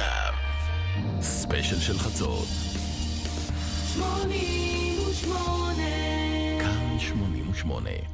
[0.00, 0.32] עכשיו,
[1.20, 2.48] ספיישל של חצות.
[3.94, 8.06] 88 כאן 88.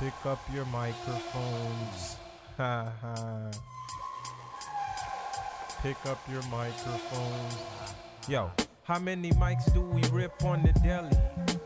[0.00, 2.00] Pick up your microphones.
[2.58, 3.14] Ha ha.
[5.82, 7.54] Pick up your microphones.
[8.28, 8.42] Yo,
[8.88, 11.18] how many mics do we rip on the deli?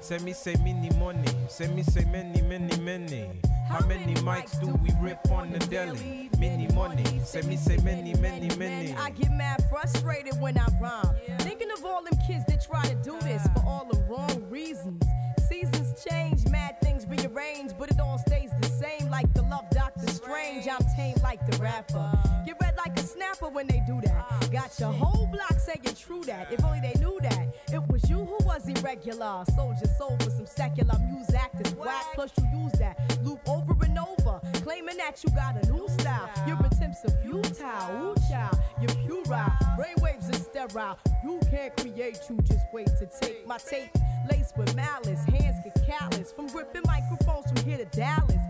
[0.09, 1.33] Send me say many money.
[1.57, 3.23] Send me say many, many, many.
[3.68, 6.30] How many mics do we rip on the deli?
[6.38, 7.22] Many money.
[7.24, 8.94] Send me say many, many, many.
[8.94, 11.16] I get mad frustrated when I rhyme.
[11.40, 15.02] Thinking of all them kids that try to do this for all the wrong reasons.
[15.50, 19.10] Seasons change, mad things rearrange, but it all stays the same.
[19.10, 22.12] Like the love Doctor Strange, I'm tame like the rapper.
[22.46, 24.43] Get red like a snapper when they do that.
[24.54, 26.54] Got your whole block saying true that.
[26.54, 27.48] If only they knew that.
[27.74, 29.44] It was you who was irregular.
[29.56, 32.06] Sold your soul for some secular music that's whack.
[32.14, 36.30] Plus you use that loop over and over, claiming that you got a new style.
[36.46, 38.14] Your attempts are futile.
[38.14, 39.52] Ooh, child, you're puerile.
[39.76, 41.00] Brainwaves are sterile.
[41.24, 43.90] You can't create, you just wait to take my tape.
[44.30, 46.32] Laced with malice, hands get callous.
[46.32, 48.43] From gripping microphones from here to Dallas.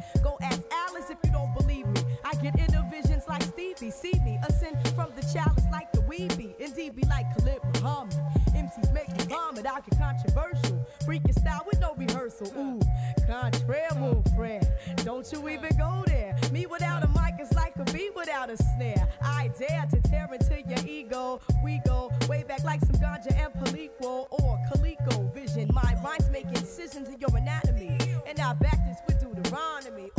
[3.34, 3.90] Like Stevie.
[3.90, 6.56] See me ascend from the chalice like the weeby.
[6.60, 8.14] Indeed, be like Khalid Muhammad.
[8.50, 9.66] MCs make me vomit.
[9.66, 10.86] I get controversial.
[11.04, 12.48] Freaking style with no rehearsal.
[12.56, 12.80] Ooh,
[13.26, 14.68] contraire move, friend.
[14.98, 16.38] Don't you even go there.
[16.52, 19.08] Me without a mic is like a bee without a snare.
[19.24, 21.42] I dare to tear into your ego.
[21.64, 25.72] We go way back like some ganja and Palico or Calico vision.
[25.74, 27.98] My rhymes make incisions in your anatomy.
[28.28, 30.12] And I back this with Deuteronomy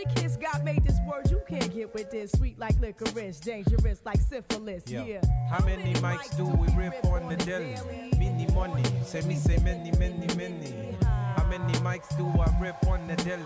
[0.00, 0.36] or Leviticus.
[0.36, 2.32] God made this word you can't get with this.
[2.32, 4.82] Sweet like licorice, dangerous like syphilis.
[4.86, 5.20] Yo, Yeah.
[5.50, 7.76] How many mics do we rip on the deli?
[8.18, 8.84] Many money.
[9.04, 10.96] Say me say many, many, many.
[11.02, 13.42] How many mics do I rip on the deli?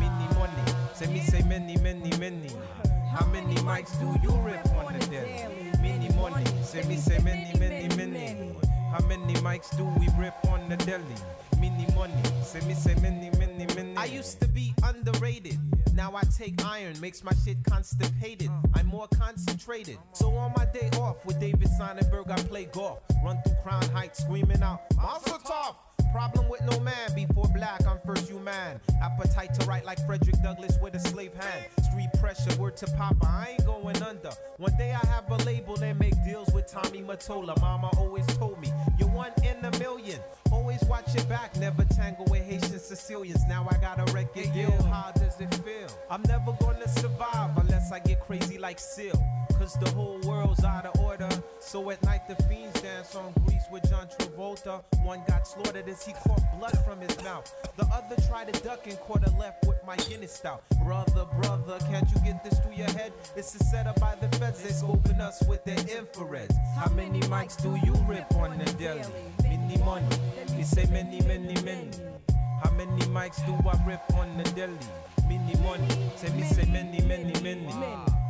[0.00, 0.72] Many money.
[0.94, 2.50] Say me say many, many, many.
[3.12, 5.70] How many mics do you rip on the deli?
[5.80, 6.44] Many money.
[6.62, 8.54] Say me say many, many, many.
[8.90, 11.04] How many mics do we rip on the deli?
[11.60, 12.14] Many money.
[12.42, 13.96] Say me say many, many, many.
[13.96, 15.58] I used to be underrated.
[15.94, 18.50] Now I take iron, makes my shit constipated.
[18.74, 19.98] I'm more concentrated.
[20.12, 23.00] So on my day off with David Sonnenberg, I play golf.
[23.24, 25.76] Run through Crown Heights screaming out, Mazel Tov!
[26.12, 28.80] Problem with no man, before black, I'm first human.
[29.02, 31.66] Appetite to write like Frederick Douglass with a slave hand.
[31.90, 34.30] Street pressure, word to Papa, I ain't going under.
[34.58, 37.60] One day I have a label and make deals with Tommy Matola.
[37.60, 38.68] Mama always told me,
[38.98, 40.18] you're one in a million.
[40.50, 43.42] Always watch your back, never tangle with Haitian Sicilians.
[43.48, 44.70] Now I got a record deal.
[44.82, 45.88] How does it feel?
[46.10, 47.56] I'm never gonna survive
[47.92, 49.20] I get crazy like Seal.
[49.58, 51.28] Cause the whole world's out of order.
[51.60, 54.82] So at night the fiends dance on Grease with John Travolta.
[55.04, 57.52] One got slaughtered as he caught blood from his mouth.
[57.76, 60.62] The other tried to duck and caught a left with my Guinness stout.
[60.84, 63.12] Brother, brother, can't you get this through your head?
[63.36, 64.62] It's a setup by the feds.
[64.62, 66.56] They scoping us with their infrareds.
[66.76, 69.02] How many mics do you rip on the deli?
[69.42, 70.06] Many money.
[70.56, 71.90] Me say many, many, many.
[72.62, 74.78] How many mics do I rip on the deli?
[75.28, 75.88] Many money.
[76.16, 77.72] Say me say many, many, many.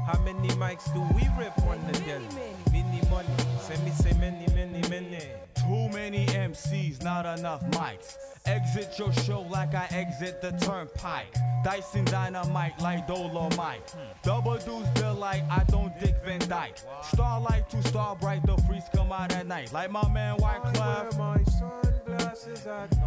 [0.07, 2.27] How many mics do we rip on the deli?
[2.73, 3.29] Many money.
[3.61, 5.29] Say me say many, many, many.
[5.55, 8.17] Too many MCs, not enough mics.
[8.47, 11.33] Exit your show like I exit the turnpike.
[11.65, 13.95] Dyson dynamite like Dolomite.
[14.23, 16.79] Double deuce bill like I don't dick Van Dyke.
[17.03, 19.73] Starlight to star bright, the freaks come out at night.
[19.73, 21.84] Like my man White Clef.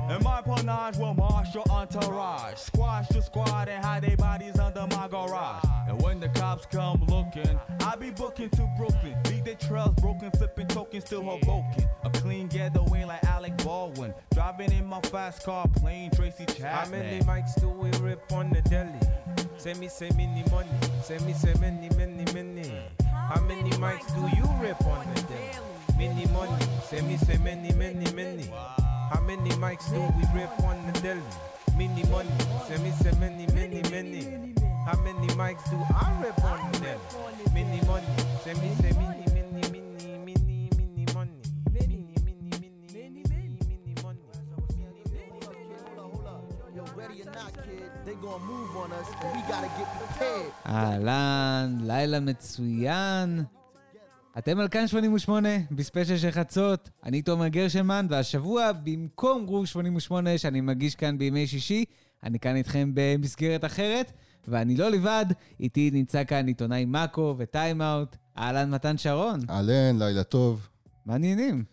[0.10, 2.58] And my panache will marshal entourage.
[2.58, 5.66] Squash the squad and hide their bodies under my garage.
[5.88, 9.18] And when the cops come looking, I be booking to Brooklyn.
[9.24, 11.90] Beat the trails broken, flipping tokens, still Hoboken.
[12.06, 14.14] A clean getaway like Alec Baldwin.
[14.34, 16.72] Driving in my fast car, playing Tracy Chapman.
[16.72, 19.00] How many mics do we rip on the deli?
[19.58, 20.70] Say me say many money.
[21.04, 22.72] Say me say many, many, many.
[23.04, 25.68] How many mics do you rip on the deli?
[25.98, 26.66] Many money.
[26.86, 28.50] Say me say many, many, many.
[29.11, 31.23] How many mics do we rip on the deli?
[31.77, 32.31] Many money.
[32.67, 34.23] Say me say many, many, many.
[34.87, 37.00] How many mics do I rip on the deli?
[37.59, 38.06] Many money.
[38.45, 39.81] Say me say many, many, many,
[40.26, 41.41] many, many money.
[41.76, 44.25] Many, many, many, many, many money.
[46.76, 50.53] Yo, ready or not, kid, they gonna move on us, and we gotta get prepared.
[50.67, 53.44] אהלן, לילה מצוין.
[54.38, 56.89] אתם על כאן 88, בספיישל של חצות.
[57.04, 61.86] אני תומר גרשמן, והשבוע, במקום גרוב 88 שאני מגיש כאן בימי שישי,
[62.24, 64.12] אני כאן איתכם במסגרת אחרת,
[64.48, 65.25] ואני לא לבד,
[65.60, 68.16] איתי נמצא כאן עיתונאי mako ו Time Out.
[68.38, 69.39] אהלן, מתן שרון.
[69.50, 70.68] אהלן, לילה טוב.
[71.06, 71.63] מעניינים.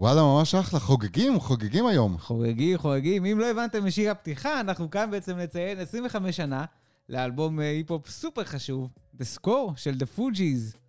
[0.00, 2.18] וואלה, ממש אחלה, חוגגים, חוגגים היום.
[2.18, 3.24] חוגגים, חוגגים.
[3.24, 6.64] אם לא הבנתם משיר הפתיחה, אנחנו כאן בעצם לציין 25 שנה
[7.08, 8.88] לאלבום אה, היפ-הופ סופר חשוב,
[9.18, 10.83] The Score של The Fugees.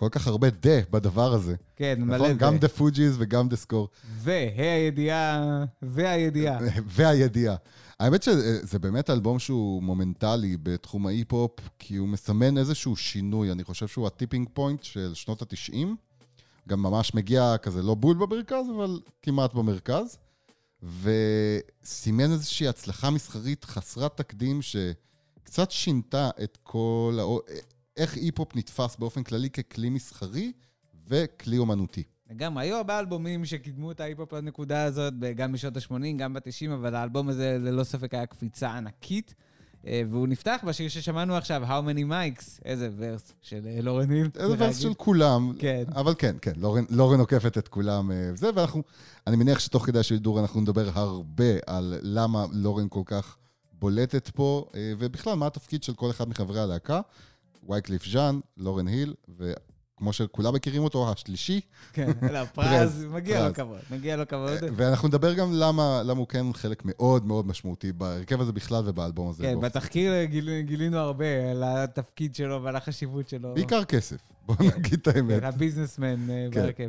[0.00, 1.54] כל כך הרבה the בדבר הזה.
[1.76, 2.28] כן, מלא נכון?
[2.28, 2.34] זה.
[2.34, 3.88] גם The Fugees וגם The Score.
[4.16, 6.58] והידיעה, והידיעה.
[6.96, 7.56] והידיעה.
[8.00, 13.52] האמת שזה באמת אלבום שהוא מונומנטלי בתחום ההיפ-הופ, כי הוא מסמן איזשהו שינוי.
[13.52, 15.76] אני חושב שהוא ה tipping point של שנות ה-90.
[16.68, 20.18] גם ממש מגיע כזה, לא בול במרכז, אבל כמעט במרכז.
[20.82, 27.18] וסימן איזושהי הצלחה מסחרית חסרת תקדים, שקצת שינתה את כל...
[27.96, 30.52] איך היפ-הופ נתפס באופן כללי ככלי מסחרי
[31.06, 32.02] וכלי אומנותי.
[32.30, 36.94] לגמרי, היו הרבה אלבומים שקידמו את ההיפ-הופ לנקודה הזאת, גם בשנות ה-80, גם ב-90, אבל
[36.94, 39.34] האלבום הזה ללא ספק היה קפיצה ענקית.
[39.86, 44.28] אה, והוא נפתח בשיר ששמענו עכשיו, How Many Mics, איזה verse של אה, לורן היל.
[44.36, 44.78] איזה verse.
[44.78, 45.52] של כולם.
[45.58, 45.84] כן.
[45.94, 48.12] אבל כן, כן, לורן, לורן עוקפת את כולם.
[48.12, 48.82] אה, זה, ואנחנו,
[49.26, 53.36] אני מניח שתוך כדי השידור אנחנו נדבר הרבה על למה לורן כל כך
[53.72, 54.66] בולטת פה,
[54.98, 57.00] ובכלל, מה התפקיד של כל אחד מחברי הלהקה.
[57.68, 61.60] וייקליף ז'אן, לורן היל, וכמו שכולם מכירים אותו, השלישי.
[61.92, 63.54] כן, לא, פרז, מגיע לו.
[63.54, 64.50] כבוד, מגיע לו כבוד.
[64.76, 69.30] ואנחנו נדבר גם למה, למה הוא כן חלק מאוד מאוד משמעותי בהרכב הזה בכלל ובאלבום
[69.30, 69.42] הזה.
[69.42, 73.54] כן, בתחקיר גיל- גילינו הרבה על התפקיד שלו ועל החשיבות שלו.
[73.54, 74.16] בעיקר כסף,
[74.46, 75.40] בוא נגיד את האמת.
[75.40, 76.60] כן, הביזנסמן אה, כן.
[76.60, 76.88] בהרכב.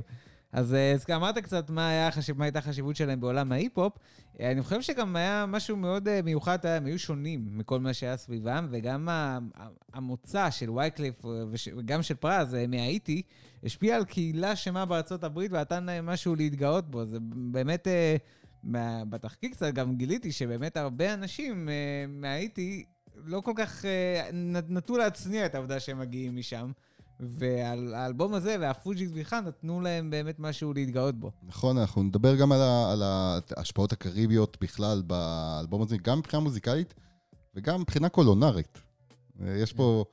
[0.53, 3.93] אז אה, אמרת קצת מה, היה, החשיב- מה הייתה החשיבות שלהם בעולם ההיפ-הופ.
[4.39, 8.17] אה, אני חושב שגם היה משהו מאוד אה, מיוחד, הם היו שונים מכל מה שהיה
[8.17, 9.09] סביבם, וגם
[9.93, 11.25] המוצא של וייקליף
[11.77, 13.21] וגם של פרז מהאיטי,
[13.63, 17.05] השפיע על קהילה שלמה בארצות הברית ונתן להם משהו להתגאות בו.
[17.05, 17.17] זה
[17.51, 17.87] באמת,
[19.09, 21.69] בתחקיר קצת גם גיליתי שבאמת הרבה אנשים
[22.07, 23.85] מהאיטי לא כל כך
[24.69, 26.71] נטו להצניע את העובדה שהם מגיעים משם.
[27.21, 31.31] והאלבום הזה והפוג'יס בכלל נתנו להם באמת משהו להתגאות בו.
[31.43, 36.93] נכון, אנחנו נדבר גם על, ה, על ההשפעות הקריביות בכלל באלבום הזה, גם מבחינה מוזיקלית
[37.55, 38.77] וגם מבחינה קולינרית.
[39.45, 40.05] יש פה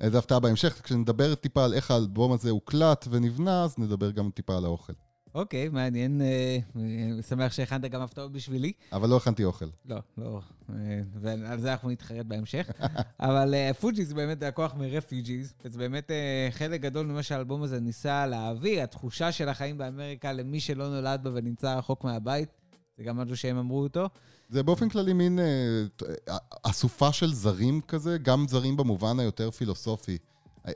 [0.00, 4.56] איזו הפתעה בהמשך, כשנדבר טיפה על איך האלבום הזה הוקלט ונבנה, אז נדבר גם טיפה
[4.56, 4.92] על האוכל.
[5.34, 6.20] אוקיי, מעניין.
[6.20, 8.72] אה, אה, שמח שהכנת גם הפתעות בשבילי.
[8.92, 9.64] אבל לא הכנתי אוכל.
[9.86, 10.40] לא, לא.
[10.70, 12.70] אה, ועל זה אנחנו נתחרט בהמשך.
[13.20, 17.62] אבל אה, Fugees זה באמת לקוח מ refugees, וזה באמת אה, חלק גדול ממה שהאלבום
[17.62, 22.48] הזה ניסה להעביר, התחושה של החיים באמריקה למי שלא נולד בה ונמצא רחוק מהבית.
[22.98, 24.08] זה גם משהו שהם אמרו אותו.
[24.48, 25.44] זה באופן כללי מין אה,
[26.28, 30.18] אה, אסופה של זרים כזה, גם זרים במובן היותר פילוסופי.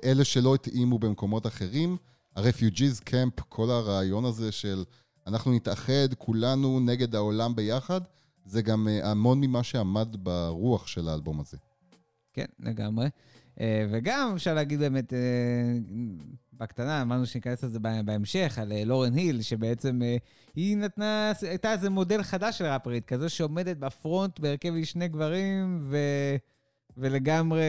[0.04, 1.96] אלה שלא התאימו במקומות אחרים,
[2.36, 4.84] הרפיוג'יז קמפ, כל הרעיון הזה של
[5.26, 8.00] אנחנו נתאחד כולנו נגד העולם ביחד,
[8.44, 11.56] זה גם אה, המון ממה שעמד ברוח של האלבום הזה.
[12.32, 13.06] כן, לגמרי.
[13.60, 15.18] אה, וגם אפשר להגיד באמת, אה,
[16.52, 20.00] בקטנה, אמרנו שניכנס לזה בה- בהמשך, על לורן היל, שבעצם
[20.54, 25.80] היא נתנה, הייתה איזה מודל חדש של ראפרית, כזו שעומדת בפרונט בהרכב עם שני גברים,
[25.82, 25.96] ו...
[26.96, 27.62] ולגמרי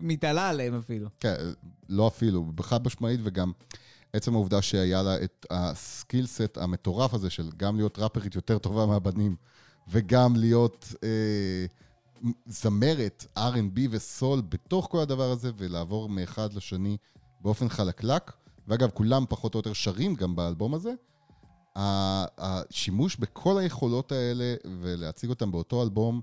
[0.00, 1.08] מתעלה עליהם אפילו.
[1.20, 1.34] כן,
[1.88, 3.52] לא אפילו, חד משמעית, וגם
[4.12, 9.36] עצם העובדה שהיה לה את הסקילסט המטורף הזה של גם להיות ראפרית יותר טובה מהבנים,
[9.88, 11.66] וגם להיות אה,
[12.46, 16.96] זמרת R&B וסול בתוך כל הדבר הזה, ולעבור מאחד לשני
[17.40, 18.32] באופן חלקלק.
[18.68, 20.92] ואגב, כולם פחות או יותר שרים גם באלבום הזה.
[21.76, 26.20] השימוש בכל היכולות האלה ולהציג אותם באותו אלבום,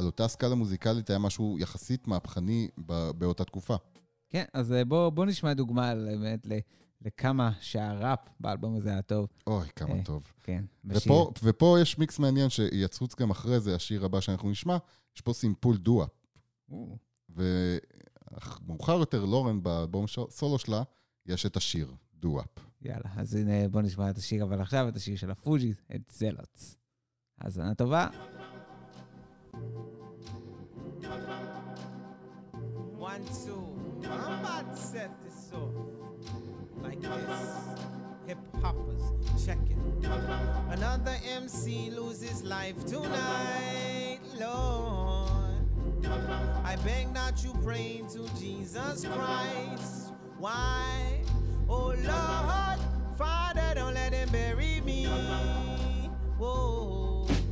[0.00, 2.68] על אותה סקאלה מוזיקלית, היה משהו יחסית מהפכני
[3.18, 3.76] באותה תקופה.
[4.30, 6.58] כן, אז אה, בוא, בוא נשמע דוגמה באמת ל-
[7.02, 9.28] לכמה שהראפ באלבום הזה היה טוב.
[9.46, 10.22] אוי, כמה אה, טוב.
[10.42, 11.12] כן, בשיר.
[11.12, 14.76] ופה, ופה יש מיקס מעניין שיצוץ גם אחרי זה, השיר הבא שאנחנו נשמע,
[15.16, 16.06] יש פה סימפול דואה.
[16.70, 16.96] או,
[17.30, 20.82] ומאוחר יותר, לורן, באלבום סולו שלה,
[21.26, 22.44] יש את השיר, דואה.
[22.82, 26.76] יאללה, אז הנה בוא נשמע את השיר, אבל עכשיו את השיר של הפוג'י, את זלוטס.
[27.40, 28.08] האזנה טובה.
[33.10, 34.08] One, two.
[34.08, 35.74] I'm about to set this off
[36.80, 37.10] like this.
[38.28, 39.02] Hip hoppers,
[39.44, 40.06] check it.
[40.70, 45.66] Another MC loses life tonight, Lord.
[46.64, 50.12] I beg that you pray to Jesus Christ.
[50.38, 51.20] Why?
[51.68, 52.78] Oh Lord,
[53.18, 55.06] Father, don't let him bury me.
[56.38, 57.09] Whoa.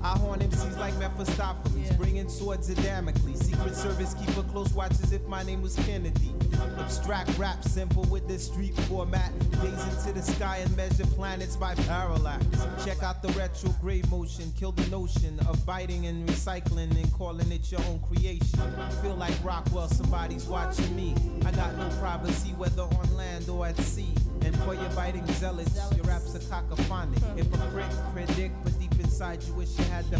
[0.08, 3.40] I horn MCs like Mephistopheles, bringing swords of Damocles.
[3.40, 6.32] Secret Service keep a close watch as if my name was Kennedy.
[6.78, 9.30] Abstract rap, simple with this street format.
[9.60, 12.42] Gaze into the sky and measure planets by parallax.
[12.86, 17.70] Check out the retrograde motion, kill the notion of biting and recycling and calling it
[17.70, 18.60] your own creation.
[18.78, 21.14] I feel like Rockwell, somebody's watching me.
[21.44, 24.14] I got no privacy, whether on land or at sea.
[24.40, 27.20] And for your biting zealots, your raps are cacophonic.
[27.36, 28.77] Hypocrite, predict, but deep
[29.18, 30.16] inside you wish you had the.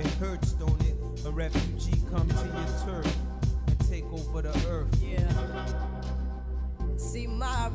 [0.00, 0.96] It hurts, don't it?
[1.26, 3.16] A refugee come to your turf
[3.68, 4.90] and take over the earth.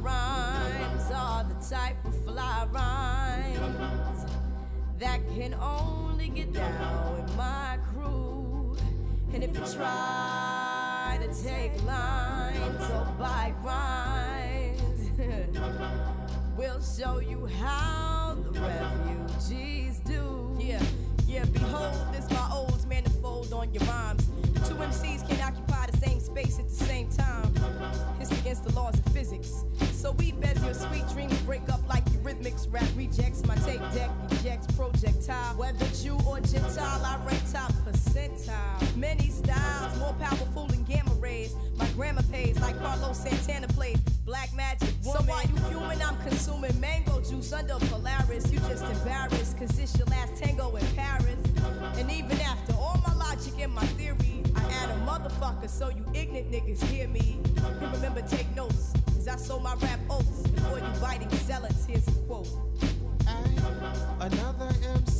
[0.01, 4.25] rhymes are the type of fly rhymes
[4.97, 8.75] that can only get down with my crew.
[9.33, 15.11] And if you try to take lines or buy rhymes,
[16.57, 19.78] we'll show you how the refugees do.
[20.69, 20.83] Yeah,
[21.27, 24.27] yeah, behold this my old manifold on your rhymes.
[24.67, 27.51] Two MCs can't occupy the same space at the same time.
[28.21, 29.63] It's against the laws of physics.
[29.93, 34.11] So we beds your sweet dreams break up like rhythmics, rap rejects, my tape deck
[34.29, 35.55] ejects projectile.
[35.55, 38.95] Whether Jew or Gentile, I rank top percentile.
[38.95, 40.83] Many styles, more powerful than
[41.99, 43.99] grammar pays like Carlos Santana plays.
[44.25, 44.87] Black magic.
[45.03, 45.21] Woman.
[45.21, 48.49] So while you fuming, I'm consuming mango juice under Polaris.
[48.53, 51.43] You just embarrassed, cause it's your last tango in Paris.
[51.97, 56.05] And even after all my logic and my theory, I add a motherfucker so you
[56.13, 57.41] ignorant niggas hear me.
[57.81, 60.47] And remember, take notes, cause I sold my rap oats.
[60.47, 62.47] Before you biting zealots, here's a quote.
[64.21, 65.18] Another MC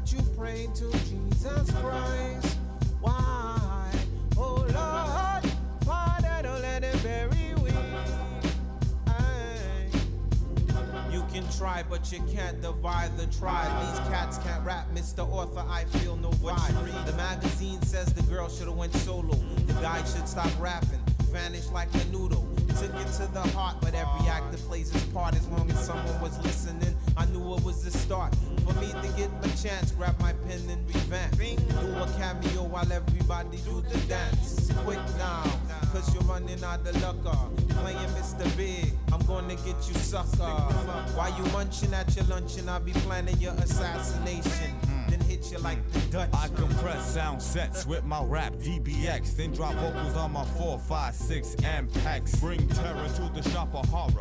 [0.00, 2.58] that you pray to Jesus Christ.
[3.00, 3.90] Why?
[4.36, 5.52] Oh Lord,
[5.84, 7.70] Father, don't let it bury we.
[9.06, 9.86] Aye.
[11.10, 13.70] You can try, but you can't divide the tribe.
[13.88, 15.28] These cats can't rap, Mr.
[15.28, 15.64] Author.
[15.68, 17.06] I feel no vibe.
[17.06, 19.34] The magazine says the girl should have went solo.
[19.66, 22.46] The guy should stop rapping, vanish like a noodle.
[22.78, 24.69] Took it to the heart, but every actor plays
[27.70, 28.34] was the start.
[28.66, 31.38] For me to get my chance, grab my pen and revamp.
[31.38, 34.72] Do a cameo while everybody do the dance.
[34.84, 35.44] Quick now,
[35.92, 37.16] cause you're running out of luck.
[37.24, 37.46] uh.
[37.80, 38.44] Playing Mr.
[38.56, 40.50] Big, I'm gonna get you sucker.
[41.14, 44.79] While you munching at your luncheon, I'll be planning your assassination.
[45.40, 46.28] Hit you like the Dutch.
[46.34, 51.14] I compress sound sets with my rap DBX, then drop vocals on my 4, 5,
[51.14, 52.40] 6 MPEX.
[52.40, 54.12] Bring terror to the shop of horror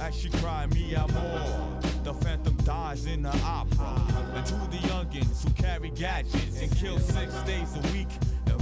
[0.00, 1.80] as she cry me out more.
[2.04, 4.00] The phantom dies in the opera.
[4.34, 8.08] And to the youngins who carry gadgets and kill six days a week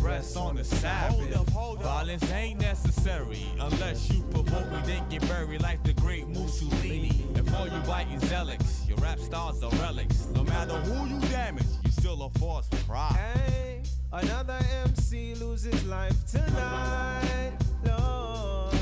[0.00, 1.48] rest on the Sabbath.
[1.82, 7.24] Violence ain't necessary unless you provoke me, then get buried like the great Mussolini.
[7.34, 10.26] And for you biting zealots, your rap stars are relics.
[10.34, 13.12] No matter who you damage, you still a false pride.
[13.14, 17.52] Hey, another MC loses life tonight,
[17.84, 18.74] Lord.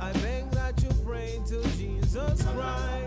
[0.00, 2.97] I beg that you pray to Jesus Christ.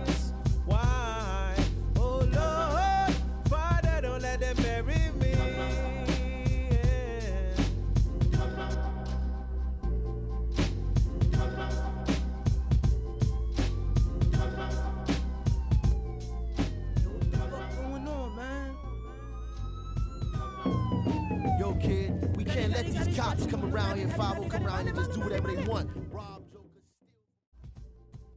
[23.15, 25.89] Cops come around here, 5 come around and just do whatever they want.
[26.13, 27.09] Rob, Joker, steal.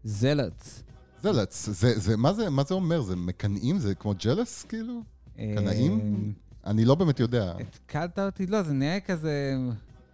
[0.05, 0.83] זלץ.
[1.23, 3.01] זלץ, זה, זה, מה, זה, מה זה אומר?
[3.03, 3.79] זה מקנאים?
[3.79, 5.03] זה כמו ג'לס, כאילו?
[5.37, 6.33] קנאים?
[6.67, 7.45] אני לא באמת יודע.
[7.45, 8.47] אה, התקלת אותי?
[8.47, 9.57] לא, זה נראה כזה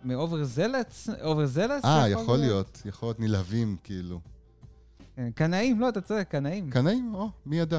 [0.04, 1.08] מאובר זלץ?
[1.22, 1.84] אובר זלץ?
[1.84, 4.20] אה, יכול להיות, יכול להיות נלהבים, כאילו.
[5.16, 6.70] כן, קנאים, לא, אתה צודק, קנאים.
[6.70, 7.14] קנאים?
[7.14, 7.78] או, מי ידע?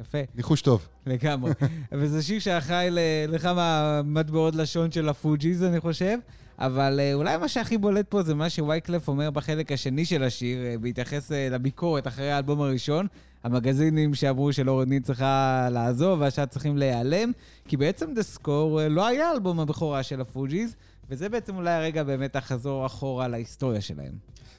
[0.00, 0.88] יפה, ניחוש טוב.
[1.06, 1.52] לגמרי.
[1.92, 2.88] וזה שיר שאחראי
[3.28, 6.18] לכמה מטבעות לשון של ה Fugees, אני חושב.
[6.58, 10.58] אבל אה, אולי מה שהכי בולט פה זה מה שווייקלף אומר בחלק השני של השיר,
[10.64, 13.06] אה, בהתייחס אה, לביקורת אחרי האלבום הראשון.
[13.44, 17.32] המגזינים שאמרו שלורן היל צריכה לעזוב והשאר צריכים להיעלם,
[17.68, 20.76] כי בעצם The Score לא היה אלבום הבכורה של ה Fugees,
[21.10, 24.12] וזה בעצם אולי הרגע באמת לחזור אחורה להיסטוריה שלהם.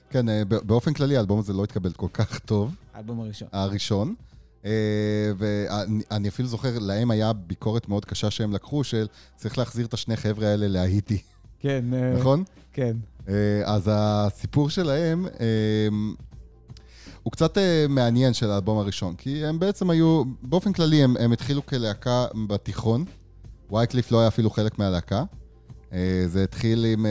[0.09, 3.47] כן, באופן כללי האלבום הזה לא התקבל כל כך טוב, האלבום הראשון.
[3.51, 4.15] הראשון.
[4.65, 4.71] אה,
[5.37, 9.93] ואני אני אפילו זוכר, להם היה ביקורת מאוד קשה שהם לקחו, של צריך להחזיר את
[9.93, 11.21] השני חבר'ה האלה להיטי,
[11.59, 12.43] כן, אה, נכון?
[12.73, 12.97] כן.
[13.29, 13.33] אה,
[13.65, 15.27] אז הסיפור שלהם
[17.23, 17.57] הוא קצת
[17.89, 23.05] מעניין של האלבום הראשון, כי הם בעצם היו, באופן כללי הם, הם התחילו כלהקה בתיכון,
[23.71, 25.23] וייקליף לא היה אפילו חלק מהלהקה.
[26.27, 27.05] זה התחיל עם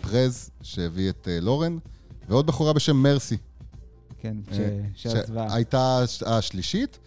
[0.00, 1.78] פרז, שהביא את לורן,
[2.28, 3.36] ועוד בחורה בשם מרסי.
[4.20, 5.48] כן, אה, שעזבה.
[5.50, 6.98] שהייתה הש- השלישית,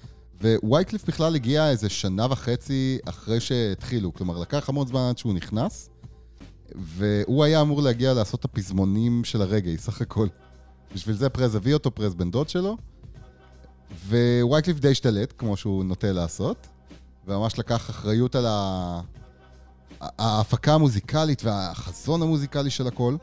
[0.64, 4.14] ווייקליף בכלל הגיע איזה שנה וחצי אחרי שהתחילו.
[4.14, 5.90] כלומר, לקח המון זמן עד שהוא נכנס,
[6.76, 10.28] והוא היה אמור להגיע לעשות את הפזמונים של הרגעי, סך הכל.
[10.96, 12.78] בשביל זה פרז הביא אותו, פרז בן דוד שלו,
[14.42, 16.68] ווייקליף די השתלט, כמו שהוא נוטה לעשות,
[17.28, 19.02] וממש לקח אחריות על ה...
[20.02, 23.16] ההפקה המוזיקלית והחזון המוזיקלי של הכל.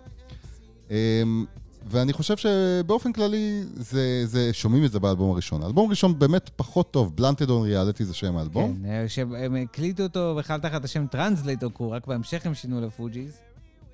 [1.87, 5.63] ואני חושב שבאופן כללי, זה, זה, שומעים את זה באלבום הראשון.
[5.63, 8.79] האלבום הראשון באמת פחות טוב, Blunted on Reality זה שם האלבום.
[8.83, 12.81] כן, אה, שהם הקליטו אותו בכלל תחת השם Tranzlator, כי הוא רק בהמשך הם שינו
[12.81, 13.33] ל Fugees.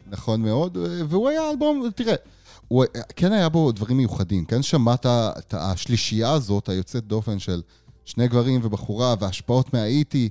[0.07, 2.15] נכון מאוד, והוא היה אלבום, תראה,
[2.69, 2.85] הוא
[3.17, 7.63] כן היה בו דברים מיוחדים, כן שמעת את השלישייה הזאת, היוצאת דופן של
[8.05, 10.29] שני גברים ובחורה והשפעות מהאיטי.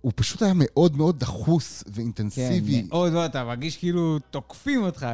[0.00, 2.82] הוא פשוט היה מאוד מאוד דחוס ואינטנסיבי.
[2.82, 5.06] כן, מאוד מאוד, אתה מרגיש כאילו תוקפים אותך.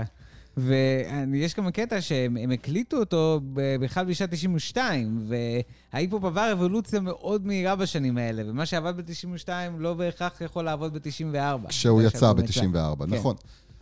[0.57, 3.41] ויש גם קטע שהם הקליטו אותו
[3.81, 5.29] בכלל בשנת 92,
[5.93, 9.49] וההיפ-הופ עבר אבולוציה מאוד מהירה בשנים האלה, ומה שעבד ב-92
[9.79, 11.69] לא בהכרח יכול לעבוד ב-94.
[11.69, 13.15] כשהוא יצא ב-94, כן.
[13.15, 13.37] נכון.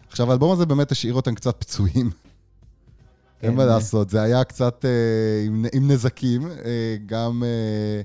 [0.09, 2.11] עכשיו, האלבום הזה באמת השאיר אותם קצת פצועים.
[2.11, 7.43] כן, אין מה לעשות, זה היה קצת אה, עם, עם נזקים, אה, גם...
[7.45, 8.02] אה,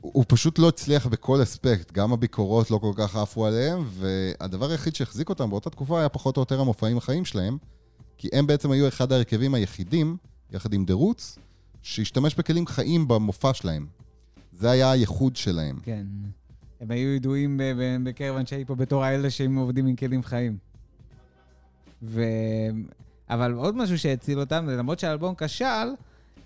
[0.00, 4.94] הוא פשוט לא הצליח בכל אספקט, גם הביקורות לא כל כך עפו עליהם, והדבר היחיד
[4.94, 7.58] שהחזיק אותם באותה תקופה היה פחות או יותר המופעים החיים שלהם,
[8.18, 10.16] כי הם בעצם היו אחד ההרכבים היחידים,
[10.50, 10.94] יחד עם דה
[11.82, 13.86] שהשתמש בכלים חיים במופע שלהם.
[14.52, 15.78] זה היה הייחוד שלהם.
[15.82, 16.06] כן.
[16.80, 17.60] הם היו ידועים
[18.04, 20.56] בקרב אנשי פה בתור האלה שהם עובדים עם כלים חיים.
[22.02, 22.22] ו...
[23.30, 25.88] אבל עוד משהו שהציל אותם, למרות שהאלבום כשל,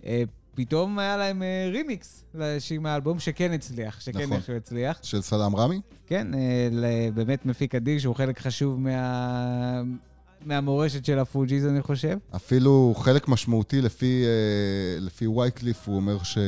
[0.07, 0.23] אה,
[0.55, 4.33] פתאום היה להם אה, רימיקס לשיר מהאלבום שכן הצליח, שכן נכון.
[4.33, 4.99] איכשהו הצליח.
[5.03, 5.81] של סלאם רמי?
[6.07, 9.83] כן, אה, באמת מפיק אדיר שהוא חלק חשוב מה...
[10.45, 12.19] מהמורשת של הפוג'יז, אני חושב.
[12.37, 14.25] אפילו חלק משמעותי לפי,
[15.01, 16.39] לפי וייקליף, הוא אומר ש...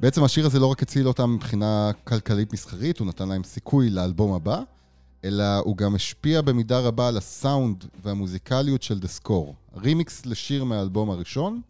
[0.00, 4.32] בעצם השיר הזה לא רק הציל אותם מבחינה כלכלית מסחרית, הוא נתן להם סיכוי לאלבום
[4.32, 4.62] הבא,
[5.24, 9.54] אלא הוא גם השפיע במידה רבה על הסאונד והמוזיקליות של The Score.
[9.76, 11.60] רימיקס לשיר מהאלבום הראשון,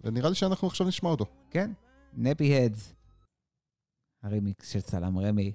[0.00, 1.26] ונראה לי שאנחנו עכשיו נשמע אותו.
[1.50, 1.70] כן,
[2.16, 2.92] Nappy Heads.
[4.22, 5.52] הרימיקס של צלם רמי.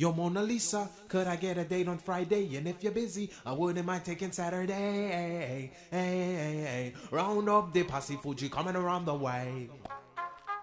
[0.00, 2.54] Yo, Mona Lisa, could I get a date on Friday?
[2.54, 4.72] And if you're busy, I wouldn't mind taking Saturday.
[4.72, 9.68] Hey, hey, hey, Round up the posse Fuji coming around the way.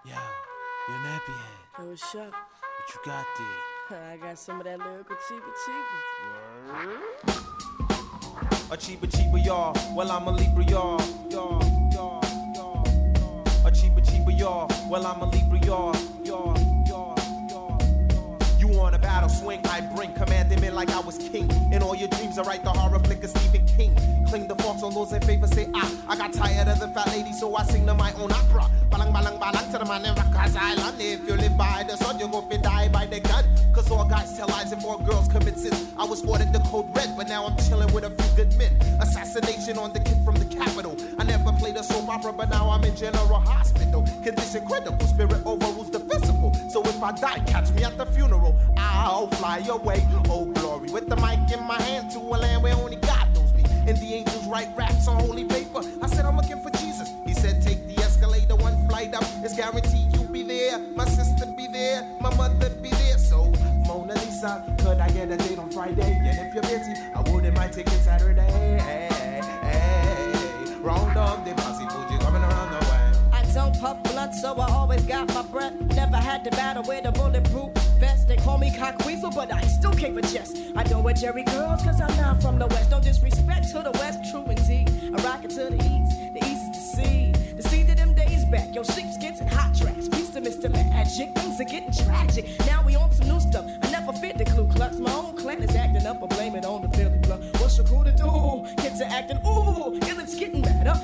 [0.06, 0.18] Yeah,
[0.88, 1.58] you're nappy head.
[1.76, 2.32] Hey, what's up?
[2.32, 3.98] What you got there?
[4.10, 6.00] I got some of that lyrical cheaper cheaper.
[8.70, 9.76] A cheaper cheaper y'all.
[9.94, 10.98] Well I'm a Libra y'all.
[11.30, 13.66] Y'all, y'all, y'all.
[13.66, 14.66] A cheaper cheaper y'all.
[14.88, 15.94] Well I'm a Libra y'all.
[15.94, 16.05] Y'all,
[19.26, 19.60] battle swing?
[19.66, 21.50] I bring commanding men like I was king.
[21.72, 23.94] In all your dreams, I write the horror flick of Stephen King.
[24.28, 25.90] Cling the forks on those in favor, say ah.
[26.08, 28.70] I got tired of the fat lady, so I sing to my own opera.
[28.90, 31.00] Balang balang balang to the man in Rikers Island.
[31.00, 33.44] If you live by the sun, you go fi die by the gun.
[33.74, 35.92] Cause all guys tell lies and four girls commit sins.
[35.98, 38.72] I was ordered the code red, but now I'm chilling with a few good men.
[39.00, 40.96] Assassination on the kid from the capital.
[41.18, 44.02] I never played a soap opera, but now I'm in general hospital.
[44.24, 46.35] Condition critical, spirit overrules the physical.
[46.76, 48.54] So if I die, catch me at the funeral.
[48.76, 50.90] I'll fly away, oh glory.
[50.90, 53.64] With the mic in my hand to a land where only God knows me.
[53.88, 55.80] And the angels write raps on holy paper.
[56.02, 57.08] I said, I'm looking for Jesus.
[57.24, 59.24] He said, take the escalator one flight up.
[59.42, 60.78] It's guaranteed you'll be there.
[60.94, 62.06] My sister be there.
[62.20, 63.16] My mother be there.
[63.16, 63.50] So,
[63.86, 66.02] Mona Lisa, could I get a date on Friday?
[66.02, 68.52] And if you're busy, I wouldn't mind taking Saturday.
[70.82, 71.86] Round up the posse
[73.56, 75.72] don't puff blunt, so I always got my breath.
[75.96, 78.28] Never had to battle with a bulletproof vest.
[78.28, 80.58] They call me cock weasel, but I still keep a chest.
[80.76, 82.90] I don't wear Jerry girls, cause I'm not from the west.
[82.90, 84.90] Don't disrespect to the west, true indeed.
[85.14, 87.32] I rock it to the east, the east the sea.
[87.56, 90.06] The sea to them days back, yo, sheepskins and hot tracks.
[90.10, 90.70] Peace to Mr.
[90.70, 92.44] Magic, things are getting tragic.
[92.66, 93.64] Now we on some new stuff.
[93.82, 94.98] I never fit the Ku Klux.
[94.98, 97.42] My own clan is acting up, I blame it on the Philly blood.
[97.58, 98.66] What's your crew to do?
[98.82, 100.94] Kids are acting, ooh, and it's getting better.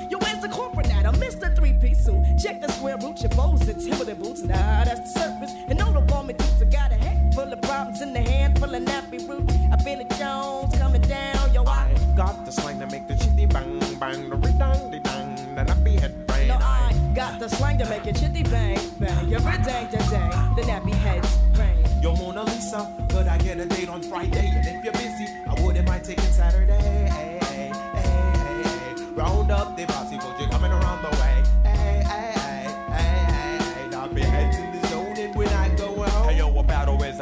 [2.02, 2.20] Suit.
[2.38, 4.42] Check the square root, your bows and Timberland boots.
[4.42, 5.52] Nah, that's the surface.
[5.68, 8.58] And no, the bomber dudes, I got a head full of problems in the hand
[8.58, 9.50] full of nappy root.
[9.72, 13.46] I feel it Jones coming down, yo, I Got the slang to make the chitty
[13.46, 16.48] bang bang, the ridang de dang, the nappy head brain.
[16.48, 19.32] No, I got the slang to make it chitty bang bang.
[19.32, 21.78] Every day, day, day, the nappy heads bang.
[22.02, 24.52] Yo, Mona Lisa, could I get a date on Friday?
[24.54, 26.82] And if you're busy, I wouldn't mind taking Saturday.
[26.82, 29.04] Hey, hey, hey, hey.
[29.14, 30.18] Round up the posse,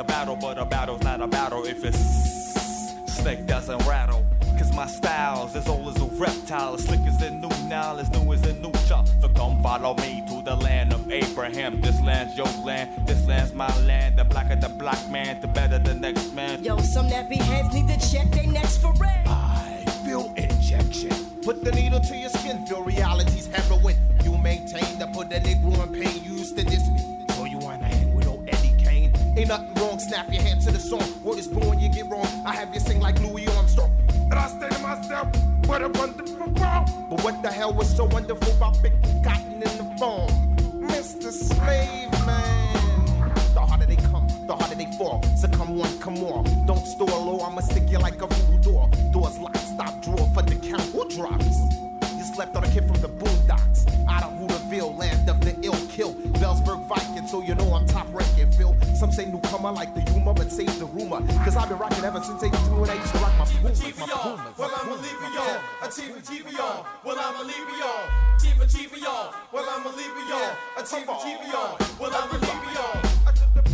[0.00, 1.98] a battle, but a battle's not a battle if it's
[3.06, 4.24] snake doesn't rattle.
[4.56, 8.10] Cause my style's as old as a reptile, as slick as a new now, as
[8.10, 9.06] new as a new chop.
[9.20, 11.82] So come follow me to the land of Abraham.
[11.82, 14.18] This land's your land, this land's my land.
[14.18, 16.64] The blacker the black man, the better the next man.
[16.64, 19.26] Yo, some nappy heads need to check their necks for red.
[19.26, 21.12] I feel injection.
[21.42, 23.96] Put the needle to your skin, feel reality's heroin.
[24.24, 26.24] You maintain to put the Negro in pain.
[26.24, 26.88] You used to diss
[29.40, 31.02] Ain't nothing wrong, snap your hand to the song.
[31.24, 32.28] Word is born, you get wrong.
[32.44, 33.90] I have you sing like Louis Armstrong.
[34.10, 36.90] And I say to myself, what a wonderful world.
[37.08, 38.92] But what the hell was so wonderful about big
[39.24, 40.28] cotton in the phone?
[40.82, 41.32] Mr.
[41.32, 43.32] Slave Man.
[43.54, 45.22] The harder they come, the harder they fall.
[45.38, 46.44] So come one, come more.
[46.66, 48.90] Don't store low, I'ma stick you like a voodoo door.
[49.10, 50.82] Doors locked, stop, drawer for the count.
[50.92, 51.60] Who drops?
[52.14, 53.86] You slept on a kid from the boondocks.
[54.06, 55.39] Out of Hooterville, land of
[56.12, 56.30] the.
[56.40, 58.74] Bellsburg Viking, so you know I'm top ranking, Phil.
[58.98, 61.20] Some say newcomer like the humor, but save the rumor.
[61.44, 63.82] Cause I've been rocking ever since 82 when I used to rock my Pumas.
[63.82, 64.58] My Pumas.
[64.58, 65.60] Well, I'm a leave y'all.
[65.82, 66.86] A chief of y'all.
[67.04, 68.08] Well, I'm a leave y'all.
[68.40, 69.34] Chief of y'all.
[69.52, 70.56] Well, I'm a leave y'all.
[70.76, 71.78] A chief of y'all.
[72.00, 73.20] Well, I'm a leave y'all.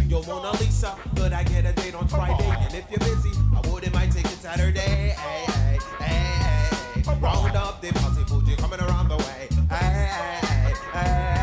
[0.09, 2.45] Yo, Mona Lisa, could I get a date on Friday?
[2.45, 4.79] And if you're busy, I wouldn't mind taking Saturday.
[4.79, 5.15] Hey,
[5.47, 7.21] hey, hey, hey.
[7.21, 9.49] Round up the posse Fuji coming around the way.
[9.69, 11.36] Hey, hey, hey.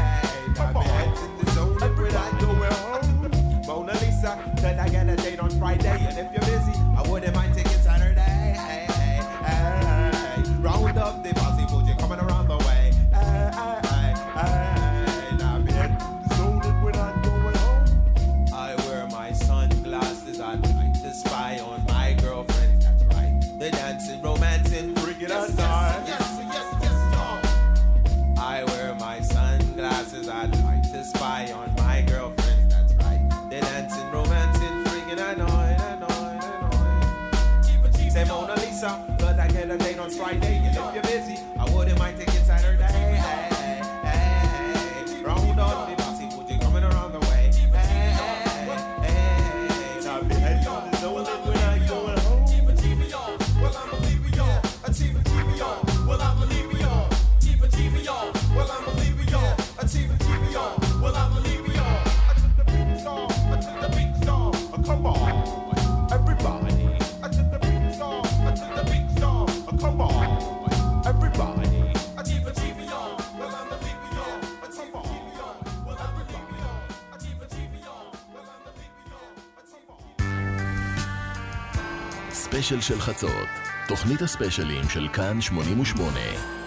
[82.63, 83.49] Of ספיישל של חצות,
[83.87, 86.62] תוכנית הספיישלים של כאן 88.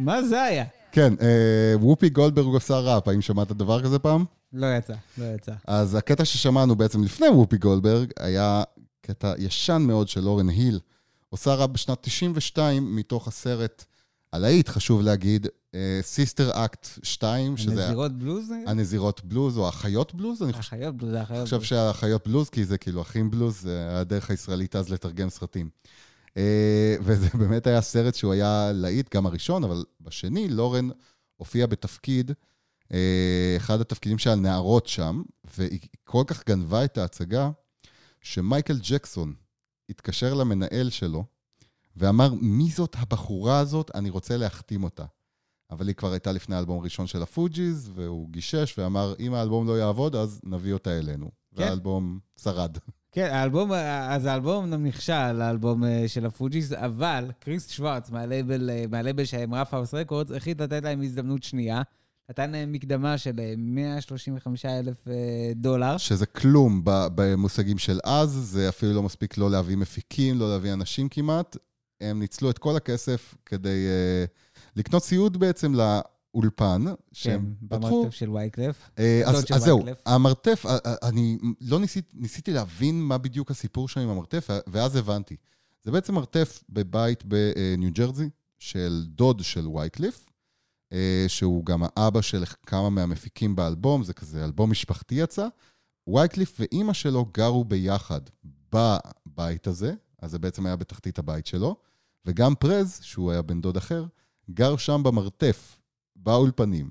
[0.00, 0.64] מה זה היה?
[0.92, 4.24] כן, אה, וופי גולדברג עושה ראפ, האם שמעת דבר כזה פעם?
[4.52, 5.52] לא יצא, לא יצא.
[5.66, 8.62] אז הקטע ששמענו בעצם לפני וופי גולדברג היה
[9.00, 10.80] קטע ישן מאוד של לורן היל.
[11.28, 13.84] עושה ראפ בשנת 92 מתוך הסרט
[14.32, 15.46] הלהיט, חשוב להגיד,
[16.02, 17.82] Sister Act 2, שזה...
[17.82, 18.52] הנזירות בלוז?
[18.66, 20.76] הנזירות בלוז, או האחיות בלוז, אני חושב.
[20.76, 24.30] האחיות בלוז, זה האחיות אני חושב שהאחיות בלוז, כי זה כאילו אחים בלוז, זה הדרך
[24.30, 25.68] הישראלית אז לתרגם סרטים.
[26.36, 30.88] אה, וזה באמת היה סרט שהוא היה להיט, גם הראשון, אבל בשני לורן
[31.36, 32.32] הופיע בתפקיד,
[32.92, 35.22] אה, אחד התפקידים של הנערות שם,
[35.56, 37.50] והיא כל כך גנבה את ההצגה,
[38.20, 39.34] שמייקל ג'קסון
[39.88, 41.24] התקשר למנהל שלו,
[41.96, 43.90] ואמר, מי זאת הבחורה הזאת?
[43.94, 45.04] אני רוצה להחתים אותה.
[45.70, 49.78] אבל היא כבר הייתה לפני האלבום הראשון של הפוג'יז, והוא גישש ואמר, אם האלבום לא
[49.78, 51.30] יעבוד, אז נביא אותה אלינו.
[51.56, 51.62] כן.
[51.62, 52.76] והאלבום שרד.
[53.12, 53.72] כן, האלבום,
[54.08, 59.54] אז האלבום אמנם נכשל, האלבום אה, של הפוג'יס, אבל קריס שוורץ, מהלייבל, אה, מהלייבל שלהם,
[59.54, 61.82] Ruffhouse Records, החליט לתת להם הזדמנות שנייה.
[62.30, 65.04] נתן להם מקדמה של אה, 135 אלף
[65.54, 65.96] דולר.
[65.96, 71.08] שזה כלום במושגים של אז, זה אפילו לא מספיק לא להביא מפיקים, לא להביא אנשים
[71.08, 71.56] כמעט.
[72.00, 73.86] הם ניצלו את כל הכסף כדי
[74.76, 75.74] לקנות ציוד בעצם
[76.34, 77.90] לאולפן, שהם כן, פתחו.
[77.90, 78.90] במרתף של וייקלף.
[78.98, 80.02] אה, אז, של אז זהו, וייקלף.
[80.06, 84.96] המרתף, אה, אה, אני לא ניסית, ניסיתי להבין מה בדיוק הסיפור שם עם המרתף, ואז
[84.96, 85.36] הבנתי.
[85.82, 90.26] זה בעצם מרתף בבית בניו ג'רזי, של דוד של וייקליף,
[90.92, 95.48] אה, שהוא גם האבא של כמה מהמפיקים באלבום, זה כזה אלבום משפחתי יצא.
[96.06, 98.20] וייקליף ואימא שלו גרו ביחד
[98.72, 101.76] בבית הזה, אז זה בעצם היה בתחתית הבית שלו,
[102.26, 104.04] וגם פרז, שהוא היה בן דוד אחר,
[104.50, 105.76] גר שם במרתף,
[106.22, 106.90] באולפנים.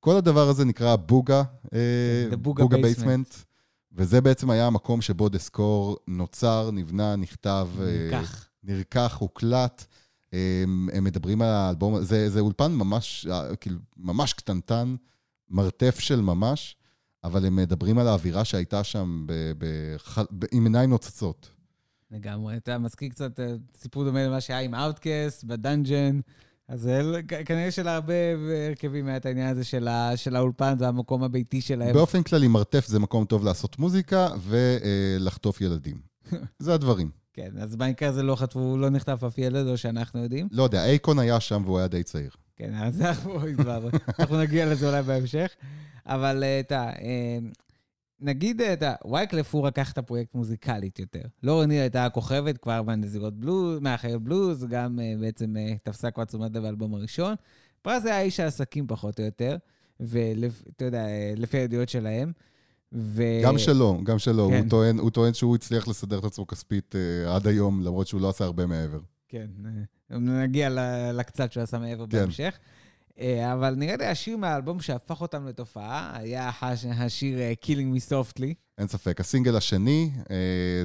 [0.00, 1.42] כל הדבר הזה נקרא Booga,
[1.74, 2.76] אה, Booga.
[2.82, 3.34] Basement,
[3.92, 8.48] וזה בעצם היה המקום שבו The Score נוצר, נבנה, נכתב, אה, נרקח.
[8.62, 9.84] נרקח, הוקלט.
[10.32, 14.96] הם, הם מדברים על האלבום, זה, זה אולפן ממש, אה, כאילו, ממש קטנטן,
[15.50, 16.76] מרתף של ממש,
[17.24, 19.66] אבל הם מדברים על האווירה שהייתה שם ב, ב,
[20.30, 21.50] ב, עם עיניים נוצצות.
[22.10, 22.56] לגמרי.
[22.56, 26.20] אתה מזכיר קצת אה, סיפור דומה למה שהיה עם אאוטקאסט ב Dungeon.
[26.72, 28.14] אז אה, לא- כנראה שלהרבה
[28.68, 31.92] הרכבים היה את העניין הזה של, ה, של האולפן, זה המקום הביתי שלהם.
[31.92, 35.96] באופן כללי, מרתף זה מקום טוב לעשות מוזיקה ולחטוף ילדים.
[36.58, 37.10] זה הדברים.
[37.32, 40.48] כן, אז במקרה הזה לא חטפו, לא נחטף אף ילד, או שאנחנו יודעים.
[40.52, 42.30] לא יודע, אייקון היה שם והוא היה די צעיר.
[42.56, 43.38] כן, אז אנחנו.
[44.18, 45.52] אנחנו נגיע לזה אולי בהמשך.
[46.06, 47.38] אבל אה, אתה, אה,
[48.22, 51.22] נגיד, אה, אתה, וייקלף הוא לקח את הפרויקט מוזיקלית יותר.
[51.42, 56.24] לורן היל הייתה הכוכבת כבר בנזירות בלוז, מהחיות בלוז, גם אה, בעצם אה, תפסה כבר
[56.24, 57.34] תשומת לב באלבום הראשון.
[57.82, 59.56] פרס היה איש העסקים פחות או יותר,
[60.00, 61.06] ואתה יודע,
[61.36, 62.32] לפי הידיעות שלהם.
[62.92, 63.22] ו...
[63.44, 64.48] גם שלו, גם שלו.
[64.48, 64.58] כן.
[64.58, 68.20] הוא, טוען, הוא טוען שהוא הצליח לסדר את עצמו כספית אה, עד היום, למרות שהוא
[68.20, 69.00] לא עשה הרבה מעבר.
[69.28, 69.46] כן,
[70.10, 70.68] נגיע
[71.12, 72.18] לקצת שהוא עשה מעבר כן.
[72.18, 72.58] בהמשך.
[73.22, 78.10] אה, אבל נראה לי השיר מהאלבום שהפך אותם לתופעה היה הש- השיר אה, Killing Me
[78.12, 78.54] Softly.
[78.78, 79.20] אין ספק.
[79.20, 80.36] הסינגל השני אה,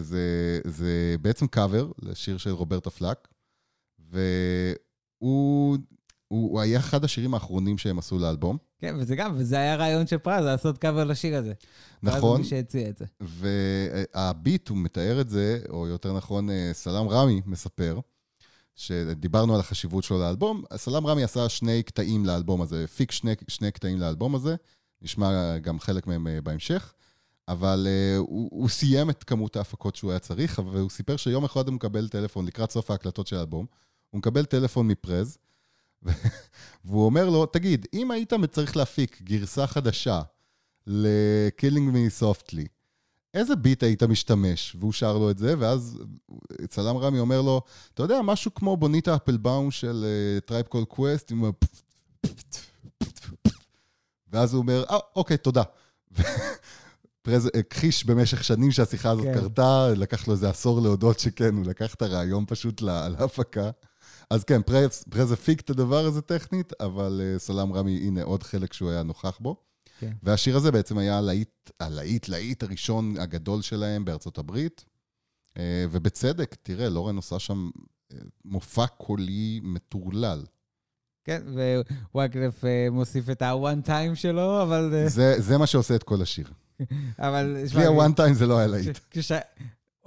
[0.01, 3.27] זה, זה בעצם קאבר לשיר של רוברטה פלאק,
[3.99, 5.77] והוא
[6.27, 8.57] הוא, הוא היה אחד השירים האחרונים שהם עשו לאלבום.
[8.79, 11.53] כן, וזה גם, וזה היה רעיון של פרז, לעשות קאבר לשיר הזה.
[12.03, 12.41] נכון.
[12.41, 13.05] מי שהציע את זה.
[13.19, 17.99] והביט, הוא מתאר את זה, או יותר נכון, סלאם רמי מספר,
[18.77, 20.63] שדיברנו על החשיבות שלו לאלבום.
[20.75, 24.55] סלאם רמי עשה שני קטעים לאלבום הזה, הפיק שני, שני קטעים לאלבום הזה,
[25.01, 26.93] נשמע גם חלק מהם אה, בהמשך,
[27.47, 31.67] אבל uh, הוא, הוא סיים את כמות ההפקות שהוא היה צריך, והוא סיפר שיום אחד
[31.67, 33.65] הוא מקבל טלפון לקראת סוף ההקלטות של האלבום,
[34.09, 35.37] הוא מקבל טלפון מפרז,
[36.85, 40.21] והוא אומר לו, תגיד, אם היית צריך להפיק גרסה חדשה
[40.87, 42.67] ל-Killing Me Softly,
[43.37, 44.75] איזה ביט היית משתמש?
[44.79, 45.99] והוא שר לו את זה, ואז
[46.69, 47.61] סלאם רמי אומר לו,
[47.93, 50.05] אתה יודע, משהו כמו Bonita Applebum של
[50.45, 51.51] Tribe Called Quest, עם.
[54.31, 55.63] ואז הוא אומר, אה, אוקיי, תודה.
[57.21, 59.33] פרז הכחיש במשך שנים שהשיחה הזאת כן.
[59.33, 63.69] קרתה, לקח לו איזה עשור להודות שכן, הוא לקח את הרעיון פשוט לה- להפקה.
[64.29, 68.43] אז כן, פרז, פרז הפיק את הדבר הזה טכנית, אבל אה, סלאם רמי, הנה עוד
[68.43, 69.55] חלק שהוא היה נוכח בו.
[69.99, 70.11] כן.
[70.23, 74.85] והשיר הזה בעצם היה הלהיט, הלהיט, להיט הראשון הגדול שלהם בארצות הברית.
[75.57, 77.69] אה, ובצדק, תראה, לורן עושה שם
[78.13, 80.43] אה, מופע קולי מטורלל.
[81.23, 81.41] כן,
[82.13, 85.07] ווואקלף אה, מוסיף את ה-one time שלו, אבל...
[85.07, 86.47] זה, זה מה שעושה את כל השיר.
[87.19, 87.63] אבל...
[87.73, 88.99] בלי ה-one time זה לא היה להיט.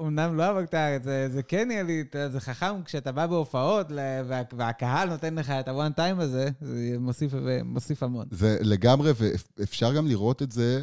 [0.00, 3.86] אמנם לא את זה, זה כן נראה לי, זה חכם כשאתה בא בהופעות
[4.28, 7.32] וה, והקהל נותן לך את ה-one time הזה, זה מוסיף,
[7.64, 8.26] מוסיף המון.
[8.30, 9.12] זה לגמרי,
[9.56, 10.82] ואפשר גם לראות את זה,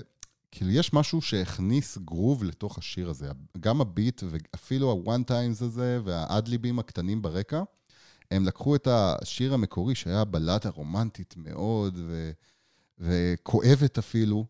[0.51, 3.27] כאילו יש משהו שהכניס גרוב לתוך השיר הזה.
[3.59, 7.61] גם הביט ואפילו ה-one times הזה והאדליבים הקטנים ברקע,
[8.31, 12.31] הם לקחו את השיר המקורי שהיה בלדה רומנטית מאוד ו-
[12.99, 14.45] וכואבת אפילו,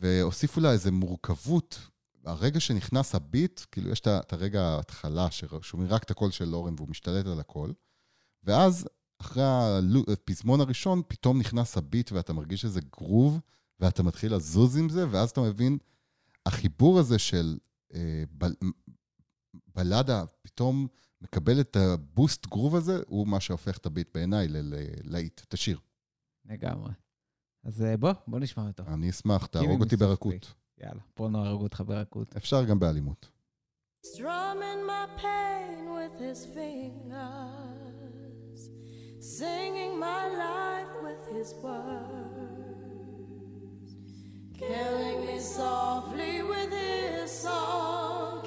[0.00, 1.78] והוסיפו לה איזו מורכבות.
[2.24, 6.88] הרגע שנכנס הביט, כאילו יש את הרגע ההתחלה, ששומעים רק את הקול של לורן והוא
[6.88, 7.74] משתלט על הקול,
[8.44, 9.42] ואז אחרי
[10.12, 13.40] הפזמון הראשון, פתאום נכנס הביט ואתה מרגיש איזה גרוב,
[13.80, 15.78] ואתה מתחיל לזוז עם זה, ואז אתה מבין,
[16.46, 17.58] החיבור הזה של
[17.94, 18.54] אה, בל,
[19.74, 20.86] בלדה פתאום
[21.20, 25.78] מקבל את הבוסט גרוב הזה, הוא מה שהופך את הביט בעיניי ללהיט, את השיר.
[26.44, 26.92] לגמרי.
[27.64, 28.82] אז אה, בוא, בוא נשמע אותו.
[28.86, 29.96] אני אשמח, תהרוג אותי.
[29.96, 30.54] ברכות.
[30.83, 32.37] יאללה, פה נהרוג אותך ברכות.
[32.37, 33.29] אפשר גם באלימות.
[34.05, 37.89] Strumming my pain with his fingers,
[39.37, 42.65] singing my life with his words,
[44.61, 48.41] killing me softly with his song,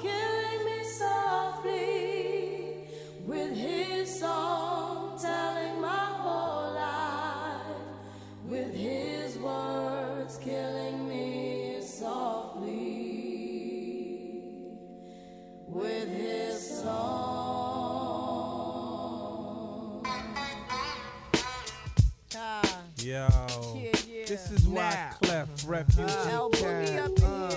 [23.12, 24.24] Yo, Yeah, yeah.
[24.26, 25.10] this is why Now.
[25.20, 25.70] Clef uh-huh.
[25.70, 27.10] Refugee Uh, Cat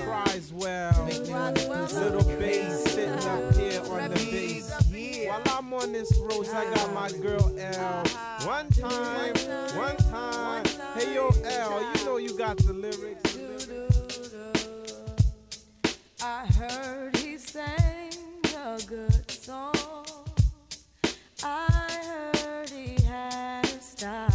[0.04, 1.06] cries well.
[1.06, 2.90] Little bass uh-huh.
[2.90, 5.30] sitting up here on the bass.
[5.30, 7.22] While I'm on this road, I got my uh-huh.
[7.22, 8.04] girl L.
[8.46, 9.34] One time,
[9.78, 10.66] one time.
[10.96, 13.38] Hey yo, L, you know you got the lyrics.
[16.22, 18.12] I heard he sang
[18.58, 19.74] a good song.
[21.42, 24.35] I heard he had a style.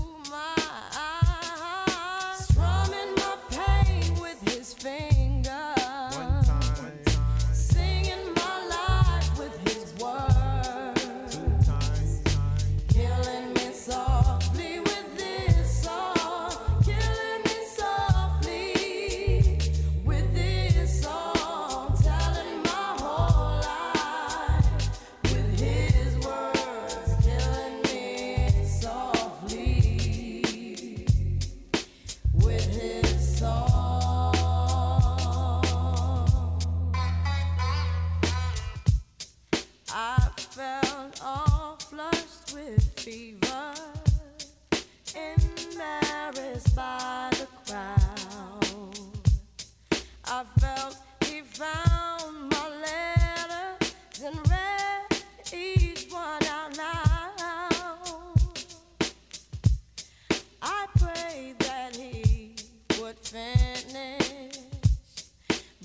[63.31, 64.57] finish,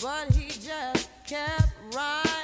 [0.00, 2.35] but he just kept right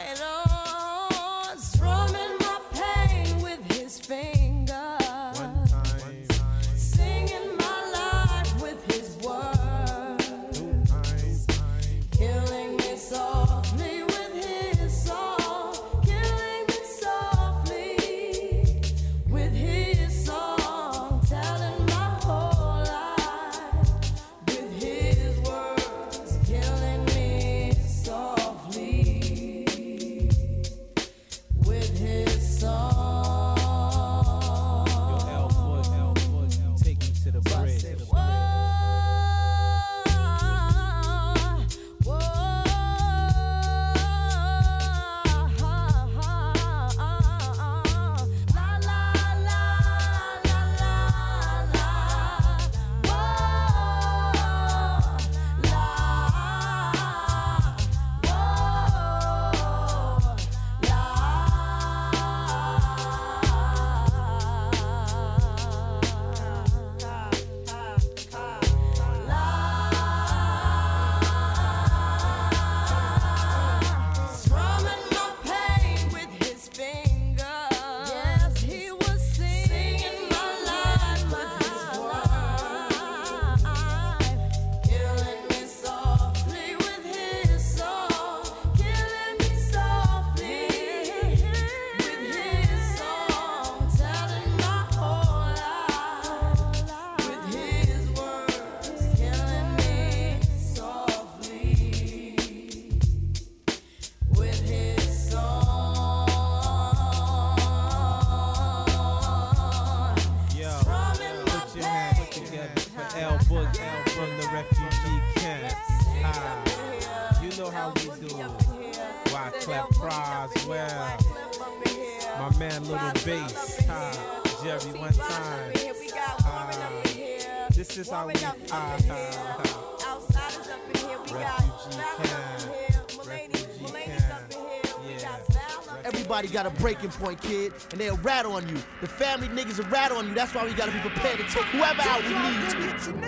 [136.62, 138.79] got a breaking point, kid, and they'll rat on you.
[139.05, 140.35] The family niggas will rat on you.
[140.38, 143.22] That's why we gotta be prepared to take whoever out we need.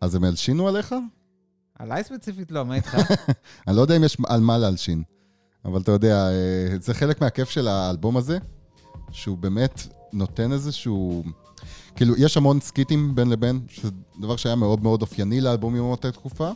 [0.00, 0.94] אז הם הלשינו עליך?
[1.78, 2.96] עליי ספציפית לא, מה איתך?
[3.68, 5.02] אני לא יודע אם יש על מה להלשין,
[5.64, 8.38] אבל אתה יודע, אה, זה חלק מהכיף של האלבום הזה,
[9.10, 11.24] שהוא באמת נותן איזשהו...
[11.96, 16.50] כאילו, יש המון סקיטים בין לבין, שזה דבר שהיה מאוד מאוד אופייני לאלבומים מאותה תקופה,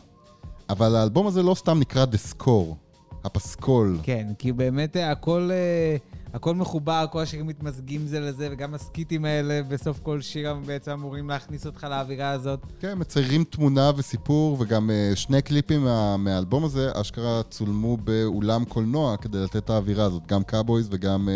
[0.69, 2.75] אבל האלבום הזה לא סתם נקרא The Score,
[3.23, 3.97] הפסקול.
[4.03, 5.97] כן, כי באמת אה, הכל, אה,
[6.33, 11.29] הכל מחובר, כל השירים מתמזגים זה לזה, וגם הסקיטים האלה בסוף כל שיר בעצם אמורים
[11.29, 12.59] להכניס אותך לאווירה הזאת.
[12.79, 19.17] כן, מציירים תמונה וסיפור, וגם אה, שני קליפים מה, מהאלבום הזה, אשכרה צולמו באולם קולנוע
[19.17, 21.29] כדי לתת את האווירה הזאת, גם Cowboys וגם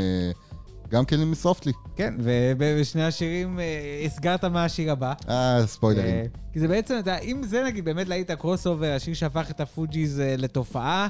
[0.89, 1.71] גם Killing Me Softly.
[1.95, 3.59] כן, ובשני השירים
[4.05, 5.13] הסגרת מה השיר הבא.
[5.29, 6.25] אה, ספוילרים.
[6.53, 10.21] כי זה בעצם, אתה אם זה נגיד באמת להיט ה crossover, השיר שהפך את הפוג'יז
[10.37, 11.07] לתופעה,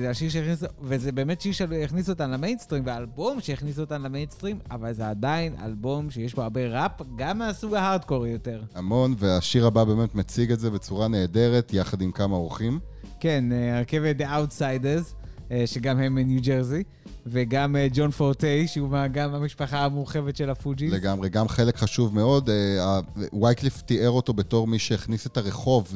[0.00, 5.08] זה השיר שהכניס, וזה באמת שיר שהכניס אותן למיינסטרים, ואלבום שהכניס אותן למיינסטרים, אבל זה
[5.08, 8.62] עדיין אלבום שיש בו הרבה ראפ, גם מהסוג ההארדקורי יותר.
[8.74, 12.78] המון, והשיר הבא באמת מציג את זה בצורה נהדרת, יחד עם כמה אורחים.
[13.20, 15.22] כן, אה, ההרכב The Outsidaz.
[15.52, 16.82] אה, שגם הם מניו ג'רזי,
[17.26, 20.92] וגם אה, ג'ון פורטי, שהוא גם המשפחה המורחבת של הפוג'יז.
[20.92, 22.50] לגמרי, גם חלק חשוב מאוד.
[22.50, 23.00] אה,
[23.42, 25.94] וייקליף תיאר אותו בתור מי שהכניס את הרחוב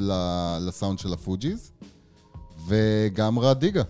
[0.61, 1.73] לסאונד של הפוג'יז,
[2.67, 3.83] וגם רה דיגה.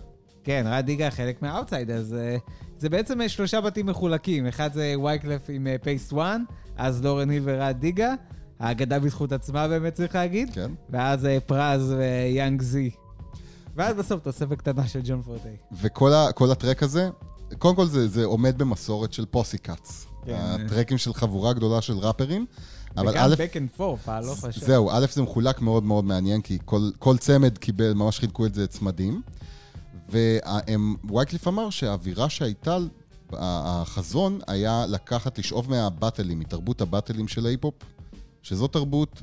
[0.43, 2.13] כן, רה דיגה חלק מה Outsidaz.
[2.13, 2.37] אה,
[2.79, 4.47] זה בעצם אה, שלושה בתים מחולקים.
[4.47, 6.21] אחד זה וייקלף עם פייס וואן,
[6.77, 8.13] אז לורן היל ורה דיגה.
[8.59, 10.53] האגדה בזכות עצמה באמת צריך להגיד.
[10.53, 10.71] כן.
[10.89, 12.89] ואז אה, פרז ויאנג זי.
[13.75, 15.55] ואז בסוף תוספת קטנה של ג'ון פורטי.
[15.81, 17.09] וכל הטרק הזה,
[17.57, 20.05] קודם כל זה, זה עומד במסורת של posse cuts.
[20.25, 20.33] כן.
[20.35, 22.45] הטרקים של חבורה גדולה של ראפרים.
[22.97, 24.63] אבל וגם א', back and forth, הלוך ושוב.
[24.63, 28.53] זהו, א', זה מחולק מאוד מאוד מעניין, כי כל, כל צמד קיבל, ממש חילקו את
[28.53, 29.21] זה צמדים.
[31.03, 32.77] ווייקליף אמר שהאווירה שהייתה,
[33.33, 37.75] החזון היה לקחת, לשאוב מהבטלים, מתרבות הבטלים של ההיפ-הופ,
[38.41, 39.21] שזו תרבות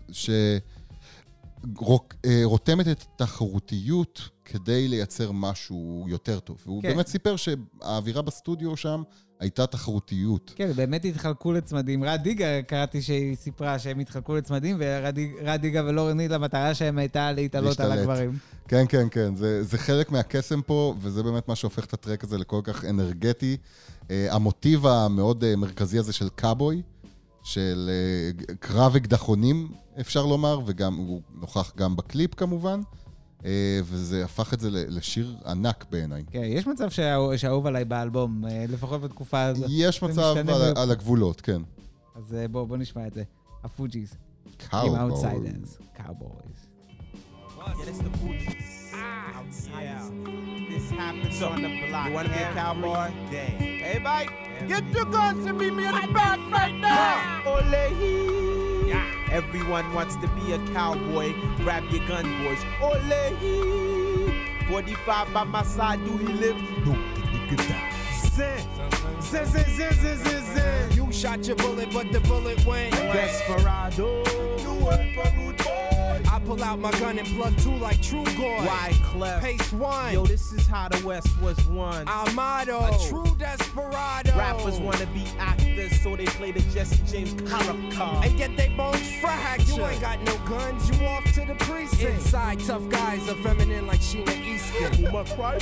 [1.72, 6.58] שרותמת את התחרותיות כדי לייצר משהו יותר טוב.
[6.66, 6.88] והוא כן.
[6.88, 9.02] באמת סיפר שהאווירה בסטודיו שם
[9.44, 10.52] הייתה תחרותיות.
[10.56, 12.04] כן, באמת התחלקו לצמדים.
[12.04, 17.32] רד דיגה, קראתי שהיא סיפרה שהם התחלקו לצמדים, ורד דיגה ולורן היל, המטרה שלהם הייתה
[17.32, 18.08] להתעלות על להשתלט.
[18.08, 18.38] הגברים.
[18.68, 22.38] כן, כן, כן, זה, זה חלק מהקסם פה, וזה באמת מה שהופך את הטרק הזה
[22.38, 23.56] לכל כך אנרגטי.
[24.02, 26.82] Uh, המוטיב המאוד uh, מרכזי הזה של קאבוי,
[27.42, 27.90] של
[28.50, 29.68] uh, קרב אקדחונים,
[30.00, 32.80] אפשר לומר, וגם הוא נוכח גם בקליפ כמובן,
[33.84, 36.24] וזה הפך את זה לשיר ענק בעיניי.
[36.30, 36.88] כן, יש מצב
[37.36, 39.66] שהאהוב עליי באלבום, אה, לפחות בתקופה הזאת.
[39.70, 41.62] יש מצב על, ב- על הגבולות, כן.
[42.16, 43.22] אז אה, בואו בוא נשמע את זה.
[43.64, 44.14] הפוג'יז.
[44.70, 45.34] קאובויז.
[47.56, 48.70] Yeah, that's the Fugees.
[48.92, 50.10] Yeah.
[50.70, 52.06] This happens on the block.
[52.08, 53.08] You wanna be a cowboy?
[53.30, 53.52] Day.
[53.90, 54.26] Everybody,
[54.72, 57.50] get your guns and meet me in the back right now.
[57.52, 58.54] Ole hee.
[58.58, 58.63] Yeah.
[59.30, 61.34] Everyone wants to be a cowboy.
[61.58, 62.58] Grab your gun, boys.
[62.80, 64.32] Ole hee.
[64.68, 66.56] 45 by my side, do he live?
[66.84, 67.94] No, nigga die.
[68.28, 68.64] Zin.
[69.20, 70.92] Zin, zin.
[70.92, 72.92] You shot your bullet, but the bullet went.
[72.92, 74.18] Desperado.
[74.58, 74.74] You
[75.14, 75.63] for.
[76.34, 78.58] I pull out my gun and plug two like True Goy.
[78.66, 79.40] Wyclef.
[79.40, 80.14] Pace one.
[80.14, 82.08] Yo, this is how the West was won.
[82.08, 82.80] Our motto.
[82.80, 84.36] A true desperado.
[84.36, 88.02] Rappers wanna be actors, so they play the Jesse James character.
[88.26, 89.76] And get they bones fractured.
[89.76, 92.02] You ain't got no guns, you off to the precinct.
[92.02, 95.04] Inside, tough guys are feminine like Sheena Easton.
[95.04, 95.56] Who cry,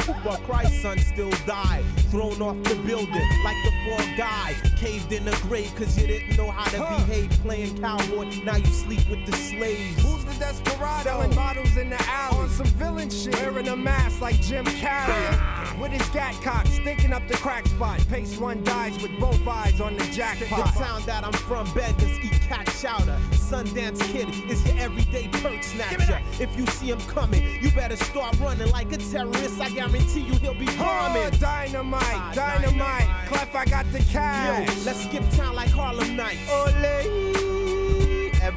[0.47, 1.85] cry, son still died.
[2.11, 4.55] Thrown off the building like the fourth guy.
[4.79, 6.97] Caved in the grave cause you didn't know how to Huh.
[6.97, 7.31] behave.
[7.43, 10.01] Playing cowboy, now you sleep with the slaves.
[10.01, 10.62] Who's the desperado?
[11.03, 12.39] Selling bottles in the alley.
[12.39, 13.35] On some villain shit.
[13.41, 15.79] Wearing a mask like Jim Carrey.
[15.81, 17.99] With his gat cock, stinking up the crack spot.
[18.09, 20.73] Pace one dies with both eyes on the jackpot.
[20.75, 23.19] The town that I'm from beggars eat cat chowder.
[23.33, 26.21] Sundance Kid is your everyday perk snatcher.
[26.41, 29.61] If you see him coming, you better start running like a terrorist.
[29.61, 30.85] I guarantee you he'll be Huh,
[31.15, 31.39] bombing.
[31.41, 33.09] dynamite, Ah, dynamite.
[33.29, 34.85] Clef, I got the Yo, cash.
[34.87, 36.49] let's skip town like Harlem Nights.
[36.51, 37.62] Ole.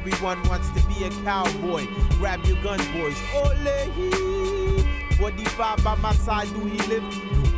[0.06, 1.84] Everyone wants to be a cowboy.
[2.18, 3.20] Grab your gun, boys.
[3.34, 4.84] Ole.
[5.16, 7.02] 45 by my side, do he live?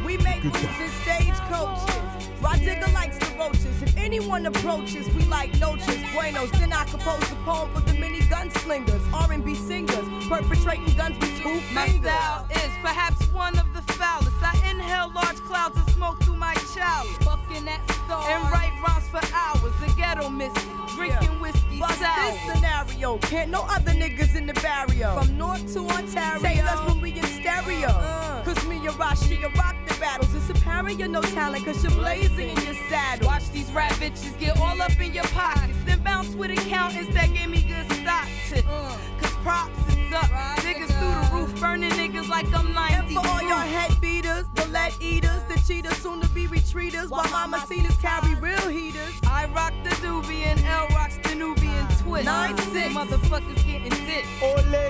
[0.03, 1.95] We make moves in stagecoaches.
[2.41, 3.83] Rodiga likes the roaches.
[3.83, 5.99] If anyone approaches, we like noches.
[6.15, 11.37] Buenos, then I compose a poem for the mini gunslingers, R&B singers, perpetrating guns with
[11.41, 11.73] two fingers.
[11.75, 14.37] My style is perhaps one of the foulest.
[14.43, 17.17] I inhale large clouds of smoke through my chalice.
[17.25, 18.29] Fucking that star.
[18.31, 19.73] And write rhymes for hours.
[19.81, 20.69] The ghetto missy.
[20.95, 22.33] Drinking whiskey Bust sour.
[22.33, 23.19] this scenario.
[23.19, 25.19] Can't no other niggas in the barrio.
[25.19, 26.41] From north to Ontario.
[26.43, 27.89] Say us when we in stereo.
[27.89, 28.45] Uh-uh.
[28.45, 30.35] Cause me and Rashi rock the battles.
[30.35, 33.29] It's apparent you're no talent cause you're blazing in your saddle.
[33.29, 35.79] Watch these rap bitches get all up in your pockets.
[35.87, 38.67] Then bounce with accountants that gave me good stock tips.
[38.69, 38.99] Uh.
[39.21, 40.29] Cause props is up.
[40.67, 42.95] Niggas through the roof, burning niggas like I'm 90.
[42.95, 47.09] And for all your head beaters, the lead eaters, the cheaters, soon to be retreaters,
[47.09, 49.15] while mama cenas carry real heaters.
[49.27, 52.27] I rock the doobie and L rocks the Nubian twist.
[52.27, 52.95] Nine six.
[52.95, 54.29] Motherfuckers getting dipped.
[54.43, 54.81] Ole.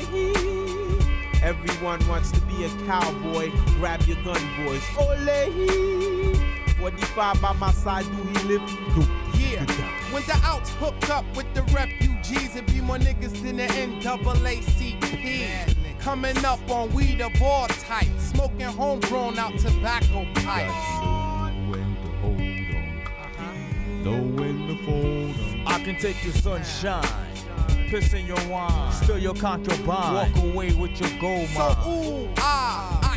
[1.40, 3.52] Everyone wants to be a cowboy.
[3.78, 4.82] Grab your gun, boys.
[4.98, 6.34] Ole.
[6.80, 8.62] 45 by my side, do he live?
[8.96, 9.27] No.
[10.08, 10.14] Yeah.
[10.14, 15.74] When the outs hooked up with the refugees, it be more niggas than the NAACP.
[16.00, 20.72] Coming up on weed of all types, smoking homegrown out tobacco pipes.
[24.04, 25.66] Know when to fold 'em.
[25.66, 27.04] I can take your sunshine,
[27.90, 31.76] piss in your wine, steal your contraband, walk away with your gold So mine.
[31.86, 33.07] ooh ah,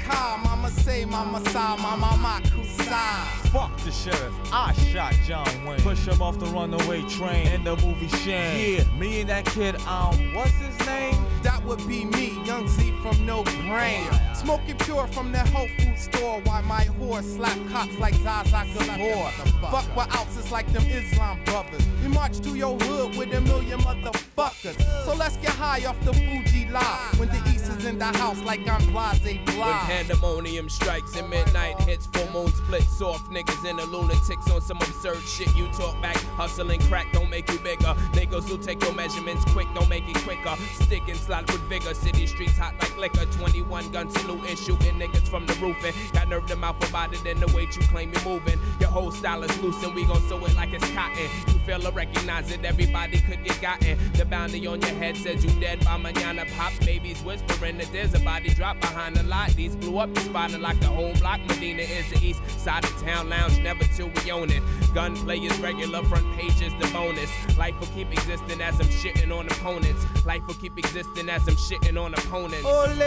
[0.00, 3.24] achika, mama say, mama sa, mama makusa.
[3.50, 5.80] Fuck the sheriff, I shot John Wayne.
[5.80, 8.76] Push him off the runaway train in the movie Shane.
[8.76, 11.24] Yeah, me and that kid, um, what's his name?
[11.42, 14.10] That would be me, young Z from No Brain.
[14.34, 16.40] Smoking pure from the health food store.
[16.40, 19.30] While my whore slap cops like Zaza Gabor.
[19.70, 21.86] Fuck with ounces like them Islam brothers.
[22.02, 24.76] We march to your hood with a million motherfuckers.
[25.04, 27.12] So let's get high off the Fuji lie.
[27.18, 31.78] When the East is in the house like I'm Blase When pandemonium strikes and midnight
[31.82, 35.54] hits, full moon splits off niggas and the lunatics on some absurd shit.
[35.54, 37.94] You talk back, hustling crack don't make you bigger.
[38.18, 40.56] Niggas who take your measurements quick don't make it quicker.
[40.84, 41.94] Stick and slide with vigor.
[41.94, 43.26] City streets hot like liquor.
[43.38, 45.76] 21 gun salute and shooting niggas from the roof.
[45.84, 48.58] And got nerve to mouth about it and the way you claim you're moving.
[48.80, 51.28] Your whole style is loose and we gon' sew it like it's cotton.
[51.48, 53.98] You feel or recognize it, everybody could get gotten.
[54.14, 56.44] The bounty on your head says you dead by manana.
[56.56, 59.50] Pop babies whispering that there's a body drop behind the lot.
[59.50, 61.40] These blew up the spot like the whole block.
[61.46, 64.62] Medina is the east side of town lounge, never till we own it.
[64.94, 67.30] Gunplay is regular, front page is the bonus.
[67.56, 70.04] Life will keep existing as I'm shitting on opponents.
[70.26, 72.64] Life will keep existing as I'm shitting on opponents.
[72.64, 73.02] Ole!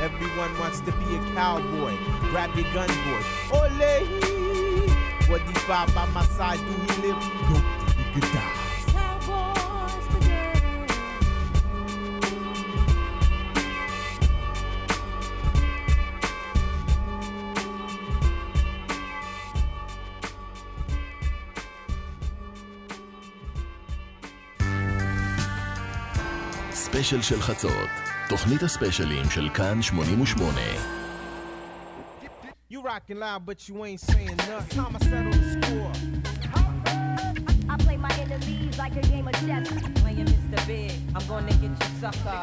[0.00, 1.96] Everyone wants to be a cowboy.
[2.30, 3.22] Grab your gun, boy.
[3.52, 4.88] Ole!
[5.26, 6.64] 45 by my side, do
[6.94, 7.20] he live?
[7.48, 7.56] Go,
[7.98, 8.57] you could die.
[26.98, 27.88] ספיישל של חצות,
[28.28, 30.60] תוכנית הספיישלים של כאן 88.
[32.70, 34.78] You rockin' loud, but you ain't saying nothing.
[34.78, 35.92] Time I settle the score.
[37.72, 39.66] I play my enemies like a game of chess.
[40.02, 40.58] Playing Mr.
[40.70, 42.40] Big, I'm gonna get you sucker.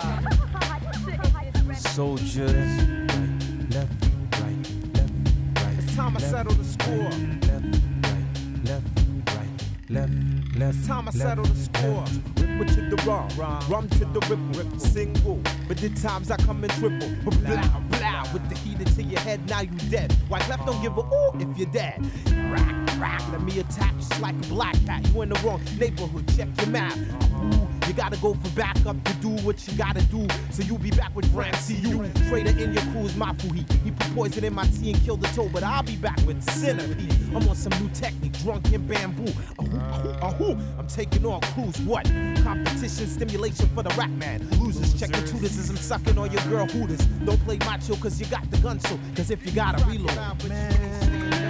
[1.98, 2.72] Soldiers,
[3.12, 3.34] right,
[3.76, 4.00] left,
[4.42, 4.64] right,
[4.98, 5.18] left,
[5.62, 5.78] right.
[5.80, 7.12] It's time I settle the score.
[7.50, 7.74] Left,
[8.08, 8.28] right,
[8.70, 8.96] left,
[9.36, 9.54] right,
[9.96, 10.20] left,
[10.58, 10.86] left.
[10.86, 12.06] Time I settle the score.
[12.38, 13.30] Ripple to the rum,
[13.70, 14.80] rum to the ripple, ripple.
[14.80, 17.10] Single, but the times I come in triple.
[17.24, 20.12] Blah, blah, with the heater to your head, now you dead.
[20.30, 22.06] White left don't give a ooh if you're dead.
[22.52, 25.06] Rack, rack, let me attack just like a black cat.
[25.10, 26.96] You in the wrong neighborhood, check your map.
[26.98, 30.28] Ooh, you gotta go for backup to do what you gotta do.
[30.52, 31.76] So you'll be back with Francie.
[31.76, 35.22] You trader in your crew's my He He put poison in my tea and killed
[35.22, 37.14] the toe, but I'll be back with centipede.
[37.36, 39.32] I'm on some new technique, drunk in bamboo.
[39.60, 40.58] Ahoo, ahoo, ahoo.
[40.78, 41.80] I'm taking on crews.
[41.82, 42.06] What?
[42.44, 44.48] Competition stimulation for the rap man.
[44.60, 47.06] Losers, check the tutors as I'm sucking on your girl hooters.
[47.26, 48.98] Don't play macho cause you got the gun so.
[49.16, 50.16] Cause if you gotta reload,
[50.48, 51.45] man.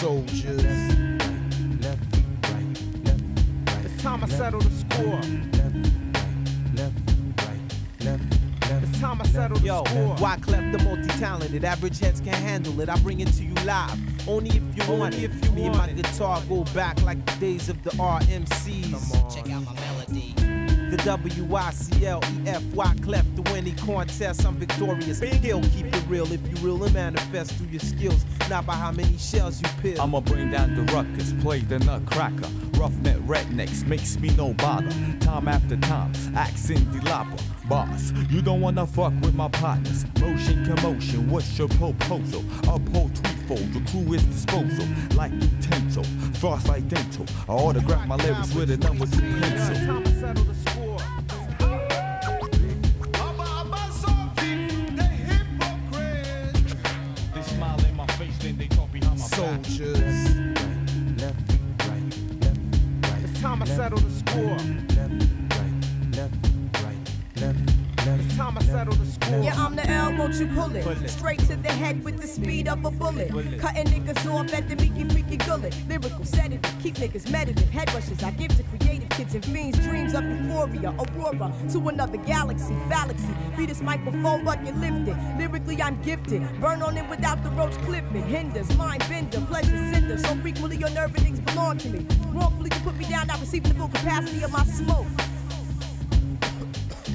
[0.00, 0.62] Soldiers.
[0.64, 2.16] Left,
[2.48, 2.64] right,
[3.04, 3.22] left,
[3.66, 3.84] right.
[3.84, 5.04] It's time I settle the score.
[5.04, 5.76] Left,
[6.16, 6.98] right, left,
[7.36, 7.60] right,
[8.00, 8.22] left,
[8.70, 8.82] left.
[8.84, 10.16] It's time I settle the Yo, score.
[10.16, 11.64] why clef the multi-talented?
[11.66, 12.88] Average heads can't handle it.
[12.88, 13.98] I bring it to you live.
[14.26, 15.24] Only if you want it.
[15.24, 19.34] If you Me and my guitar go back like the days of the RMCs.
[19.34, 20.34] Check out my melody.
[20.90, 24.44] The W-I-C-L-E-F-Y clef to win any contest.
[24.44, 25.18] I'm victorious.
[25.18, 26.30] Skill, keep it real.
[26.32, 30.00] If you real and manifest through your skills, not by how many shells you peel.
[30.00, 32.48] I'ma bring down the ruckus, play the nutcracker.
[32.72, 34.90] Roughneck rednecks makes me no bother.
[35.20, 37.40] Time after time, accent dilapa.
[37.68, 40.04] Boss, you don't wanna fuck with my partners.
[40.18, 42.44] Motion commotion, what's your proposal?
[42.68, 43.14] Uphold
[43.50, 44.86] threefold, the crew is disposal.
[45.16, 47.26] Like utensil, frost like dental.
[47.48, 49.98] I autograph my lyrics with a number two pencil.
[49.98, 50.98] I settle the score.
[57.34, 59.36] They smile in my face, then they talk behind my back.
[59.36, 60.36] Soldiers.
[61.20, 61.36] Left,
[61.88, 62.02] right,
[62.40, 62.60] left,
[63.02, 63.24] right.
[63.24, 64.89] It's time I settle the score.
[68.40, 69.38] Time I settle the score.
[69.40, 70.82] Yeah, I'm the L, won't you pull it?
[70.82, 71.10] Pull it.
[71.10, 73.30] Straight to the head with the speed of a bullet.
[73.30, 73.60] Bullet.
[73.60, 75.76] Cutting niggas off at the meeky freaky gullet.
[75.88, 77.68] Lyrical sedative, keep niggas meditative.
[77.68, 79.78] Head rushes I give to creative kids and fiends.
[79.80, 83.34] Dreams of euphoria, aurora to another galaxy, galaxy.
[83.58, 85.16] Be this microphone, but you lift it.
[85.38, 86.40] Lyrically, I'm gifted.
[86.60, 88.26] Burn on it without the roach clipping.
[88.26, 90.16] Hinders, mind bender, pleasure cinder.
[90.16, 92.06] So frequently your nerve endings belong to me.
[92.28, 95.06] Wrongfully you put me down, not receiving the full capacity of my smoke.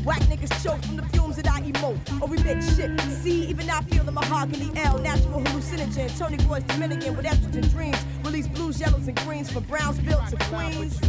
[0.05, 3.01] Whack niggas choke from the fumes that I emote or we emit shit.
[3.23, 6.15] See, even I feel the mahogany L, natural hallucinogen.
[6.17, 7.97] Tony Boy's Dominican with estrogen dreams.
[8.23, 10.99] Release blues, yellows, and greens from Brownsville to Queens.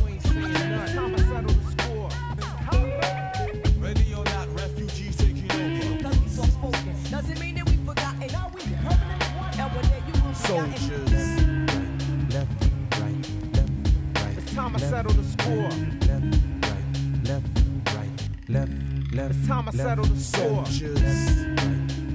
[4.17, 5.61] Or not, refugees taking over.
[6.63, 7.11] We.
[7.11, 8.29] Doesn't mean that we forgotten.
[8.29, 10.35] Now we you.
[10.35, 11.13] Soldiers.
[12.33, 12.51] Left,
[12.99, 13.71] right, left,
[14.15, 14.39] right.
[14.39, 15.71] It's time I settle the score.
[16.09, 16.25] Left,
[16.63, 16.87] right,
[17.25, 17.47] left,
[17.95, 18.15] right,
[18.49, 18.73] left,
[19.17, 19.35] left.
[19.35, 20.67] It's time I settle the score.
[20.67, 21.01] Soldiers.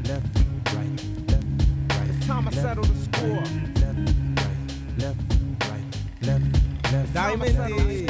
[0.07, 0.25] Left,
[0.73, 1.45] right, left,
[1.89, 2.09] right.
[2.09, 3.43] It's time I settle the score.
[4.97, 5.17] Left,
[5.69, 5.85] right,
[6.21, 7.13] left, left, left.
[7.13, 8.07] Diamond D.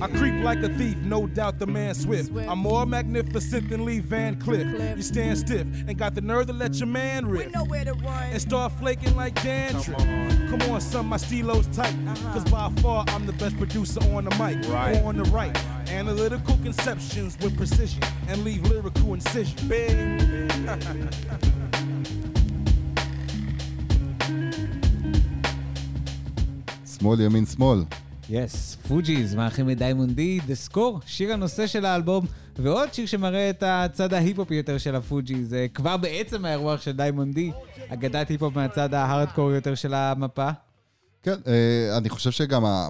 [0.00, 2.30] I creep like a thief, no doubt the man swift.
[2.48, 4.66] I'm more magnificent than Lee Van Cliff.
[4.96, 7.52] You stand stiff and got the nerve to let your man rip.
[7.52, 8.30] Nowhere to run.
[8.30, 9.98] And start flaking like dandruff.
[10.50, 11.94] Come on, son, my stilo's tight.
[12.32, 14.56] Cause by far I'm the best producer on the mic.
[14.68, 14.96] Right.
[14.96, 15.56] Or on the right.
[15.88, 19.68] Analytical conceptions with precision and leave lyrical incision.
[19.68, 20.18] Bing.
[26.98, 27.78] שמאל, ימין, שמאל.
[28.30, 32.26] Yes, פוג'יז, מארחים את דיימונד די, The Score, שיר הנושא של האלבום,
[32.56, 37.34] ועוד שיר שמראה את הצד ההיפ-הופ יותר של הפוג'יז, אה, כבר בעצם האירוח של דיימונד
[37.34, 37.50] די,
[37.88, 40.50] אגדת היפ-הופ מהצד ההארדקור יותר של המפה.
[41.22, 42.88] כן, אה, אני חושב שגם ה-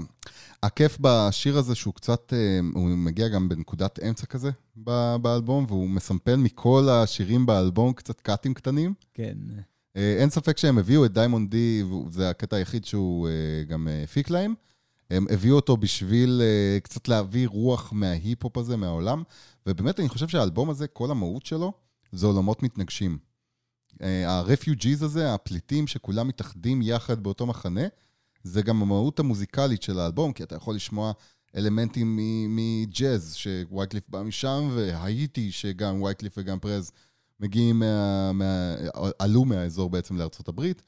[0.62, 2.38] הכיף בשיר הזה שהוא קצת, אה,
[2.74, 4.50] הוא מגיע גם בנקודת אמצע כזה
[5.22, 8.94] באלבום, והוא מסמפל מכל השירים באלבום קצת קאטים קטנים.
[9.14, 9.36] כן.
[9.96, 13.28] אה, אין ספק שהם הביאו את דיימונד די, וזה הקטע היחיד שהוא
[13.68, 14.54] גם הפיק להם.
[15.10, 16.42] הם הביאו אותו בשביל
[16.82, 19.22] קצת להביא רוח מההיפ-הופ הזה, מהעולם,
[19.66, 21.72] ובאמת אני חושב שהאלבום הזה, כל המהות שלו,
[22.12, 23.18] זה עולמות מתנגשים.
[24.26, 27.84] הרפיוג'יז הזה, הפליטים שכולם מתאחדים יחד באותו מחנה,
[28.42, 31.12] זה גם המהות המוזיקלית של האלבום, כי אתה יכול לשמוע
[31.56, 36.92] אלמנטים מג'אז, שווייקליף בא משם, והייתי, שגם וייקליף וגם פרז
[37.40, 38.74] מגיעים מה, מה...
[39.18, 40.82] עלו מהאזור בעצם לארצות הברית,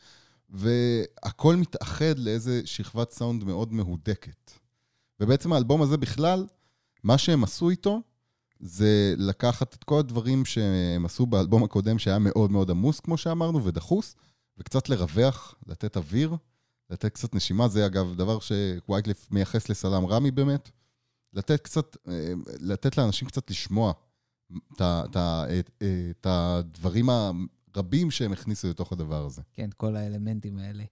[0.50, 4.50] והכל מתאחד לאיזה שכבת סאונד מאוד מהודקת.
[5.20, 6.46] ובעצם האלבום הזה בכלל,
[7.04, 8.00] מה שהם עשו איתו,
[8.62, 13.64] זה לקחת את כל הדברים שהם עשו באלבום הקודם, שהיה מאוד מאוד עמוס, כמו שאמרנו,
[13.64, 14.14] ודחוס,
[14.58, 16.36] וקצת לרווח, לתת אוויר,
[16.90, 17.68] לתת קצת נשימה.
[17.68, 20.70] זה אגב דבר שווייקליף מייחס לסלאם רמי באמת.
[21.32, 23.92] לתת קצת, אה, לתת לאנשים קצת לשמוע
[24.72, 29.42] את הדברים הרבים שהם הכניסו לתוך הדבר הזה.
[29.54, 30.84] כן, כל האלמנטים האלה.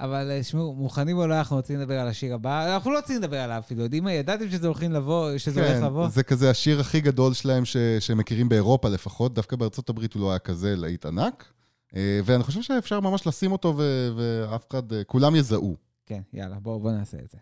[0.00, 2.74] אבל אה, שמעו, מוכנים או לא, אנחנו רוצים לדבר על השיר הבא.
[2.74, 4.12] אנחנו לא רוצים לדבר עליו אפילו, יודעים מה?
[4.12, 6.04] ידעתם שזה הולכים לבוא, שזה הולך לבוא?
[6.04, 10.14] כן, זה כזה השיר הכי גדול שלהם ש, שהם מכירים באירופה לפחות, דווקא בארצות הברית
[10.14, 11.52] הוא לא היה כזה להיט ענק.
[11.96, 15.76] אה, ואני חושב שאפשר ממש לשים אותו ו- ואף אחד, אה, כולם יזהו.
[16.06, 17.38] כן, יאללה, בואו בוא נעשה את זה.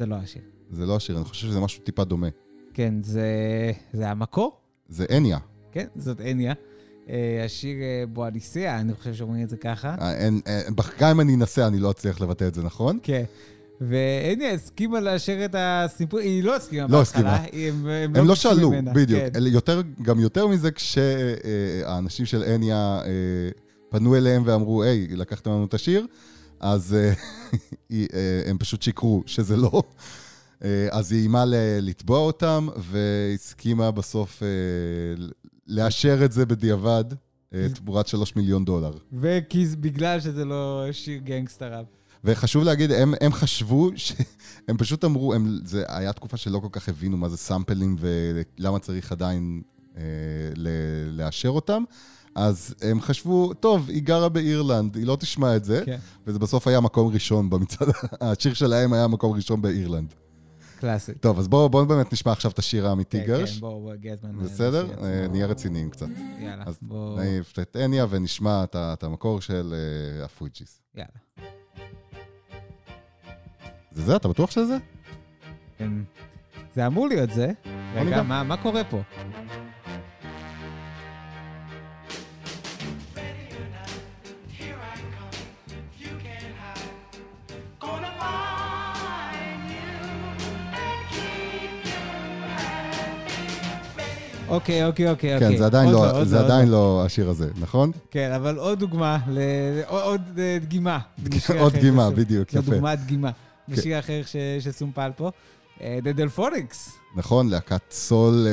[0.00, 0.42] זה לא השיר.
[0.70, 2.28] זה לא השיר, אני חושב שזה משהו טיפה דומה.
[2.74, 3.26] כן, זה,
[3.92, 4.56] זה המקור,
[4.88, 5.38] זה אניה.
[5.72, 6.52] כן, זאת אניה.
[7.10, 9.94] אה, השיר אה, בואליסיה, אני חושב שאומרים את זה ככה.
[10.00, 10.60] אה, אין- אה,
[10.98, 12.98] גם אם אני אנסה, אני לא אצליח לבטא את זה נכון.
[13.02, 13.24] כן.
[13.80, 17.66] ואניה הסכימה לאשר את הסיפור, היא לא הסכימה לא בהתחלה, הסכימה.
[17.68, 19.20] הם, הם לא לא ביקשו שאלו, ממנה, בדיוק.
[19.34, 19.42] כן.
[19.46, 23.00] יותר- גם יותר מזה, כשהאנשים של אניה
[23.88, 26.06] פנו אליהם ואמרו, היי, לקחתם לנו את השיר,
[26.60, 27.12] אז אה,
[27.92, 29.82] אה, הם פשוט שיקרו שזה לא.
[30.64, 31.44] אה, אז היא איימה
[31.80, 34.42] לתבוע אותם, והסכימה בסוף
[35.66, 37.04] לאשר את זה בדיעבד,
[37.74, 38.92] תמורת שלוש מיליון דולר.
[39.12, 41.86] וכי בגלל שזה לא שיר גנגסטר ראפ.
[42.24, 44.12] וחשוב להגיד, הם, הם חשבו, ש...
[44.68, 48.78] הם פשוט אמרו, הם, זה היה תקופה שלא כל כך הבינו מה זה סאמפלים ולמה
[48.78, 49.62] צריך עדיין
[49.96, 50.02] אה,
[50.56, 50.68] ל...
[51.12, 51.84] לאשר אותם.
[52.34, 55.98] אז הם חשבו, טוב, היא גרה באירלנד, היא לא תשמע את זה, כן.
[56.26, 57.88] וזה בסוף היה מקום ראשון במצעד,
[58.20, 60.14] השיר שלהם היה מקום ראשון באירלנד.
[60.80, 61.14] קלאסי.
[61.14, 63.54] טוב, אז בואו בוא באמת נשמע עכשיו את השיר האמיתי, כן, גרש.
[63.54, 64.38] כן, בואו, בואו, הגיע הזמן.
[64.38, 64.84] בסדר?
[64.84, 65.28] לשיר אה.
[65.28, 66.06] נהיה רציניים קצת.
[66.40, 67.16] יאללה, אז בואו.
[67.16, 70.80] נעיף את אניה ונשמע את את המקור של אה, הפוג'יס.
[70.94, 71.08] יאללה.
[73.92, 74.16] זה זה?
[74.16, 74.76] אתה בטוח שזה?
[75.80, 76.04] אמ,
[76.74, 77.52] זה אמור להיות זה.
[77.94, 78.22] רגע.
[78.22, 79.00] מה מה קורה פה?
[94.50, 95.38] אוקיי, אוקיי, אוקיי.
[95.38, 95.58] כן, אוקיי.
[95.58, 97.90] זה עדיין עוד לא- עוד זה עוד עדיין לא השיר הזה, נכון?
[98.10, 99.38] כן, אבל עוד דוגמה, ל-
[99.86, 100.98] עוד- עוד אה, דגימה.
[101.60, 102.10] עוד דגימה.
[102.10, 102.70] בדיוק, זו יפה.
[102.70, 103.30] דוגמת דגימה.
[103.66, 103.72] כן.
[103.72, 105.30] משיר אחר ש- שסומפל פה.
[105.80, 106.90] אה, The Delphonics.
[107.16, 108.52] נכון, להקת סול אה,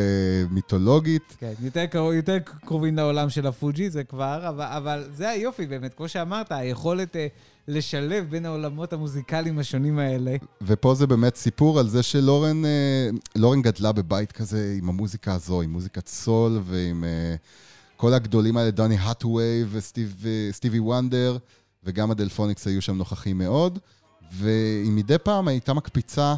[0.52, 1.36] מיתולוגית.
[1.40, 5.94] כן, יותר, קרוב, יותר קרובים לעולם של הפוג'י, זה כבר, אבל, אבל זה היופי באמת,
[5.94, 7.28] כמו שאמרת, היכולת אה,
[7.68, 10.36] לשלב בין העולמות המוזיקליים השונים האלה.
[10.62, 15.62] ופה זה באמת סיפור על זה שלורן אה, לורן גדלה בבית כזה עם המוזיקה הזו,
[15.62, 17.36] עם מוזיקת סול ועם אה,
[17.98, 19.66] כל הגדולים האלה, דני האטווי
[20.22, 21.38] וסטיבי וונדר,
[21.84, 23.80] וגם הדלפוניקס היו שם נוכחים מאוד.
[24.32, 26.36] והיא מדי פעם הייתה מקפיצה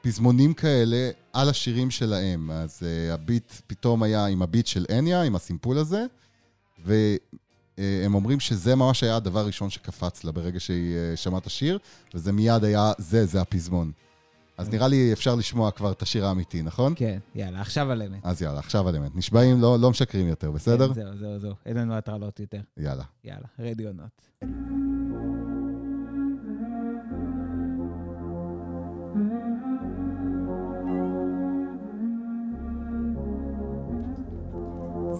[0.00, 2.50] פזמונים כאלה על השירים שלהם.
[2.50, 6.04] אז uh, הביט פתאום היה עם הביט של אניה, עם הסימפול הזה,
[7.78, 11.78] והם אומרים שזה ממש היה הדבר הראשון שקפץ לה ברגע שהיא uh, שמעה את השיר,
[12.14, 13.92] וזה מיד היה זה, זה הפזמון.
[14.58, 16.92] אז נראה לי אפשר לשמוע כבר את השיר האמיתי, נכון?
[16.96, 18.20] כן, יאללה, עכשיו על אמת.
[18.22, 19.16] אז יאללה, עכשיו על אמת.
[19.16, 20.94] נשבעים, לא, לא משקרים יותר, בסדר?
[20.94, 22.60] כן, זהו, זהו, זהו, אין לנו הטרלות יותר.
[22.76, 23.04] יאללה.
[23.24, 24.22] יאללה, רדיו נוט.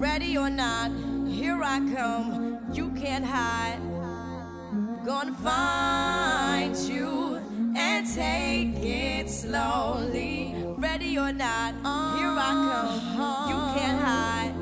[0.01, 0.91] Ready or not,
[1.35, 2.59] here I come.
[2.73, 3.81] You can't hide.
[5.05, 7.41] Gonna find you
[7.77, 10.55] and take it slowly.
[10.79, 11.75] Ready or not,
[12.17, 13.49] here I come.
[13.51, 14.55] You can't hide.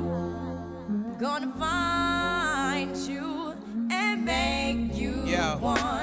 [1.19, 3.53] Gonna find you
[3.91, 5.59] and make you Yeah.
[5.61, 6.02] Now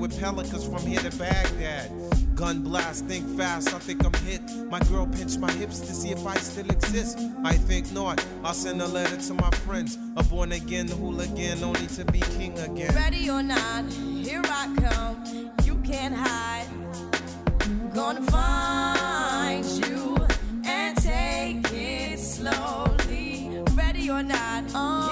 [0.00, 1.90] with pelicans from here to Baghdad.
[2.34, 4.42] Gun blast, think fast, I think I'm hit.
[4.70, 7.18] My girl pinched my hips to see if I still exist.
[7.44, 8.24] I think not.
[8.42, 9.98] I'll send a letter to my friends.
[10.16, 12.94] A born again hooligan, only to be king again.
[12.94, 15.50] Ready or not, here I come.
[15.64, 16.66] You can't hide.
[17.94, 20.16] Gonna find you
[20.64, 23.62] and take it slowly.
[23.74, 24.64] Ready or not,
[25.10, 25.11] here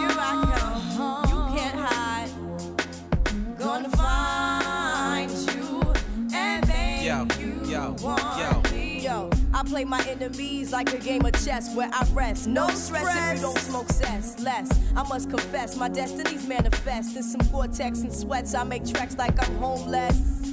[8.02, 8.62] want yo.
[9.00, 12.46] Yo, I play my enemies like a game of chess where I rest.
[12.46, 14.38] No stress if you don't smoke cess.
[14.40, 17.16] Less, I must confess, my destinies manifest.
[17.16, 20.52] In some cortex and sweats, I make tracks like I'm homeless.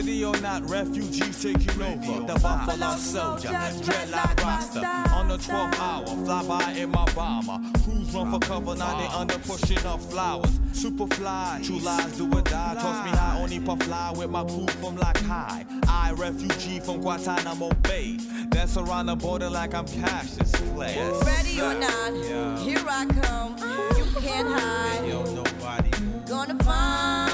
[0.00, 2.26] Ready or not, refugees taking over.
[2.26, 4.78] The Buffalo Soldier, dreadlock roster.
[5.14, 7.60] On the 12th hour, fly by in my bomber.
[7.84, 10.58] Crews run for cover, now they under pushing up flowers.
[10.72, 12.78] Super fly, true lies do or die.
[12.80, 15.66] Toss me high, only puff fly with my crew from like high.
[15.86, 18.16] I, refugee from Guantanamo Bay.
[18.48, 20.96] Dance around the border like I'm Cassius Clay.
[21.26, 23.54] Ready or not, here I come.
[23.98, 25.06] You can't hide.
[25.06, 25.90] Yo, nobody.
[26.26, 27.29] Gonna find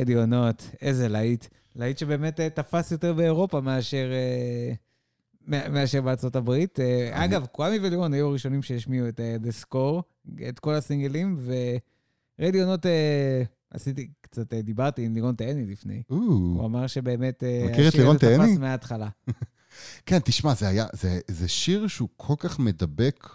[0.00, 1.46] רדיו נוט, איזה להיט.
[1.76, 4.72] להיט שבאמת אה, תפס יותר באירופה מאשר, אה,
[5.46, 6.80] מאשר בארצות הברית.
[6.80, 10.02] אה, אגב, קוואמי ולירון היו הראשונים שהשמיעו את אה, The Score,
[10.48, 11.38] את כל הסינגלים,
[12.40, 16.02] ורדיונות, אה, עשיתי קצת, דיברתי עם לירון תהני לפני.
[16.08, 18.58] הוא אמר שבאמת השיר הזה תפס?
[18.58, 19.08] מההתחלה.
[20.06, 23.28] כן, תשמע, זה היה, זה, זה שיר שהוא כל כך מדבק,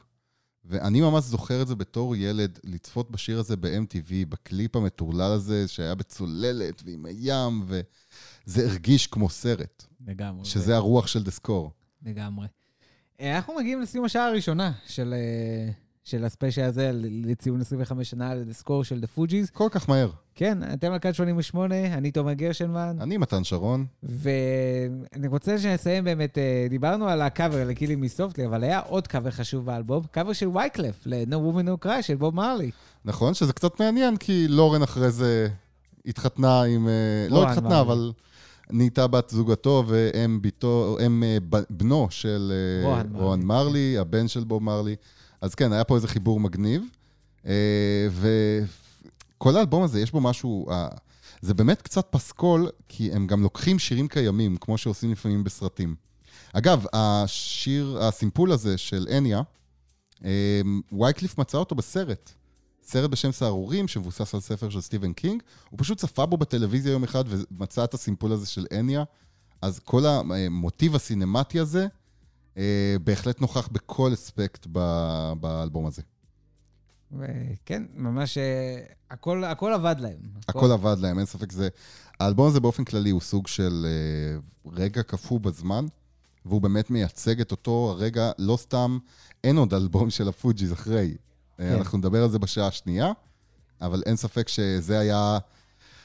[0.66, 5.96] ואני ממש זוכר את זה בתור ילד, לצפות בשיר הזה ב-MTV, בקליפ המטורלל הזה, שהיה
[5.96, 9.86] בצוללת ועם הים, וזה הרגיש כמו סרט.
[10.08, 10.46] לגמרי.
[10.46, 11.72] שזה הרוח של דסקור.
[12.06, 12.48] לגמרי.
[13.22, 15.72] אה, אנחנו מגיעים לסיום השעה הראשונה של, אה,
[16.04, 19.50] של הספיישל הזה, לציון 25 שנה ל-The Score של The Fugees.
[19.50, 20.10] כל כך מהר.
[20.36, 22.98] כן, אתם על כאן 88, אני תומר גרשנמן.
[23.02, 23.86] אני מתן שרון.
[24.04, 29.32] ואני רוצה שנסיים באמת, אה, דיברנו על הקאבר ל-Killing Me Softly, אבל היה עוד קאבר
[29.32, 32.72] חשוב באלבום, קאבר של וייקליף, ל-No Woman No Cry של בוב מרלי.
[33.06, 35.48] נכון, שזה קצת מעניין, כי לורן אחרי זה
[36.06, 36.88] התחתנה עם...
[37.30, 37.82] לא התחתנה, מרלי.
[37.82, 38.12] אבל
[38.72, 41.38] נהייתה בת זוגתו, והם ביתו, הם אה,
[41.70, 42.54] בנו של
[42.86, 43.46] אה, רוען מרלי.
[43.46, 44.96] מרלי, הבן של בוב מרלי.
[45.42, 46.84] אז כן, היה פה איזה חיבור מגניב.
[47.46, 48.08] אה,
[49.38, 50.68] וכל האלבום הזה, יש בו משהו...
[51.42, 55.96] זה באמת קצת פסקול, כי הם גם לוקחים שירים קיימים, כמו שעושים לפעמים בסרטים.
[56.54, 59.42] אגב, השיר, הסימפול הזה של אניה,
[60.92, 62.34] וייקליף מצא אותו בסרט.
[62.86, 65.44] סרט בשם סהרורים, שמבוסס על ספר של סטיבן קינג.
[65.70, 69.04] הוא פשוט צפה בו בטלוויזיה יום אחד ומצא את הסימפול הזה של אניה.
[69.62, 71.88] אז כל המוטיב הסינמטי הזה
[72.58, 76.02] אה, בהחלט נוכח בכל אספקט ב- באלבום הזה.
[77.12, 80.20] וכן, ממש, אה, הכל, הכל עבד להם.
[80.48, 81.70] הכל עבד להם, אין ספק זה.
[82.20, 85.86] האלבום הזה באופן כללי הוא סוג של אה, רגע קפוא בזמן,
[86.46, 88.98] והוא באמת מייצג את אותו הרגע, לא סתם,
[89.44, 91.16] אין עוד אלבום של הפוג'יז אחרי.
[91.60, 91.78] אה, כן.
[91.78, 93.12] אנחנו נדבר על זה בשעה השנייה,
[93.82, 95.38] אבל אין ספק שזה היה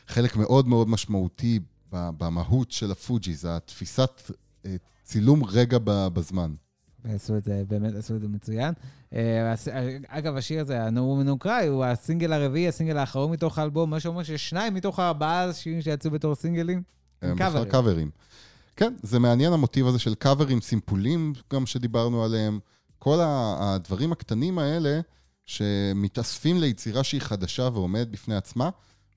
[0.06, 1.60] חלק מאוד מאוד משמעותי
[1.92, 4.30] במהות של הפוג'יז, התפיסת
[4.66, 6.54] אה, צילום רגע בזמן.
[7.04, 8.74] ועשו את זה, באמת עשו את זה מצוין.
[9.14, 9.54] אה,
[10.08, 14.74] אגב, השיר הזה, No Cry, הוא הסינגל הרביעי, הסינגל האחרון מתוך האלבום, מה שאומר ששניים
[14.74, 16.82] מתוך הארבעה שירים שיצאו בתור סינגלים,
[17.22, 17.70] הם קאברים.
[17.70, 18.10] קאברים.
[18.76, 22.58] כן, זה מעניין המוטיב הזה של קאברים, סימפולים גם שדיברנו עליהם.
[22.98, 25.00] כל הדברים הקטנים האלה
[25.50, 28.70] שמתאספים ליצירה שהיא חדשה ועומדת בפני עצמה,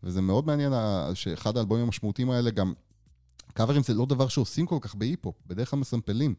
[0.03, 0.73] וזה מאוד מעניין
[1.13, 2.73] שאחד האלבומים המשמעותיים האלה גם...
[3.53, 6.35] קאברים זה לא דבר שעושים כל כך בהיפ-הופ, בדרך כלל מסמפלים.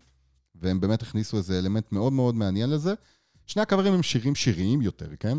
[0.54, 2.94] והם באמת הכניסו איזה אלמנט מאוד מאוד מעניין לזה.
[3.46, 5.38] שני הקאברים הם שירים שיריים יותר, כן?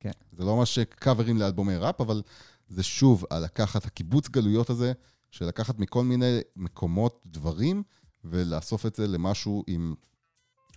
[0.00, 0.10] כן.
[0.32, 2.22] זה לא ממש קאברים לאלבומי ראפ, אבל
[2.68, 4.92] זה שוב על לקחת הקיבוץ גלויות הזה,
[5.30, 7.82] של לקחת מכל מיני מקומות דברים,
[8.24, 9.94] ולאסוף את זה למשהו עם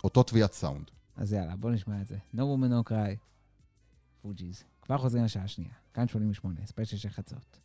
[0.03, 0.96] אותו טביעת סאונד.
[1.18, 2.18] אז יאללה, בוא נשמע את זה.
[2.36, 3.15] No Woman No Cry,
[4.22, 4.63] פוג'יז.
[4.82, 5.74] כבר חוזרים לשעה השנייה.
[5.93, 7.59] כאן 88, ספיישל של חצות.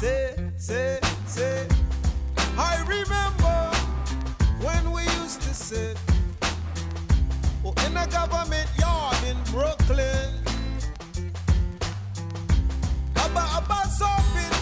[0.00, 0.24] Say,
[0.68, 0.98] say,
[1.36, 1.58] say.
[2.70, 3.58] I remember
[4.66, 5.96] when we used to sit
[7.64, 10.30] oh, in a government yard in Brooklyn.
[13.24, 14.53] About, about solving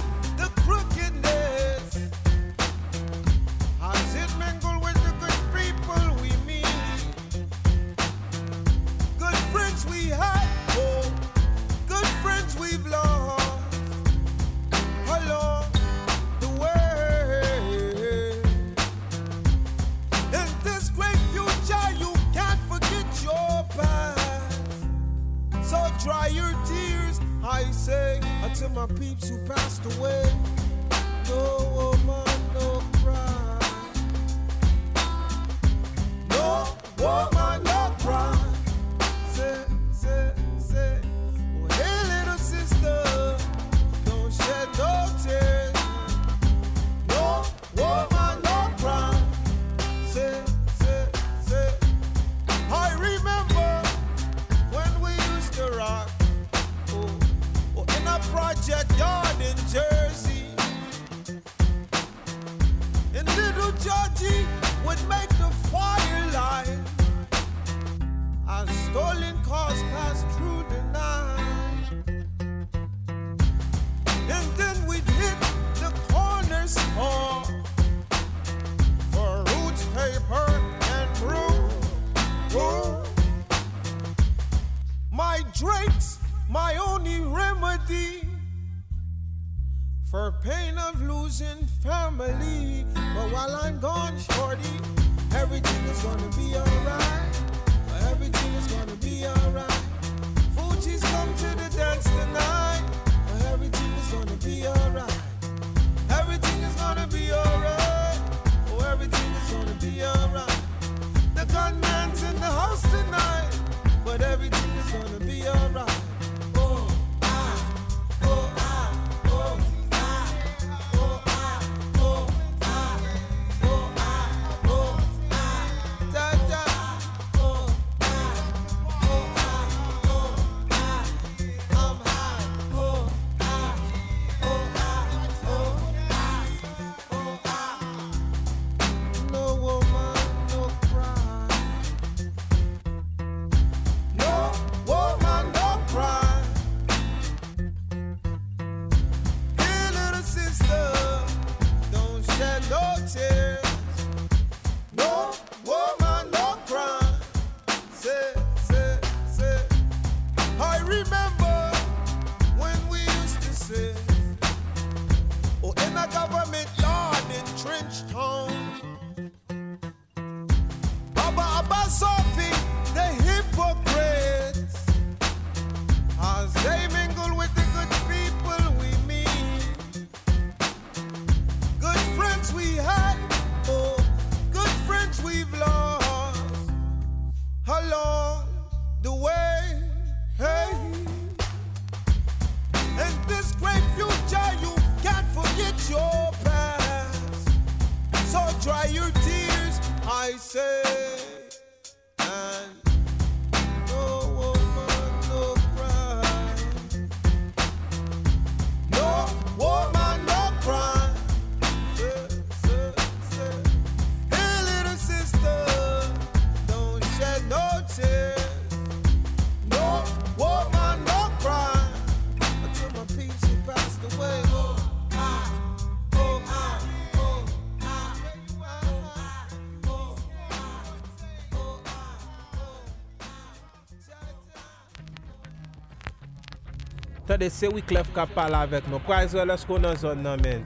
[237.42, 239.00] Tade se Wyclef ka pala avek nou.
[239.08, 240.62] Kwa izwe lè sko nan zon nan men?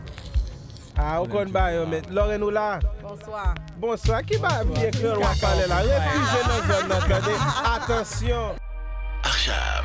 [0.98, 2.04] A, ou kon ba yo men?
[2.12, 2.80] Lore nou la?
[3.02, 3.56] Bonsoir.
[3.80, 4.26] Bonsoir.
[4.28, 5.80] Ki ba biye kler wap pale la?
[5.88, 7.38] Refuze nan zon nan kade.
[7.76, 8.58] Atensyon.
[9.24, 9.84] עכשיו,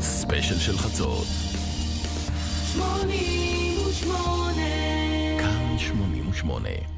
[0.00, 1.26] ספיישל של חצות,
[2.72, 4.62] שמונים ושמונה.
[5.38, 6.93] כאן 88.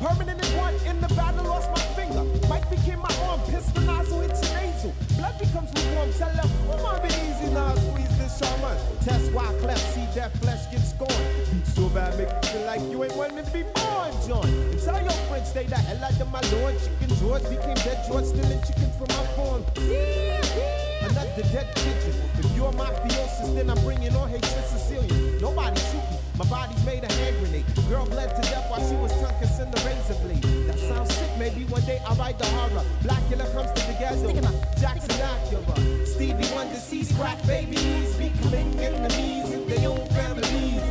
[0.00, 0.74] permanent in one.
[0.86, 2.24] In the battle, lost my finger.
[2.48, 3.40] Mike became my arm.
[3.50, 4.94] Pistol nozzle your nasal.
[5.16, 6.12] Blood becomes lukewarm.
[6.12, 6.50] Tell them,
[6.82, 7.74] my be easy now.
[7.74, 8.76] Squeeze this shaman.
[9.04, 9.84] Test why cleft.
[9.94, 11.66] See that flesh get scorned.
[11.74, 14.46] So bad, make you feel like you ain't wanting to be born, John.
[14.46, 16.74] And tell your friends, stay the hell out of my lord.
[16.78, 20.87] Chicken George became dead George, stealing chicken from my farm.
[21.08, 22.14] Another dead pigeon.
[22.38, 25.40] If you're mafiosis, then I'm bringing on hatred Sicilian.
[25.40, 26.18] Nobody shoot me.
[26.38, 27.64] My body's made a hand grenade.
[27.88, 30.42] Girl bled to death while she was tongue kissing the razor blade.
[30.68, 31.30] That sounds sick.
[31.38, 32.84] Maybe one day I'll write the horror.
[33.02, 34.30] Blackula comes to the ghetto.
[34.78, 36.06] Jackson Acura.
[36.06, 40.82] Stevie Wonder sees crack babies becoming enemies in their own families.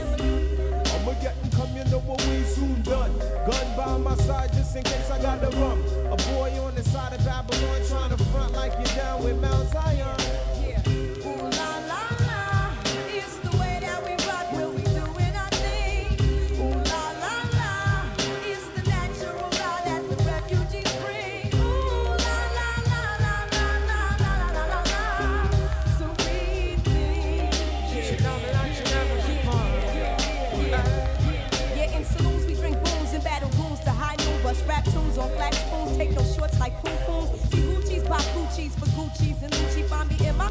[0.93, 1.46] I'ma get
[1.89, 3.11] come, know what we soon done.
[3.49, 5.83] Gun by my side just in case I got the rum.
[6.11, 9.69] A boy on the side of Babylon trying to front like you're down with Mount
[9.69, 10.46] Zion.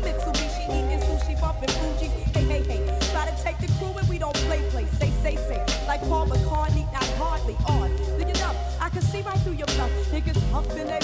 [0.07, 2.07] Mitsubishi eating sushi, bumping Fuji.
[2.33, 4.87] Hey, hey, hey, try to take the crew and we don't play, play.
[5.01, 7.91] Say, say, say, like Paul McCartney, not hardly on.
[8.17, 9.91] Look it up, I can see right through your bluff.
[10.13, 11.01] Niggas huffing, they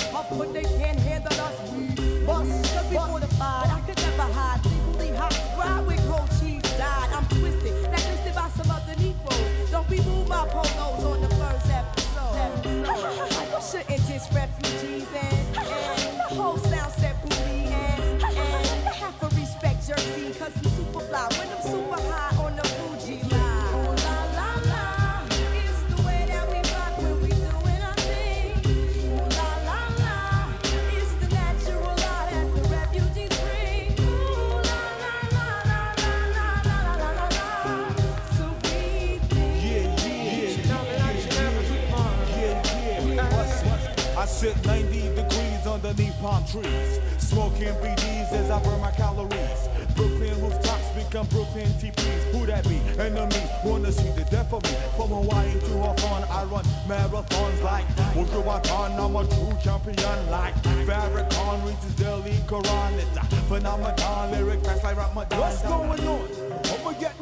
[46.22, 49.60] palm trees, smoking BDs as I burn my calories.
[49.96, 52.22] Brooklyn rooftops become Brooklyn TPs.
[52.30, 52.78] Who that be?
[52.96, 54.76] Enemy wanna see the death of me.
[54.96, 58.98] From Hawaii to Hawthorne, I run marathons like Wujuwatan.
[59.02, 60.54] I'm a true champion like
[60.86, 62.92] Farrakhan reads daily Quran.
[63.02, 65.40] It's a phenomenon, lyric fast like Ramadan.
[65.40, 66.52] What's going on?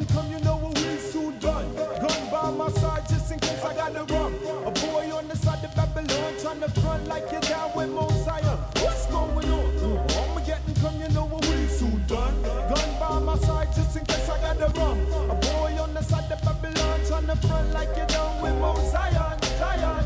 [0.00, 1.74] And come, you know what we soon done.
[1.74, 4.34] Gun by my side just in case I got the rum.
[4.64, 8.19] A boy on the side of Babylon trying to front like you're down with Mosiah.
[17.36, 19.99] front like you're done with Mount Zion, Zion.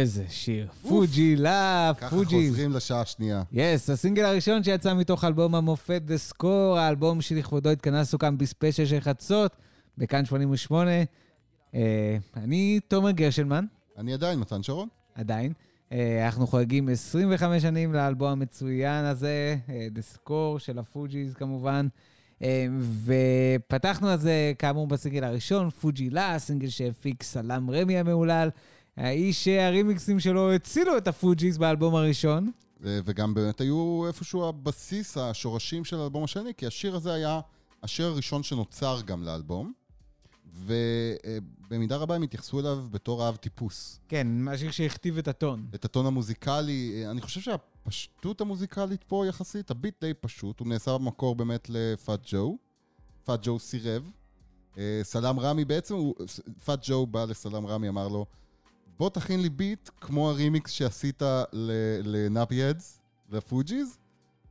[0.00, 0.68] איזה שיר.
[0.88, 2.48] Fu-Gee-La, ככה Fu-Gee.
[2.48, 3.42] חוזרים לשעה השנייה.
[3.52, 9.00] Yes, הסינגל הראשון שיצא מתוך אלבום המופת The Score, האלבום שלכבודו התכנסנו כאן בספיישל של
[9.00, 9.56] חצות,
[9.98, 10.90] בכאן 88.
[11.74, 13.64] אה, אני תומר גרשנמן.
[13.98, 14.88] אני עדיין מתן שרון.
[15.14, 15.52] עדיין.
[15.92, 19.56] אה, אנחנו חוגגים 25 שנים לאלבום המצוין הזה,
[19.90, 21.88] The Score של הפוג'יז כמובן.
[22.42, 22.66] אה,
[23.04, 28.48] ופתחנו על זה כאמור בסינגל הראשון, Fu-Gee-La, סינגל שהפיק סלאם רמי המהולל,
[28.98, 32.50] האיש שהרימיקסים שלו הצילו את הפוג'יז באלבום הראשון.
[32.80, 37.40] וגם באמת היו איפשהו הבסיס, השורשים של האלבום השני, כי השיר הזה היה
[37.82, 39.72] השיר הראשון שנוצר גם לאלבום,
[40.54, 44.00] ובמידה רבה הם התייחסו אליו בתור האב טיפוס.
[44.08, 45.66] כן, השיר שהכתיב את הטון.
[45.74, 51.34] את הטון המוזיקלי, אני חושב שהפשטות המוזיקלית פה יחסית, הביט די פשוט, הוא נעשה במקור
[51.34, 52.58] באמת לפאט ג'ו,
[53.24, 54.10] פאט ג'ו סירב.
[54.78, 56.14] אה, סלאם רמי בעצם, הוא-
[56.64, 58.26] פאט ג'ו בא לסלאם רמי, אמר לו,
[58.98, 61.22] בוא תכין לי ביט כמו הרימיקס שעשית
[62.04, 63.98] ל-Nappy Heads, לפוג'יז,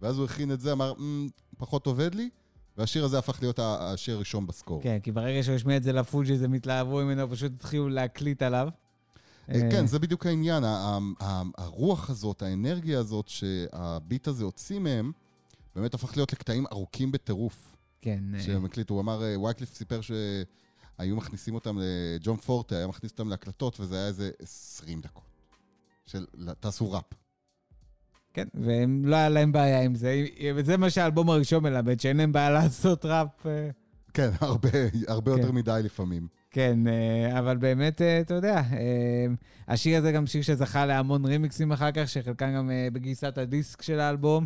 [0.01, 1.27] ואז הוא הכין את זה, אמר, "מ,
[1.57, 2.29] פחות עובד לי,
[2.77, 4.81] והשיר הזה הפך להיות השיר הראשון ב-Score.
[4.83, 8.69] כן, כי ברגע שהוא השמיע את זה לפוג'יז, הם התלהבו ממנו, פשוט התחילו להקליט עליו.
[9.49, 10.63] אה, כן, זה בדיוק העניין,
[11.57, 15.11] הרוח הזאת, האנרגיה הזאת שהביט הזה הוציא מהם,
[15.75, 17.75] באמת הפך להיות לקטעים ארוכים בטירוף.
[18.01, 18.23] כן.
[18.35, 19.99] אה, שהם הקליטו, הוא אמר, אה, וייקליף סיפר
[20.97, 25.27] שהיו מכניסים אותם, לג'ון פורטה היה מכניס אותם להקלטות, וזה היה איזה 20 דקות.
[26.07, 26.25] של
[26.59, 27.03] תעשו ראפ.
[28.33, 30.25] כן, והם לא היה להם בעיה עם זה.
[30.55, 33.45] וזה מה שהאלבום הראשון מלמד, שאין להם בעיה לעשות ראפ.
[33.45, 33.69] אה,
[34.13, 34.69] כן, הרבה,
[35.07, 35.37] הרבה כן.
[35.37, 36.27] יותר מדי לפעמים.
[36.51, 38.61] כן, אה, אבל באמת, אה, אתה יודע,
[39.67, 44.45] השיר הזה גם שיר שזכה להמון רימיקסים אחר כך, שחלקם גם בגייסת הדיסק של האלבום,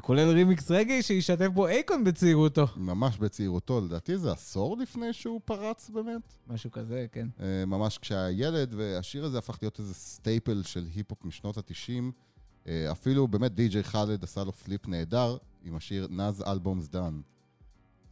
[0.00, 2.66] כולל רימיקס רגעי שהשתתף בו אייקון בצעירותו.
[2.76, 6.34] ממש בצעירותו, לדעתי זה עשור לפני שהוא פרץ באמת.
[6.48, 7.28] משהו כזה, כן.
[7.40, 12.70] אה, ממש כשהיה ילד, והשיר הזה הפך להיות איזה staple של היפ-הופ משנות ה-90.
[12.92, 17.20] אפילו באמת די.ג'יי חאלד עשה לו flip נהדר עם השיר Nas Album Done.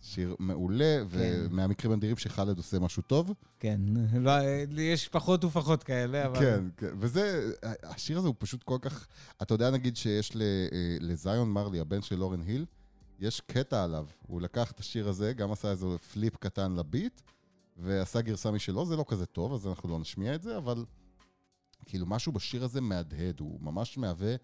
[0.02, 3.32] שיר מעולה, ומהמקרים הנדירים שחאלד עושה משהו טוב.
[3.60, 3.80] כן,
[4.20, 4.32] לא,
[4.76, 6.38] יש פחות ופחות כאלה, אבל...
[6.40, 7.52] כן, כן, וזה,
[7.82, 9.06] השיר הזה הוא פשוט כל כך,
[9.42, 10.42] אתה יודע נגיד שיש ל-
[10.72, 12.64] אה, לזיון מרלי, הבן של לורן היל,
[13.20, 17.20] יש קטע עליו, הוא לקח את השיר הזה, גם עשה איזה פליפ קטן לביט,
[17.76, 20.84] ועשה גרסה משלו, זה לא כזה טוב, אז אנחנו לא נשמיע את זה, אבל
[21.86, 24.34] כאילו משהו בשיר הזה מהדהד, הוא ממש מהווה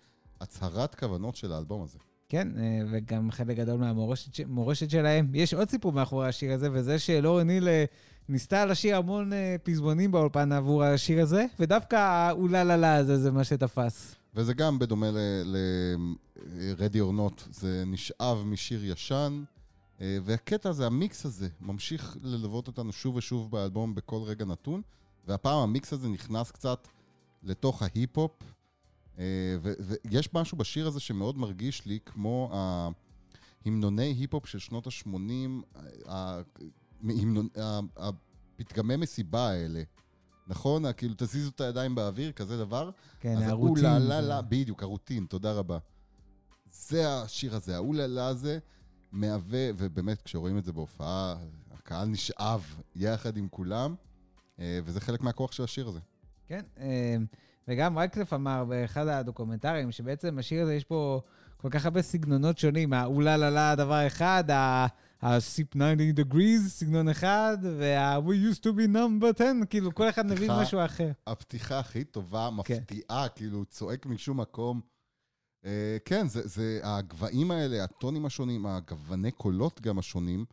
[0.40, 1.98] הצהרת כוונות של האלבום הזה.
[2.28, 5.30] כן, אה, וגם חלק גדול מהמורשת שלהם.
[5.34, 7.84] יש עוד סיפור מאחורי השיר הזה, וזה שלורן היל אה,
[8.28, 13.30] ניסתה לשיר המון אה, פזמונים באולפן עבור השיר הזה, ודווקא האולה לה לה הזה זה
[13.30, 14.14] מה שתפס.
[14.34, 15.10] וזה גם בדומה
[15.44, 19.42] ל-Ready or Not, זה נשאב משיר ישן,
[20.00, 24.82] והקטע הזה, המיקס הזה, ממשיך ללוות אותנו שוב ושוב באלבום בכל רגע נתון,
[25.26, 26.88] והפעם המיקס הזה נכנס קצת
[27.42, 28.32] לתוך ההיפ-הופ,
[29.20, 32.50] ויש משהו בשיר הזה שמאוד מרגיש לי כמו
[33.64, 35.78] ההמנוני היפ-הופ של שנות ה-80,
[37.96, 39.82] הפתגמי מסיבה האלה.
[40.46, 40.92] נכון?
[40.92, 42.90] כאילו, תזיזו את הידיים באוויר, כזה דבר.
[43.20, 43.84] כן, אז הרוטין.
[43.84, 45.78] האולה לה לה, בדיוק, הרוטין, תודה רבה.
[46.70, 48.58] זה השיר הזה, האולה לה הזה
[49.12, 51.36] מהווה, ובאמת, כשרואים את זה בהופעה,
[51.72, 53.94] הקהל נשאב יחד עם כולם,
[54.58, 56.00] אה, וזה חלק מהכוח של השיר הזה.
[56.46, 57.16] כן, אה,
[57.68, 61.20] וגם רייקלף אמר באחד הדוקומנטרים, שבעצם השיר הזה יש פה
[61.56, 67.58] כל כך הרבה סגנונות שונים, האולה לה לה דבר אחד, ה-Sip 90 degrees, סגנון אחד,
[67.78, 71.10] וה-We used to be number 10, כאילו כל אחד מבין משהו אחר.
[71.26, 72.74] הפתיחה הכי טובה, כן.
[72.74, 74.80] מפתיעה, כאילו, צועק משום מקום.
[75.64, 80.44] אה, כן, זה, זה הגבהים האלה, הטונים השונים, הגווני קולות גם השונים,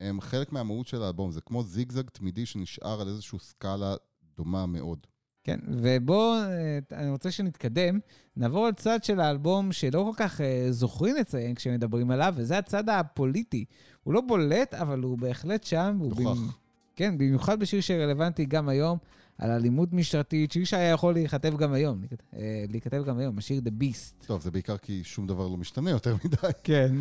[0.00, 1.30] הם חלק מהמהות של האלבום.
[1.30, 3.94] זה כמו זיגזג תמידי שנשאר על איזושהי סקאלה
[4.36, 5.06] דומה מאוד.
[5.46, 7.98] כן, ובואו, אה, אני רוצה שנתקדם,
[8.36, 13.64] נעבור לצד של האלבום שלא כל כך אה, זוכרים לציין כשמדברים עליו, וזה הצד הפוליטי.
[14.04, 15.98] הוא לא בולט, אבל הוא בהחלט שם.
[16.00, 16.58] נוכח.
[16.96, 18.98] כן, במיוחד בשיר שרלוונטי גם היום,
[19.38, 22.02] על אלימות משטרתית, שיר שהיה יכול להיכתב גם היום,
[22.36, 24.26] אה, להיכתב גם היום, השיר The Beast.
[24.26, 26.36] טוב, זה בעיקר כי שום דבר לא משתנה יותר מדי.
[26.64, 26.92] כן.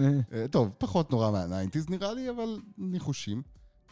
[0.51, 3.41] טוב, פחות נורא מהניינטיז נראה לי, אבל ניחושים.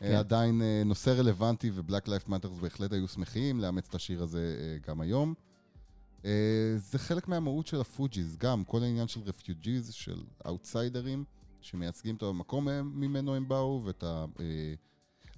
[0.04, 0.14] כן.
[0.14, 4.24] אה, עדיין אה, נושא רלוונטי ו Black Lives Matter בהחלט היו שמחים לאמץ את השיר
[4.24, 5.34] הזה אה, גם היום.
[6.78, 11.24] זה חלק מהמהות של הפוג'יז, גם כל העניין של refugees, של אאוטסיידרים,
[11.62, 14.04] שמייצגים את המקום ממנו הם באו, ואת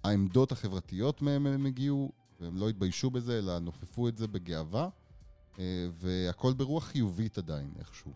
[0.03, 2.11] העמדות החברתיות מהם הם הגיעו,
[2.41, 4.89] והם לא התביישו בזה, אלא נופפו את זה בגאווה,
[5.99, 8.11] והכל ברוח חיובית עדיין, איכשהו.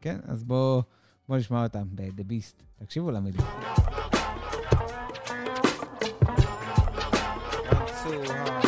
[0.00, 0.82] כן, אז בואו
[1.28, 2.62] בוא נשמע אותם ב-The Beast.
[2.84, 3.40] תקשיבו למילים.
[8.06, 8.65] Too hard.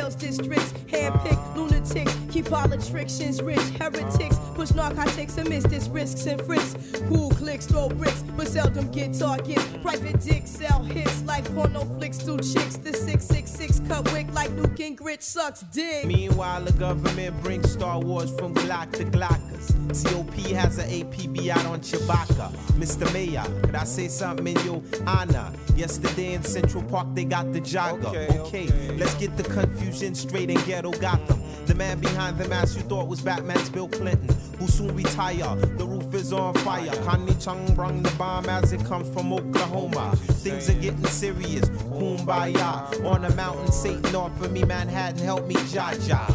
[0.00, 6.40] Sales districts, handpicked lunatics, keep politicians rich, heretics, push narcotics and miss this risks and
[6.42, 7.00] frisks.
[7.08, 9.66] Cool clicks, throw bricks, but seldom get targets.
[9.82, 12.76] Private dicks sell hits like porno flicks to chicks.
[12.76, 16.06] The 666 cut wick like Luke grit sucks dick.
[16.06, 19.68] Meanwhile, the government brings Star Wars from Glock to Glockers.
[20.04, 22.50] COP has an APB out on Chewbacca.
[22.78, 23.12] Mr.
[23.12, 25.52] Mayor, could I say something in your honor?
[25.76, 28.14] Yesterday in Central Park, they got the jogger.
[28.46, 31.42] Okay, let's get the confusion straight in ghetto Gotham.
[31.66, 35.56] The man behind the mask you thought was Batman's Bill Clinton, who soon retire.
[35.56, 36.90] The roof is on fire.
[37.04, 40.16] Connie Chung brung the bomb as it comes from Oklahoma.
[40.16, 41.68] Things are getting serious.
[41.68, 43.04] Kumbaya.
[43.04, 46.26] On a mountain, Satan offered me Manhattan, help me, Jaja.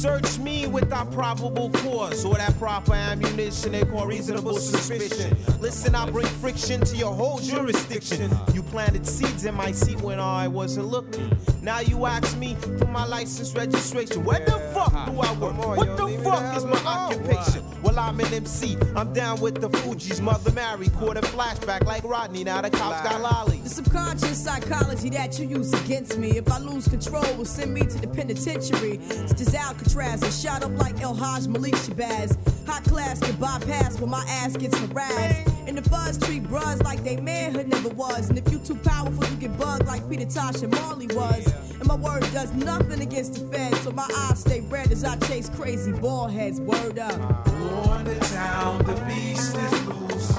[0.00, 5.36] Search me without probable cause or that proper ammunition they call reasonable suspicion.
[5.60, 8.30] Listen, I bring friction to your whole jurisdiction.
[8.54, 11.30] You planted seeds in my seat when I wasn't looking.
[11.62, 14.24] Now you ask me for my license registration.
[14.24, 15.56] Where the fuck do I work?
[15.76, 17.64] What the fuck is my occupation?
[17.82, 18.78] Well, I'm an MC.
[18.96, 20.88] I'm down with the Fuji's mother Mary.
[20.88, 22.44] Caught a flashback like Rodney.
[22.44, 23.58] Now the cops got lolly.
[23.58, 26.38] The subconscious psychology that you use against me.
[26.38, 28.98] If I lose control, will send me to the penitentiary.
[29.02, 32.38] It's just Alcatraz and shot up like El Haj Malik Shabazz.
[32.70, 35.50] Hot class can bypass when my ass gets harassed.
[35.66, 38.28] And the fuzz treat bras like they manhood never was.
[38.28, 41.52] And if you too powerful, you get bugged like Peter Tosh and Marley was.
[41.72, 45.16] And my word does nothing against the feds, so my eyes stay red as I
[45.16, 46.60] chase crazy ball heads.
[46.60, 47.48] Word up.
[47.88, 50.29] On the town, the beast is loose.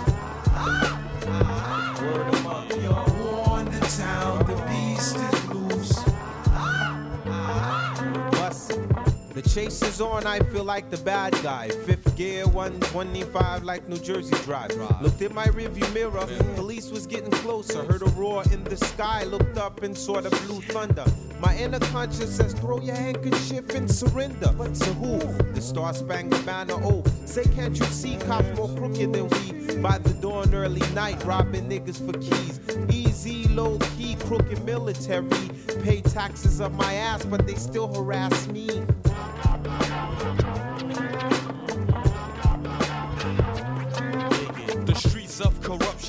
[9.42, 11.70] The chase is on, I feel like the bad guy.
[11.70, 14.72] Fifth gear, 125 like New Jersey Drive.
[15.02, 17.84] Looked in my rearview mirror, police was getting closer.
[17.84, 21.06] Heard a roar in the sky, looked up and saw the blue thunder.
[21.40, 24.54] My inner conscience says, throw your handkerchief and surrender.
[24.56, 25.18] But to who?
[25.54, 26.76] The Star Spangled Banner.
[26.76, 29.76] Oh, say, can't you see cops more crooked than we?
[29.82, 32.60] By the dawn, early night, robbing niggas for keys.
[32.96, 35.50] Easy, low key, crooked military.
[35.82, 38.84] Pay taxes up my ass, but they still harass me.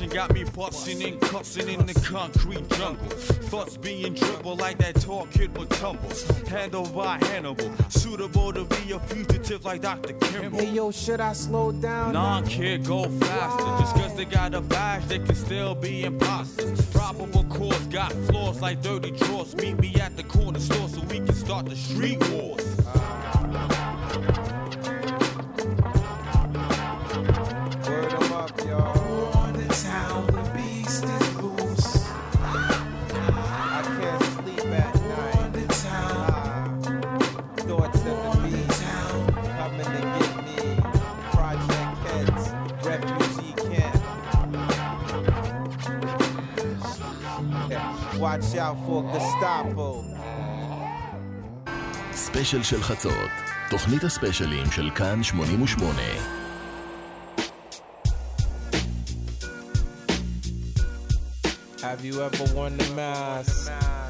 [0.04, 3.08] Of got me busting and cussing in the concrete jungle.
[3.50, 6.10] Thoughts being dribbled like that tall kid would tumble.
[6.48, 10.14] Handled by Hannibal, suitable to be a fugitive like Dr.
[10.14, 10.60] Kimball.
[10.60, 12.12] Hey yo, should I slow down?
[12.12, 13.64] Nah, kid, go faster.
[13.82, 16.84] Just cause they got a badge, they can still be imposters.
[16.86, 19.54] Probable cause got flaws like dirty drawers.
[19.56, 22.81] Meet me at the corner store so we can start the street wars.
[48.32, 50.04] Watch out for Gestapo.
[52.12, 53.30] ספיישל של חצות,
[53.70, 56.02] תוכנית הספיישלים של כאן 88.
[61.76, 64.01] Have you ever worn the mask?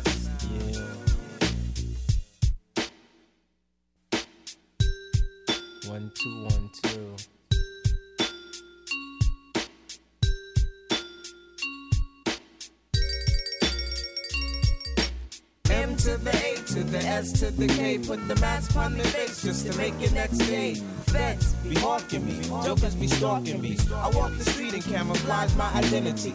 [17.42, 17.98] To the K.
[17.98, 20.76] Put the mask on the face just to make it next day.
[21.10, 23.76] Feds be hawking me, jokers be stalking me.
[23.94, 26.34] I walk the street and camouflage my identity.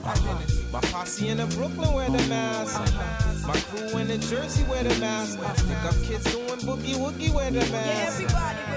[0.74, 2.78] My posse in the Brooklyn wear the mask.
[3.48, 5.40] My crew in the Jersey wear the mask.
[5.56, 8.77] Stick up kids doing boogie woogie wear the Yeah, everybody wear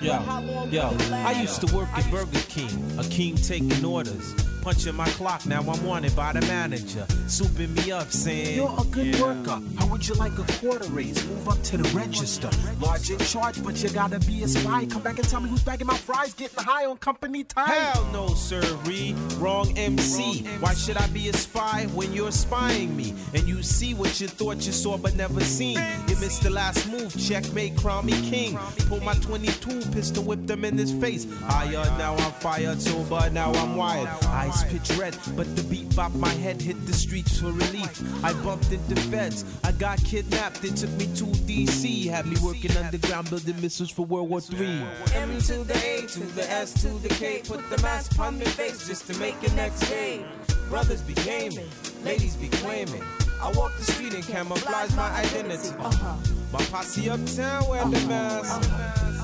[0.00, 3.84] Yo, but how long yo, I used to work at Burger King, a king taking
[3.84, 4.34] orders.
[4.64, 7.04] Punching my clock, now I'm wanted by the manager.
[7.26, 9.60] Souping me up, saying, You're a good worker.
[9.76, 11.22] How would you like a quarter raise?
[11.26, 12.48] Move up to the register.
[12.80, 14.86] Large in charge, but you gotta be a spy.
[14.86, 17.68] Come back and tell me who's bagging my fries, getting high on company time.
[17.68, 19.14] Hell no, sirree.
[19.36, 20.46] Wrong MC.
[20.60, 23.14] Why should I be a spy when you're spying me?
[23.34, 25.78] And you see what you thought you saw but never seen.
[26.08, 27.14] You missed the last move.
[27.22, 28.58] Checkmate, crown me king.
[28.88, 31.26] Pull my 22 pistol, whip them in his face.
[31.40, 34.06] Higher, now I'm fire too, but now I'm wired.
[34.26, 38.00] Eyes pitch red, but the beat bopped my head, hit the streets for relief.
[38.24, 39.44] I bumped into feds.
[39.64, 40.62] I got kidnapped.
[40.62, 42.06] They took me to DC.
[42.06, 44.86] Had me working underground building missiles for World War III.
[45.14, 47.42] M to the A to the S to the K.
[47.44, 50.24] Put the mask on my face just to make it next day.
[50.68, 51.68] Brothers be gaming,
[52.04, 53.02] ladies be claiming.
[53.42, 55.74] I walk the street and camouflage my identity.
[55.80, 56.43] Uh-huh.
[56.54, 58.70] My posse uptown wear the mask.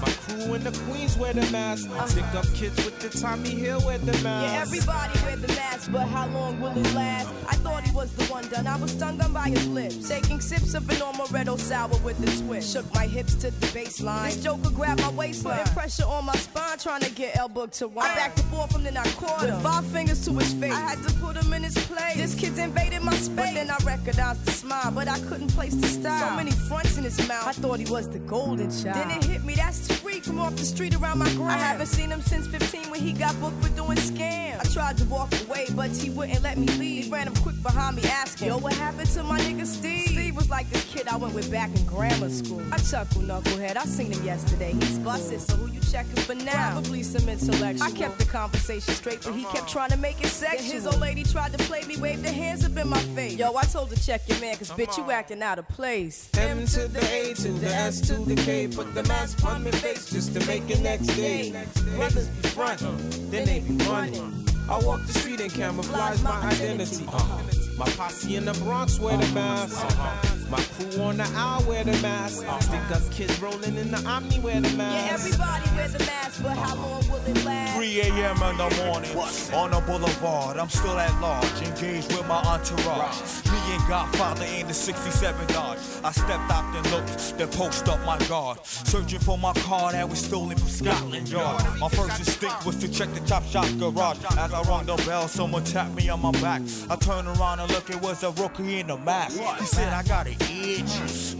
[0.01, 1.89] My crew in the Queens wear the mask.
[2.09, 4.52] Stick up kids with the Tommy Hill wear the mask.
[4.52, 7.28] Yeah, everybody wear the mask, but how long will it last?
[7.48, 8.66] I thought he was the one done.
[8.66, 10.09] I was stung on by his lips.
[10.09, 12.73] Taking sips of an Moretto sour with a twist.
[12.73, 14.32] Shook my hips to the baseline.
[14.32, 15.59] This joker grabbed my waistline.
[15.59, 18.11] Putting pressure on my spine, trying to get elbow to wine.
[18.11, 19.55] I backed the off from then I caught him.
[19.55, 20.73] With five fingers to his face.
[20.73, 22.16] I had to put him in his place.
[22.16, 23.36] This kid's invaded my space.
[23.36, 26.31] But then I recognized the smile, but I couldn't place the style.
[26.31, 27.47] So many fronts in his mouth.
[27.47, 28.82] I thought he was the golden mm.
[28.82, 28.97] child.
[28.97, 31.48] Then it hit me, that's Tariq from off the street around my gram.
[31.48, 34.60] I haven't seen him since 15 when he got booked for doing scams.
[34.60, 37.05] I tried to walk away, but he wouldn't let me leave.
[37.05, 40.09] He ran him quick behind me asking, Yo, what happened to my nigga Steve?
[40.09, 42.62] Steve was like this kid I went with back in grammar school.
[42.72, 43.76] I chuckle, knucklehead.
[43.76, 44.72] I seen him yesterday.
[44.72, 46.72] He's busted, so who you checking for now?
[46.72, 47.86] Probably some intellectual.
[47.86, 49.68] I kept the conversation straight, but he kept uh-huh.
[49.68, 50.62] trying to make it sexual.
[50.62, 53.34] Then his old lady tried to play me, waved her hands up in my face.
[53.34, 56.28] Yo, I told her check your man, cause bitch, you acting out of place.
[56.36, 58.68] M to the A to the S to the K.
[58.68, 61.52] Put the mask on my face just to make it next day.
[61.97, 64.47] Brothers be frontin', then they be running.
[64.68, 67.05] I walk the street and camouflage my identity.
[67.09, 67.43] Uh-huh.
[67.77, 70.39] My posse in the Bronx wear the mask.
[70.51, 72.43] My crew on the aisle wear the mask.
[72.60, 75.06] Stick up kids rolling in the Omni wear the mask.
[75.06, 77.77] Yeah, everybody wear the mask, but how long will it last?
[77.77, 78.43] 3 a.m.
[78.43, 79.16] in the morning,
[79.55, 83.44] on the boulevard, I'm still at large, engaged with my entourage.
[83.47, 85.78] Me and Godfather in the 67 Dodge.
[86.02, 88.59] I stepped out and looked, then post up my guard.
[88.66, 91.62] Searching for my car that was stolen from Scotland Yard.
[91.78, 94.18] My first instinct was to check the Chop Shop garage.
[94.36, 96.62] As I rung the bell, someone tapped me on my back.
[96.90, 99.40] I turned around and looked, it was a rookie in a mask.
[99.60, 100.39] He said, I got an itch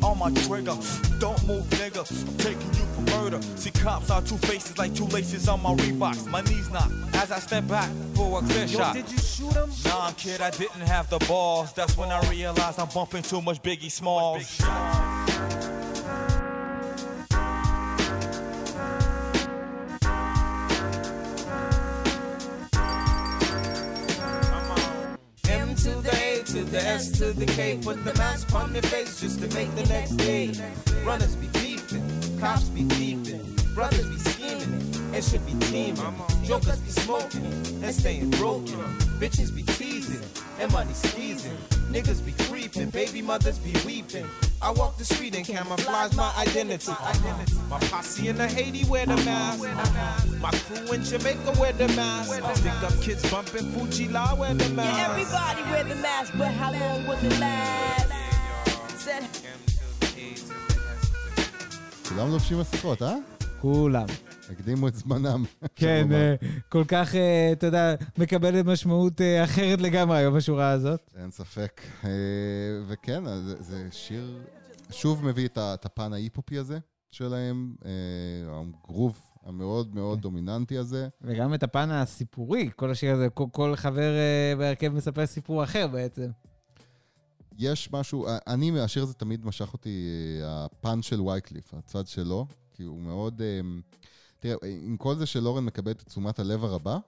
[0.03, 0.77] on my trigger.
[1.19, 2.05] Don't move, nigga.
[2.29, 3.41] I'm taking you for murder.
[3.57, 6.27] See, cops are two faces like two laces on my Reeboks.
[6.29, 8.95] My knees knock as I step back for a clear Yo, shot.
[8.95, 9.71] did you shoot him?
[9.85, 11.73] Nah, kid, I didn't have the balls.
[11.73, 14.61] That's when I realized I'm bumping too much Biggie Smalls.
[26.71, 27.79] The S to the K.
[27.83, 30.53] Put the mask on my face just to make the next day.
[31.05, 32.05] Runners be beefing,
[32.39, 36.15] cops be thieving, brothers be scheming, and should be teaming.
[36.45, 37.47] Jokers be smoking
[37.83, 38.79] and staying broken.
[39.19, 40.23] Bitches be teasing
[40.60, 41.58] and money squeezing.
[41.92, 44.26] Niggas be creeping, baby mothers be weeping.
[44.62, 46.92] I walk the street and camouflage my identity.
[47.70, 49.64] My posse in the Haiti wear the mask.
[50.42, 52.34] My crew in Jamaica wear the mask.
[52.56, 54.98] Stick up kids bumping Fuji La wear the mask.
[54.98, 58.12] Yeah, everybody wear the mask, but how long will it last?
[58.98, 59.24] Said
[62.10, 63.16] כולם לובשים מסכות, אה?
[63.62, 64.06] כולם.
[64.51, 65.45] הקדימו את זמנם.
[65.77, 66.13] כן.
[66.13, 66.35] אה,
[66.69, 71.11] כל כך, אה, אתה יודע, מקבלת משמעות אה, אחרת לגמרי היום בשורה הזאת.
[71.17, 71.83] אין ספק.
[72.89, 73.25] וכן,
[73.61, 74.39] זה, שיר,
[74.91, 76.79] שוב מביא את, הפן ההיפופי הזה
[77.11, 77.75] שלהם,
[78.49, 81.09] הגרוב המאוד מאוד דומיננטי הזה.
[81.23, 85.87] וגם את הפן הסיפורי, כל השיר הזה, כל, כל חבר אה, בהרכב מספר סיפור אחר
[85.87, 86.31] בעצם.
[87.59, 90.01] יש משהו, אני, השיר הזה תמיד משך אותי,
[90.45, 93.43] הפן של וייקליף, הצד שלו, כי הוא מאוד...
[94.41, 96.99] תראה, עם כל זה שלורן מקבל את תשומת הלב הרבה,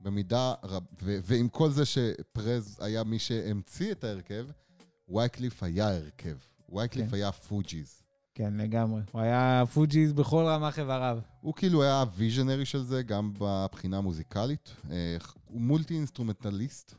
[0.00, 0.82] במידה רב...
[1.02, 4.46] ו- ועם כל זה שפרז היה מי שהמציא את ההרכב,
[5.08, 6.36] וייקליף היה הרכב.
[6.68, 7.14] וייקליף כן.
[7.14, 8.02] היה פוג'יז.
[8.34, 9.02] כן, לגמרי.
[9.12, 11.18] הוא היה פוג'יז בכל רמ"ח איבריו.
[11.40, 14.70] הוא כאילו היה ה-visionary של זה, גם בבחינה המוזיקלית.
[14.90, 16.94] אה, הוא multi-instrumentalist,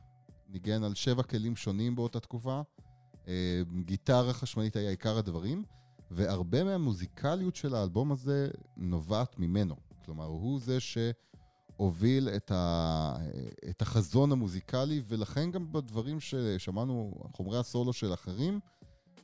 [0.49, 2.61] ניגן על שבע כלים שונים באותה תקופה.
[3.27, 5.63] אה, גיטרה חשמלית היה עיקר הדברים,
[6.11, 8.47] והרבה מהמוזיקליות של האלבום הזה
[8.77, 9.75] נובעת ממנו.
[10.05, 13.15] כלומר, הוא זה שהוביל את, ה...
[13.69, 18.59] את החזון המוזיקלי, ולכן גם בדברים ששמענו, חומרי הסולו של אחרים,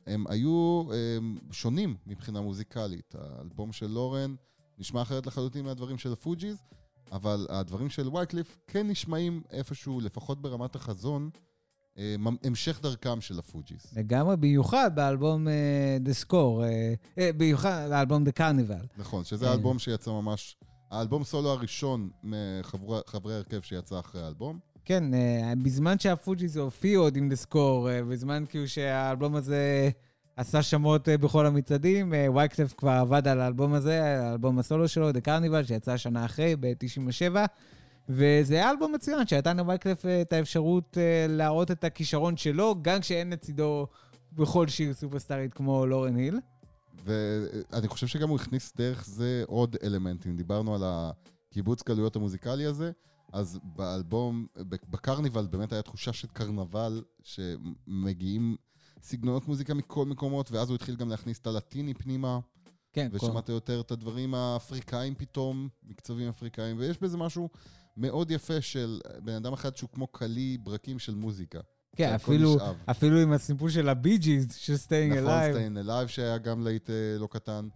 [0.06, 3.14] הם היו הם, שונים מבחינה מוזיקלית.
[3.18, 4.34] האלבום של לורן
[4.78, 6.62] נשמע אחרת לחלוטין מהדברים של הפוג'יז,
[7.12, 11.30] אבל הדברים של וייקליף כן נשמעים איפשהו, לפחות ברמת החזון,
[12.44, 13.86] המשך דרכם של הפוג'יז.
[13.96, 18.86] לגמרי, במיוחד באלבום אה, The Score, אה, אה, במיוחד באלבום The Carnival.
[18.98, 19.50] נכון, שזה אה.
[19.50, 20.56] האלבום שיצא ממש,
[20.90, 24.58] האלבום סולו הראשון מחברי ההרכב שיצא אחרי האלבום.
[24.84, 29.90] כן, אה, בזמן שהפוג'יז הופיעו עוד עם The Score, אה, בזמן כאילו שהאלבום הזה
[30.36, 35.10] עשה שמות אה, בכל המצעדים, אה, וייקלף כבר עבד על האלבום הזה, האלבום הסולו שלו,
[35.10, 37.36] The Carnival, שיצא שנה אחרי, ב-97.
[38.08, 43.00] וזה היה אלבום מצוין, שנתן לווייקלף אה, את האפשרות אה, להראות את הכישרון שלו, גם
[43.00, 43.86] כשאין לצידו
[44.32, 46.40] בכל שיר סופרסטארית כמו לורן היל.
[47.04, 50.36] ואני חושב שגם הוא הכניס דרך זה עוד אלמנטים.
[50.36, 52.90] דיברנו על הקיבוץ גלויות המוזיקלי הזה,
[53.32, 54.46] אז באלבום,
[54.90, 58.56] בקרניבל באמת היה תחושה של קרנבל, שמגיעים
[59.02, 62.38] סגנונות מוזיקה מכל מקומות, ואז הוא התחיל גם להכניס את הלטיני פנימה.
[62.92, 67.48] כן, ושמעת יותר את הדברים האפריקאים פתאום, מקצבים אפריקאים, ויש בזה משהו
[67.96, 71.60] מאוד יפה של בן אדם אחד שהוא כמו כליא ברקים של מוזיקה.
[71.96, 72.56] כן, אפילו.
[72.90, 75.54] אפילו עם הסיפור של הבי ג'יז, של סטיינג נכון, אלייב.
[75.54, 77.68] סטיין אלייב שהיה גם להיט אה, לא קטן.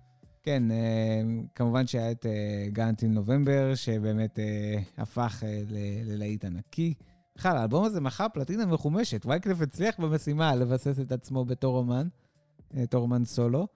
[0.42, 1.22] כן, אה,
[1.54, 2.26] כמובן שהיה את
[2.72, 5.62] Gone Till November, שבאמת אה, הפך אה,
[6.04, 6.94] ללהיט ענקי.
[7.36, 9.26] בכלל, האלבום הזה מכר פלטינה מחומשת.
[9.26, 12.08] וייקליף הצליח במשימה לבסס את עצמו בתור אומן,
[12.76, 13.66] אה, בתור אומן סולו.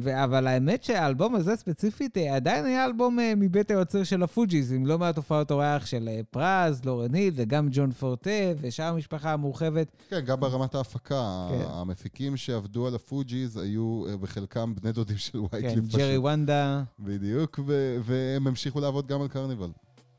[0.00, 4.72] ו- אבל האמת שהאלבום הזה ספציפית אה, עדיין היה אלבום אה, מבית היוצר של הפוג'יז,
[4.72, 8.30] עם לא מעט הופעות אורח של אה, פראז, לורן היל וגם ג'ון פורטה
[8.60, 9.86] ושאר המשפחה המורחבת.
[10.08, 11.64] כן, גם ברמת ההפקה, כן.
[11.68, 15.74] המפיקים שעבדו על הפוג'יז היו בחלקם בני דודים של וייקליף.
[15.74, 16.22] כן, ג'רי פשוט.
[16.22, 16.82] וונדה.
[16.98, 17.60] בדיוק,
[18.04, 19.70] והם המשיכו לעבוד גם על קרניבל.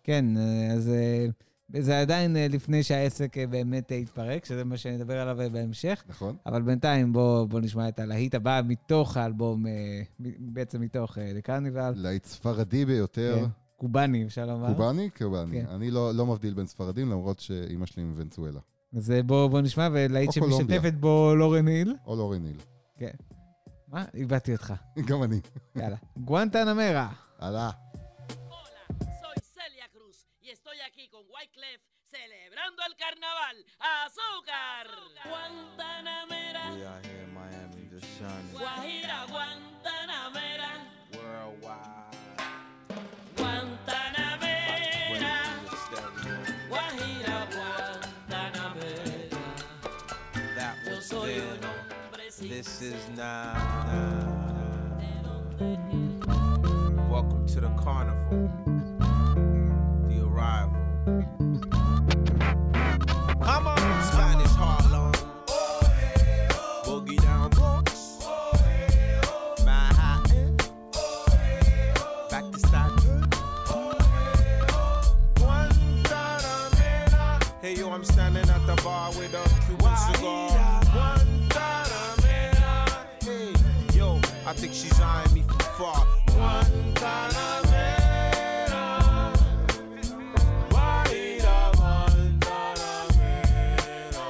[0.04, 0.26] כן,
[0.78, 0.92] אז
[1.80, 6.04] זה עדיין אה, לפני שהעסק אה, באמת אה, יתפרק, שזה מה שנדבר עליו אה, בהמשך.
[6.10, 6.36] נכון.
[6.46, 10.02] אבל בינתיים בואו בוא נשמע את הלהיט הבא מתוך האלבום, אה,
[10.40, 11.96] בעצם מתוך אה, The Carnival.
[11.96, 13.38] להיט ספרדי ביותר.
[13.40, 13.46] כן,
[13.78, 14.68] קובאני, אפשר לומר.
[14.68, 15.10] קובאני?
[15.10, 15.52] קובאני.
[15.62, 15.66] כן.
[15.70, 18.60] אני לא לא מבדיל בין ספרדים, למרות שאימא שלי מוונצואלה.
[18.98, 20.32] אז אה, בואו בוא נשמע, ולהיט.
[20.32, 21.96] שמשתפת בו לורן היל.
[22.06, 22.58] או לורן היל.
[22.98, 23.12] כן.
[23.88, 24.06] מה?
[24.14, 24.74] איבדתי אותך.
[25.08, 25.40] גם אני.
[25.76, 25.96] יאללה.
[26.18, 27.10] גואנטנמרה.
[27.40, 27.70] הלאה.
[31.44, 33.58] Wyclef celebrando el carnaval.
[33.78, 34.88] ¡Azúcar!
[35.28, 38.54] Guantanamera, We out here in Miami just shining.
[38.54, 40.72] Guajira, Guantanamera,
[41.12, 42.16] Worldwide.
[43.36, 45.36] Guantanamera,
[46.70, 49.38] Guajira, Guantanamera.
[50.56, 51.42] That Yo was soy then.
[51.50, 53.54] un hombre sin This is now.
[57.12, 58.50] Welcome to the carnival.
[60.08, 60.80] The arrival.
[79.18, 80.50] With a Cuban cigar.
[80.94, 82.72] Guantanamera.
[83.24, 83.54] Hey,
[83.98, 86.06] yo, I think she's eyeing me from far.
[86.28, 88.84] Guantanamera.
[90.70, 94.28] Guajira, Guantanamera.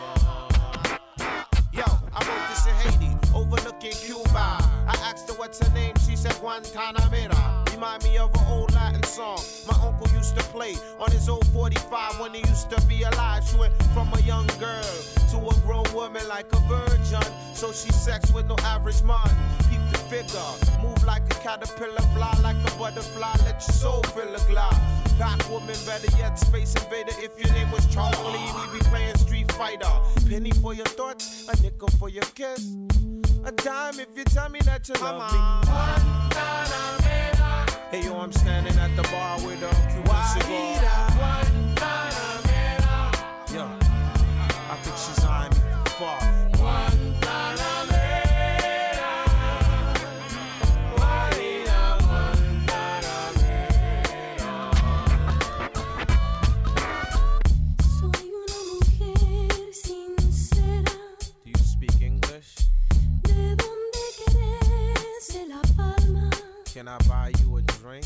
[1.72, 4.48] Yo, I wrote this in Haiti, overlooking Cuba.
[4.88, 7.53] I asked her what's her name, she said Guantanamera.
[7.74, 11.46] Remind me of an old Latin song my uncle used to play on his old
[11.48, 13.44] 45 when he used to be alive.
[13.48, 14.84] She went from a young girl
[15.32, 17.24] to a grown woman like a virgin.
[17.54, 19.28] So she sex with no average man.
[19.70, 24.36] Peep the figure, move like a caterpillar, fly like a butterfly, let your soul fill
[24.36, 24.80] a glide.
[25.18, 27.14] Black woman, better yet, space invader.
[27.18, 29.92] If your name was Charlie, we be playing Street Fighter.
[30.30, 32.76] Penny for your thoughts, a nickel for your kiss.
[33.46, 37.03] A dime if you tell me that you love me.
[37.94, 40.50] Hey yo, I'm standing at the bar with a Cuban cigar.
[43.54, 43.70] Yo,
[44.68, 46.20] I think she's eyeing me from far.
[57.94, 60.98] Soy una mujer sincera.
[61.46, 62.56] Do you speak English?
[63.22, 66.32] ¿De dónde crece la palma?
[66.74, 67.43] Can I buy you
[67.84, 68.06] drink?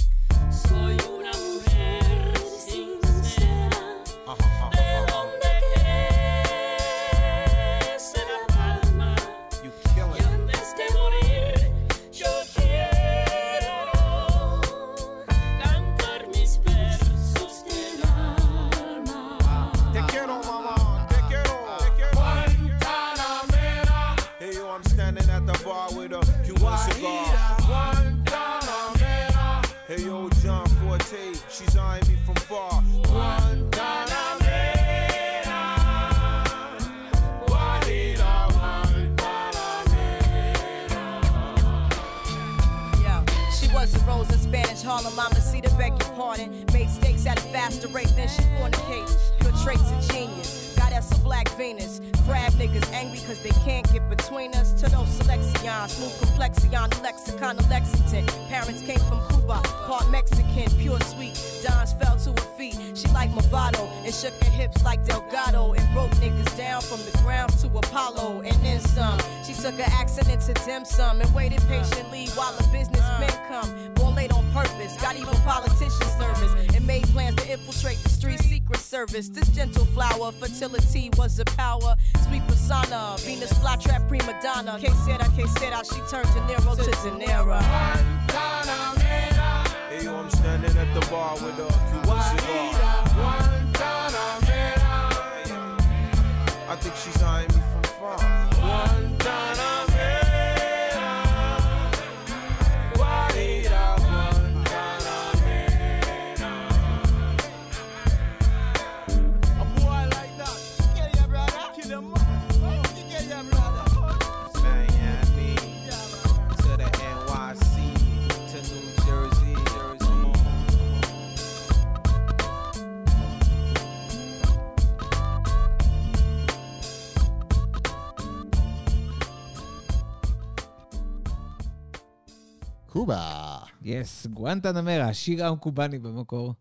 [134.47, 136.53] גואנטנמרה, השיר הקובני במקור.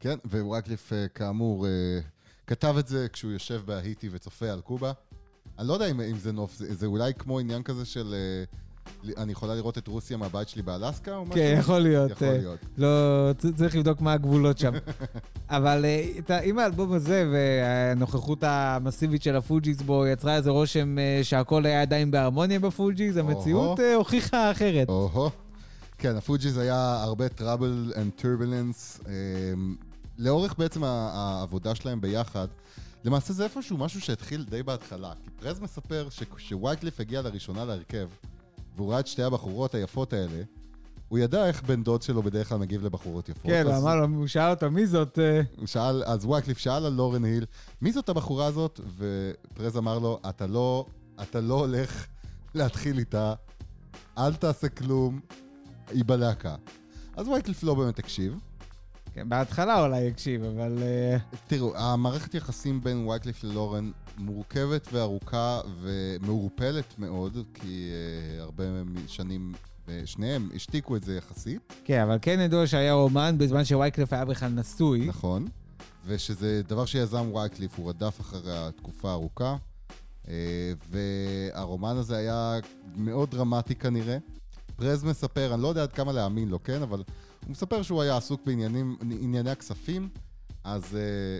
[0.00, 1.70] כן, וויקליף, אה, כאמור, אה,
[2.46, 4.92] כתב את זה כשהוא יושב בהאיטי וצופה על קובה.
[5.58, 8.14] אני לא יודע אם, אם זה נוף, זה, זה אולי כמו עניין כזה של...
[8.14, 8.44] אה,
[9.16, 11.34] אני יכולה לראות את רוסיה מהבית שלי באלסקה או משהו?
[11.34, 12.10] כן, יכול להיות.
[12.10, 12.58] יכול להיות.
[12.78, 14.72] לא, צריך לבדוק מה הגבולות שם.
[15.48, 15.84] אבל
[16.42, 22.60] עם האלבום הזה והנוכחות המסיבית של הפוג'יז בו יצרה איזה רושם שהכל היה עדיין בהרמוניה
[22.60, 24.88] בפוג'יז, המציאות הוכיחה אחרת.
[24.88, 25.45] או-הו.
[25.98, 29.00] כן, הפוג'יז היה הרבה trouble and turbulence.
[30.18, 32.46] לאורך בעצם העבודה שלהם ביחד,
[33.04, 35.12] למעשה זה איפשהו משהו שהתחיל די בהתחלה.
[35.24, 38.08] כי פראז מספר שכשווייקלף הגיע לראשונה להרכב,
[38.76, 40.42] והוא ראה את שתי הבחורות היפות האלה,
[41.08, 43.42] הוא ידע איך בן דוד שלו בדרך כלל מגיב לבחורות יפות.
[43.46, 45.18] כן, אז- אמר הוא שאל אותו, מי זאת?
[45.18, 47.44] אה?" הוא שאל, אז וייקלף שאל על לורן היל,
[47.82, 48.80] מי זאת הבחורה הזאת?
[48.96, 50.86] ופראז אמר לו, אתה לא,
[51.22, 52.06] אתה לא הולך
[52.54, 53.34] להתחיל איתה,
[54.18, 55.20] אל תעשה כלום,
[55.90, 56.54] היא בלהקה.
[57.16, 58.38] אז וייקליף לא באמת הקשיב.
[59.14, 60.78] כן, בהתחלה אולי הקשיב, אבל...
[60.82, 67.90] אה, תראו, המערכת יחסים בין וייקליף ללורן מורכבת וארוכה ומעורפלת מאוד, כי
[68.38, 68.64] uh, הרבה
[69.06, 69.52] שנים,
[69.86, 71.72] uh, שניהם השתיקו את זה יחסית.
[71.84, 75.06] כן, אבל כן ידוע שהיה רומן בזמן שווייקליף היה בכלל נשוי.
[75.06, 75.46] נכון.
[76.06, 79.56] ושזה דבר שיזם וייקליף, הוא רדף אחריה תקופה ארוכה.
[80.28, 82.58] אה, והרומן הזה היה
[82.96, 84.18] מאוד דרמטי כנראה.
[84.76, 86.82] פרז מספר, אני לא יודע עד כמה להאמין לו, כן?
[86.82, 86.98] אבל
[87.44, 90.08] הוא מספר שהוא היה עסוק בעניינים, ענייני הכספים,
[90.64, 91.38] אז, אה,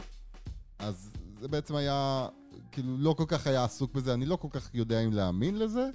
[0.86, 1.10] אז
[1.40, 2.28] זה בעצם היה,
[2.72, 5.88] כאילו, לא כל כך היה עסוק בזה, אני לא כל כך יודע אם להאמין לזה,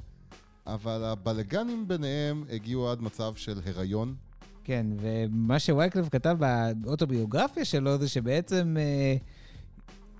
[0.67, 4.15] אבל הבלגנים ביניהם הגיעו עד מצב של הריון.
[4.63, 6.37] כן, ומה שווייקלף כתב
[6.81, 9.15] באוטוביוגרפיה שלו זה שבעצם אה,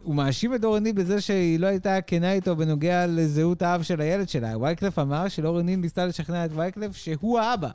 [0.03, 4.29] הוא מאשים את אורני בזה שהיא לא הייתה כנה איתו בנוגע לזהות האב של הילד
[4.29, 4.57] שלה.
[4.57, 7.69] וייקלף אמר שלאורני ניסתה לשכנע את וייקלף שהוא האבא.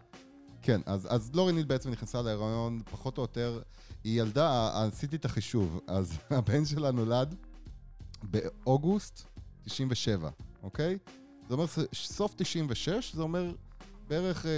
[0.62, 3.61] כן, אז, אז לורין היל בעצם נכנסה להיריון, פחות או יותר,
[4.05, 7.35] היא ילדה, עשיתי את החישוב, אז הבן שלה נולד
[8.23, 9.23] באוגוסט
[9.65, 10.31] 97,
[10.62, 10.98] אוקיי?
[11.48, 13.53] זה אומר סוף 96, זה אומר
[14.09, 14.51] בערך אה,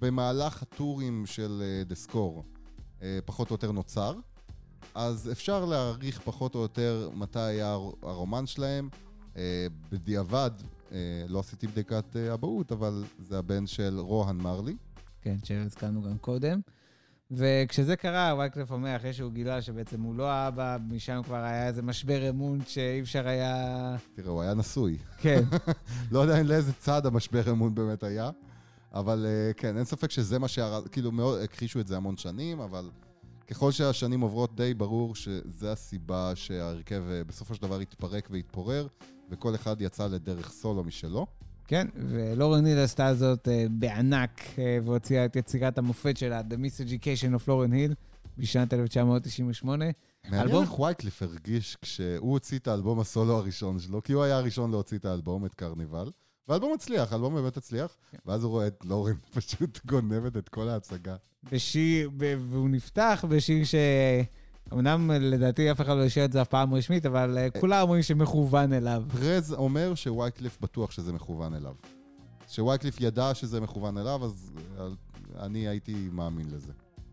[0.00, 2.44] במהלך הטורים של אה, דסקור,
[3.02, 4.14] אה, פחות או יותר נוצר.
[4.94, 8.88] אז אפשר להעריך פחות או יותר מתי היה הר- הרומן שלהם.
[9.36, 10.50] אה, בדיעבד,
[10.92, 10.98] אה,
[11.28, 14.76] לא עשיתי בדיקת אה, אבהות, אבל זה הבן של רוהן מרלי.
[15.22, 16.60] כן, שהזכרנו גם קודם.
[17.30, 21.82] וכשזה קרה, וייקלף אומר, אחרי שהוא גילה שבעצם הוא לא האבא, משם כבר היה איזה
[21.82, 23.96] משבר אמון שאי אפשר היה...
[24.14, 24.98] תראה, הוא היה נשוי.
[25.18, 25.42] כן.
[26.12, 28.30] לא יודע לאיזה צד המשבר אמון באמת היה,
[28.92, 30.84] אבל כן, אין ספק שזה מה שהרס...
[30.92, 32.90] כאילו, מאוד הכחישו את זה המון שנים, אבל
[33.46, 38.86] ככל שהשנים עוברות די ברור שזה הסיבה שההרכב אה, בסופו של דבר התפרק והתפורר,
[39.30, 41.26] וכל אחד יצא לדרך סולו משלו.
[41.66, 47.40] כן, ולורן היל עשתה זאת אה, בענק, אה, והוציאה את יצירת המופת שלה, The Miseducation
[47.40, 47.94] of Lauren Hill,
[48.38, 49.84] בשנת 1998.
[50.24, 54.36] מעניין אלבום- איך וייקליף הרגיש כשהוא הוציא את האלבום הסולו הראשון שלו, כי הוא היה
[54.38, 56.10] הראשון להוציא את האלבום, את קרניבל,
[56.48, 57.96] והאלבום הצליח, האלבום באמת הצליח,
[58.26, 61.16] ואז הוא רואה את לורן פשוט גונבת את כל ההצגה.
[61.52, 62.10] בשיר,
[62.50, 63.74] והוא נפתח בשיר ש...
[64.72, 68.02] אמנם לדעתי אף אחד לא השאיר את זה אף פעם רשמית, אבל אה, כולם אומרים
[68.02, 69.02] שמכוון אליו.
[69.12, 71.74] פרז אומר שווייקליף בטוח שזה מכוון אליו.
[72.48, 74.86] שווייקליף ידע שזה מכוון אליו, אז אה,
[75.44, 76.72] אני הייתי מאמין לזה.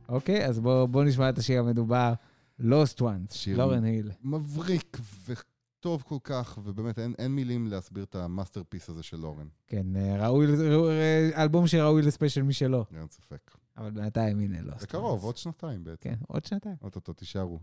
[0.09, 2.13] אוקיי, אז בואו בוא נשמע את השיר המדובר,
[2.61, 4.11] Lost Ones, שיר לורן היל.
[4.23, 4.97] מבריק
[5.27, 9.47] וטוב כל כך, ובאמת אין, אין מילים להסביר את ה masterpiece הזה של לורן.
[9.67, 12.85] כן, אה, ראוי, ראוי- אה, אלבום שראוי לספיישל משלו.
[12.97, 13.51] אין ספק.
[13.76, 14.74] אבל בינתיים, הנה, לא.
[14.82, 15.96] בקרוב, עוד שנתיים בעצם.
[16.00, 16.76] כן, עוד שנתיים.
[16.82, 17.58] אוטוטו, תישארו.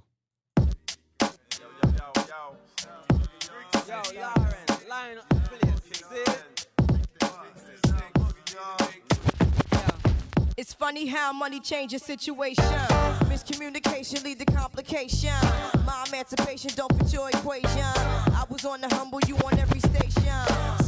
[3.88, 5.82] Yo, Lauren, line up the place.
[6.10, 6.54] See?
[10.56, 12.64] It's funny how money changes situation.
[13.32, 15.34] Miscommunication lead to complication.
[15.86, 17.92] My emancipation don't fit your equation.
[18.42, 20.40] I was on the humble, you on every station.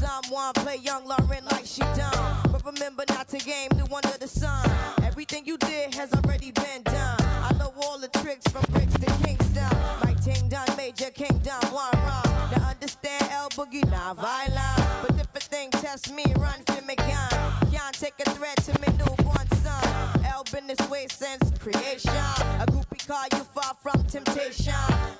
[0.04, 2.49] Someone play young Lauren like she done.
[2.63, 4.69] But remember not to game the one of the sun.
[5.03, 7.17] Everything you did has already been done.
[7.21, 9.71] I know all the tricks from bricks to Kingston.
[10.05, 12.51] My ting done, major kingdom, one wrong.
[12.53, 15.03] Now understand El Boogie, not violent.
[15.03, 17.31] But if a thing test me, run for me gun.
[17.73, 20.25] Can't take a threat to me newborn son.
[20.27, 22.13] El been this way since creation.
[22.61, 24.75] A groupie call you far from temptation.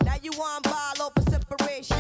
[0.05, 1.97] Now you on ball over separation.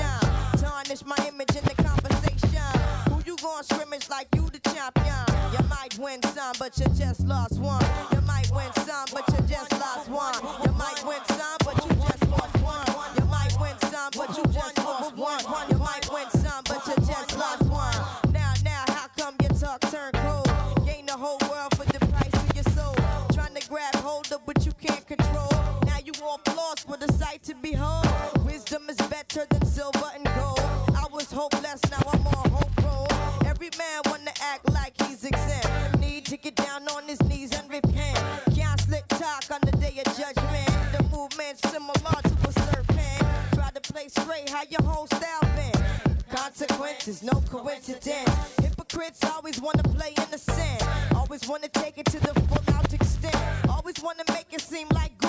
[0.58, 2.80] Tarnish my image in the conversation.
[3.08, 5.29] Who you gon' scrimmage like you the champion?
[5.52, 7.84] You might win some, but you just lost one.
[8.12, 10.34] You might win some, but you just lost one.
[10.64, 12.86] You might win some, but you just lost one.
[13.18, 15.40] You might win some, but you just lost one.
[15.70, 18.32] You might win some, but you just lost one.
[18.32, 20.46] Now, now, how come your talk turn cold?
[20.86, 22.94] Gain the whole world for the price of your soul.
[23.32, 25.50] Trying to grab hold of what you can't control.
[25.84, 28.06] Now you off lost with a sight to behold.
[28.44, 29.99] Wisdom is better than silver
[44.08, 46.14] Straight, how your whole style been.
[46.34, 48.56] Consequences, no coincidence.
[48.62, 50.82] Hypocrites always wanna play innocent.
[51.14, 53.36] Always wanna take it to the full out extent.
[53.68, 55.19] Always wanna make it seem like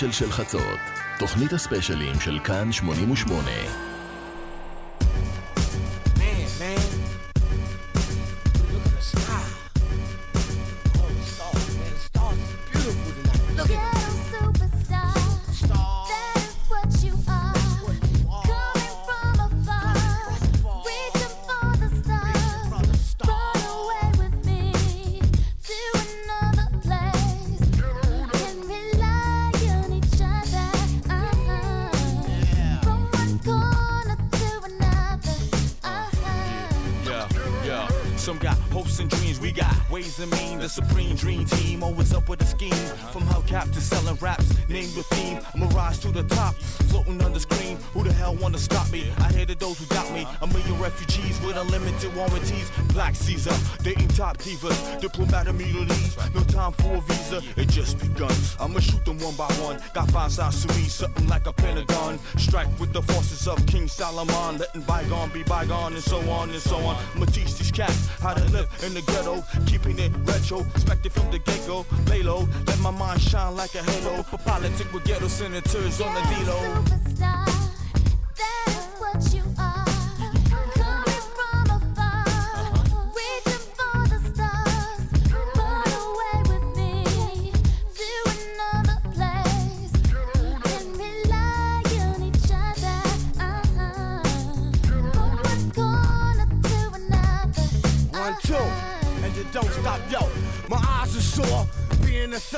[0.00, 0.78] ספיישל של חצות,
[1.18, 3.89] תוכנית הספיישלים של כאן 88.
[55.00, 57.40] Diplomat immunities, no time for a visa.
[57.56, 58.32] It just begun.
[58.60, 59.80] I'ma shoot them one by one.
[59.94, 62.18] Got five sides to me, something like a pentagon.
[62.36, 66.60] Strike with the forces of King Solomon, letting bygone be bygone, and so on and
[66.60, 66.96] so on.
[67.14, 71.30] I'ma teach these cats how to live in the ghetto, keeping it retro, expected from
[71.30, 71.86] the get go.
[72.08, 74.22] Lay low, let my mind shine like a halo.
[74.24, 76.58] For politics with ghetto senators on the D-Lo.
[77.20, 77.59] One,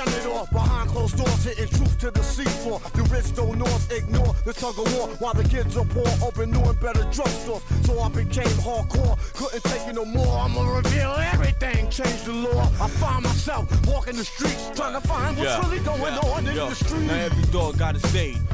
[0.03, 2.81] A senator behind closed doors, hitting truth to the seafloor.
[2.91, 6.51] The rich don't north ignore the tug of war while the kids are poor, open
[6.51, 7.61] new and better drugstores.
[7.85, 10.39] So I became hardcore, couldn't take it no more.
[10.39, 12.63] I'ma reveal everything, change the law.
[12.81, 16.69] I find myself walking the streets, trying to find what's really going on in Yo,
[16.69, 17.07] the street.
[17.07, 18.35] Now every dog got its day.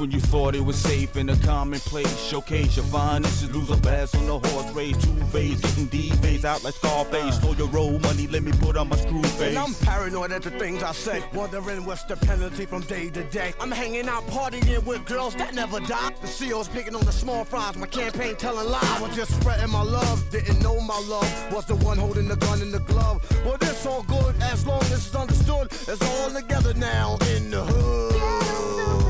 [0.00, 2.18] When you thought it was safe in a commonplace.
[2.26, 4.96] Showcase your finest, lose a bass on the horse race.
[4.96, 7.36] Two phase, getting D phase out like Scarface.
[7.36, 9.50] Stole your road money, let me put on my screw face.
[9.50, 13.22] And I'm paranoid at the things I say, wondering what's the penalty from day to
[13.24, 13.52] day.
[13.60, 16.12] I'm hanging out partying with girls that never die.
[16.22, 18.82] The CEO's picking on the small fries, my campaign telling lies.
[18.82, 22.36] I was just spreading my love, didn't know my love was the one holding the
[22.36, 23.22] gun in the glove.
[23.44, 25.66] Well, this all good as long as it's understood.
[25.70, 29.09] It's all together now in the hood.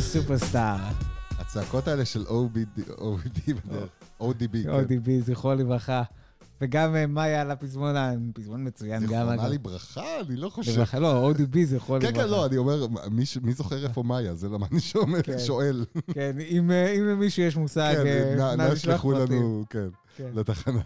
[0.00, 0.76] סופרסטאר.
[1.38, 2.80] הצעקות האלה של OBD
[3.66, 3.88] בדרך,
[4.20, 4.70] ODB, כן.
[4.70, 6.02] ODB, זכרו לברכה.
[6.62, 7.94] וגם אה, מאיה על הפזמון,
[8.34, 9.08] פזמון מצוין גם.
[9.08, 9.44] זיכרונה אגב.
[9.52, 10.20] לברכה?
[10.28, 10.72] אני לא חושב.
[10.72, 12.22] לברכה, לא, ODB זכרו כן, לברכה.
[12.24, 12.86] כן, לא, אני אומר,
[13.42, 14.34] מי זוכר איפה מאיה?
[14.34, 15.38] זה למה אני שואל- כן.
[15.38, 15.84] שואל.
[16.14, 19.36] כן, אם אה, למישהו יש מושג, כן, אה, נא- נא נא לשלוח שלחו פרטים.
[19.36, 20.30] לנו, כן, כן.
[20.34, 20.80] לתחנה.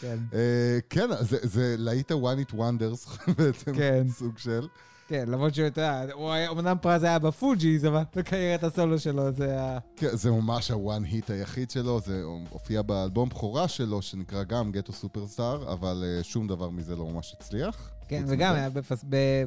[0.00, 0.18] כן.
[0.34, 1.08] אה, כן,
[1.42, 3.08] זה- להיט ה-one it wonders
[3.38, 4.06] בעצם, כן.
[4.10, 4.66] סוג של.
[5.12, 9.50] כן, למרות שהוא יודע, הוא היה- אמנם פראז היה בפוג'יז, אבל בקריירת הסולו שלו זה
[9.50, 9.78] היה...
[9.96, 14.72] כן, זה ממש ה one hit היחיד שלו, זה הופיע באלבום בכורה שלו, שנקרא גם
[14.72, 17.90] Ghetto Superstar, אבל אה, שום דבר מזה לא ממש הצליח.
[18.08, 18.54] כן, וגם.
[18.54, 18.68] היה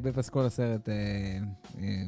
[0.02, 0.90] בפסקול הסרט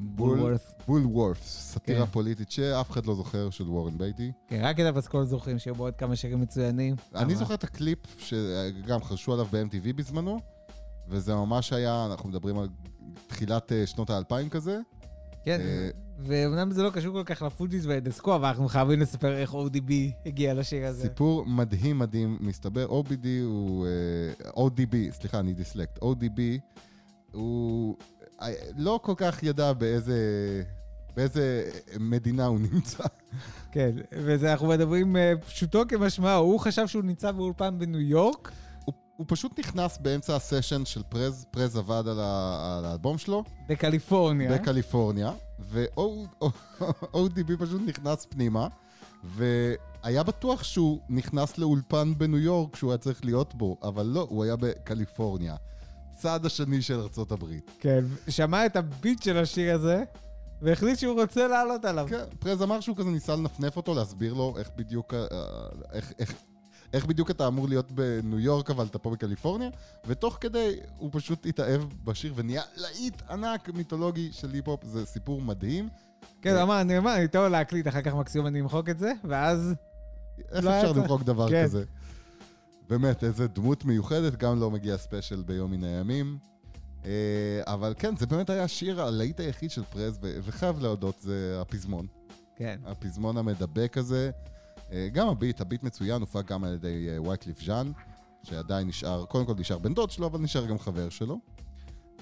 [0.01, 0.73] Bulworth.
[0.87, 2.11] Bulworth, סאטירה כן.
[2.11, 4.31] פוליטית שאף אחד לא זוכר, של וורן בייטי.
[4.47, 6.95] כן, רק את הפסקול זוכרים שהיו בו עוד כמה שירים מצוינים.
[7.15, 10.39] אני זוכר את הקליפ שגם חרשו עליו ב-MTV בזמנו,
[11.09, 12.67] וזה ממש היה, אנחנו מדברים על
[13.37, 14.79] תחילת אה, שנות האלפיים כזה.
[15.45, 15.89] כן, אה,
[16.19, 19.91] ואומנם זה לא קשור כל כך לפוג'יז ולדסקו, אבל אנחנו חייבים לספר איך ODB
[20.25, 21.01] הגיע לשיר הזה.
[21.01, 23.87] סיפור מדהים מדהים, מסתבר, OBD הוא,
[24.45, 26.39] אה, ODB, סליחה, אני דיסלקט, ODB
[27.31, 27.95] הוא
[28.77, 30.17] לא כל כך ידע באיזה,
[31.15, 31.69] באיזה
[31.99, 33.03] מדינה הוא נמצא.
[33.71, 35.15] כן, וזה אנחנו מדברים
[35.45, 38.51] פשוטו כמשמעו, הוא חשב שהוא נמצא באולפן בניו יורק,
[39.17, 43.43] הוא פשוט נכנס באמצע הסשן של פרז, פרז עבד על, ה, על האלבום שלו.
[43.69, 44.51] בקליפורניה.
[44.51, 48.67] בקליפורניה, ו-ODB פשוט נכנס פנימה,
[49.23, 54.43] והיה בטוח שהוא נכנס לאולפן בניו יורק שהוא היה צריך להיות בו, אבל לא, הוא
[54.43, 55.55] היה בקליפורניה.
[56.15, 56.99] צד השני של
[57.31, 57.71] הברית.
[57.79, 60.03] כן, שמע את הביט של השיר הזה,
[60.61, 62.07] והחליט שהוא רוצה לעלות עליו.
[62.09, 65.27] כן, פרז אמר שהוא כזה ניסה לנפנף אותו, להסביר לו איך בדיוק, אה,
[65.93, 66.33] איך, איך,
[66.93, 69.69] איך בדיוק אתה אמור להיות בניו יורק, אבל אתה פה בקליפורניה,
[70.07, 75.89] ותוך כדי הוא פשוט התאהב בשיר ונהיה להיט ענק מיתולוגי של היפ-הופ, זה סיפור מדהים.
[76.41, 79.13] כן, הוא אמר, אני אומר, אני לו להקליט, אחר כך מקסימום אני אמחוק את זה,
[79.23, 79.73] ואז...
[80.51, 80.91] איך לא אפשר.
[80.91, 81.63] למחוק דבר כן.
[81.63, 81.83] כזה?
[82.89, 86.37] באמת, איזה דמות מיוחדת, גם לא מגיע ספיישל ביום מן הימים.
[87.05, 92.07] אה, אבל כן, זה באמת היה השיר הלהיט היחיד של פראז, וחייב להודות, זה הפזמון.
[92.55, 92.79] כן.
[92.85, 94.31] הפזמון המדבק הזה.
[94.91, 97.91] אה, גם הביט, הביט מצוין, הופק גם על ידי אה, וייקליף ז'אן,
[98.43, 101.39] שעדיין נשאר, קודם כל נשאר בן דוד שלו, אבל נשאר גם חבר שלו.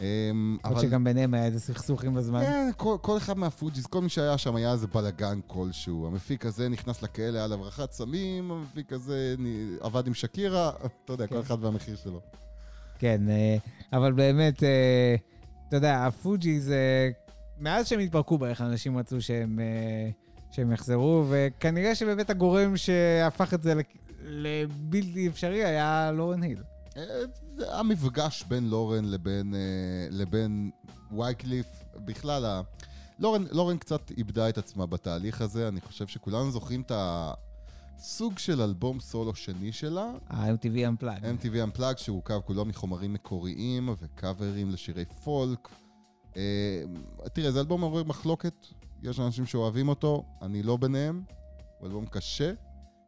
[0.02, 0.32] אה,
[0.64, 2.42] עוד שגם ביניהם היה איזה סכסוך עם הזמן.
[2.42, 6.08] כן, כל, כל אחד מהפוג'יס, כל מי שהיה שם היה איזה בלאגן כלשהו.
[6.08, 9.36] המפיק הזה נכנס לכלא, לו הברחת סמים, המפיק הזה
[9.80, 12.22] עבד עם שקירה, אתה יודע, כל אחד והמחיר שלו.
[13.00, 13.58] כן, אה,
[13.94, 15.16] אבל באמת, אה,
[15.68, 17.10] אתה יודע, הפוג'יז, אה,
[17.60, 20.10] מאז שהם התפרקו בערך, אנשים רצו שהם, אה,
[20.56, 23.74] שהם יחזרו, וכנראה שבאמת הגורם שהפך את זה
[24.24, 26.64] לבלתי אפשרי היה לורן היל.
[26.98, 27.04] אה,
[27.80, 29.60] המפגש בין לורן לבין, אה,
[30.12, 30.72] לבין
[31.12, 32.62] וייקליף, בכלל, ה...
[33.20, 38.62] לורן, לורן קצת איבדה את עצמה בתהליך הזה, אני חושב שכולנו זוכרים את הסוג של
[38.62, 40.12] אלבום סולו שני שלה.
[40.30, 41.44] ה-MTV Unplugged.
[41.44, 45.70] MTV Unplugged, שהורכב כולו מחומרים מקוריים וקאברים לשירי פולק.
[46.38, 46.84] אה,
[47.34, 48.68] תראה, זה אלבום מעורר מחלוקת,
[49.10, 51.22] יש אנשים שאוהבים אותו, אני לא ביניהם,
[51.80, 52.54] הוא אלבום קשה,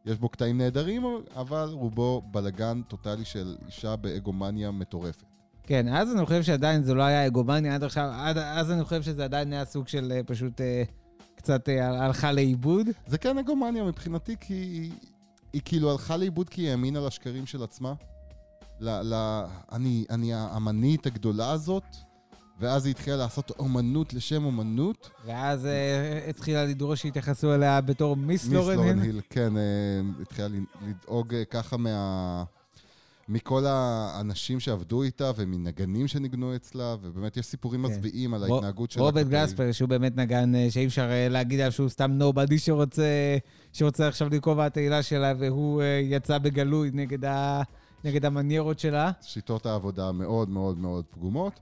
[0.06, 1.02] יש בו קטעים נהדרים,
[1.36, 5.24] אבל רובו בלגן טוטאלי של אישה באגומניה מטורפת.
[5.62, 9.02] כן, אז אני חושב שעדיין זה לא היה אגומניה עד עכשיו, עד, אז אני חושב
[9.02, 10.82] שזה עדיין היה סוג של אה, פשוט אה,
[11.34, 12.86] קצת אה, הלכה לאיבוד.
[13.06, 14.92] זה כן אגומניה מבחינתי, כי היא,
[15.52, 17.94] היא כאילו הלכה לאיבוד כי היא האמינה לשקרים של עצמה.
[18.80, 21.84] ל, ל, אני, אני האמנית הגדולה הזאת,
[22.60, 25.10] ואז היא התחילה לעשות אומנות לשם אומנות.
[25.26, 29.20] ואז אה, התחילה לדרוש שיתייחסו אליה בתור מיס מיס לורן היל.
[29.30, 29.62] כן, אה,
[30.22, 30.48] התחילה
[30.86, 32.44] לדאוג אה, ככה מה...
[33.30, 37.92] מכל האנשים שעבדו איתה ומנגנים שניגנו אצלה, ובאמת יש סיפורים כן.
[37.92, 39.02] מזוויעים על ההתנהגות שלה.
[39.02, 43.38] רוברט גלספר, שהוא באמת נגן, שאי אפשר להגיד עליו שהוא סתם נובדי שרוצה,
[43.72, 47.62] שרוצה עכשיו לכובע התהילה שלה, והוא יצא בגלוי נגד, ה,
[48.04, 49.10] נגד המניירות שלה.
[49.22, 51.60] שיטות העבודה מאוד מאוד מאוד פגומות.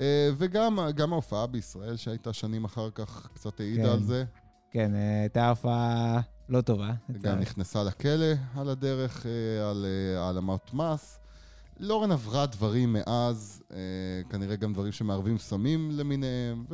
[0.00, 3.90] אה, וגם גם ההופעה בישראל שהייתה שנים אחר כך קצת העידה כן.
[3.90, 4.24] על זה.
[4.70, 6.86] כן, אה, הייתה הופעה לא טובה.
[6.86, 7.40] גם לצערי.
[7.40, 11.18] נכנסה לכלא על הדרך, אה, על העלמת מס.
[11.80, 13.76] לורן עברה דברים מאז, אה,
[14.30, 16.64] כנראה גם דברים שמערבים סמים למיניהם,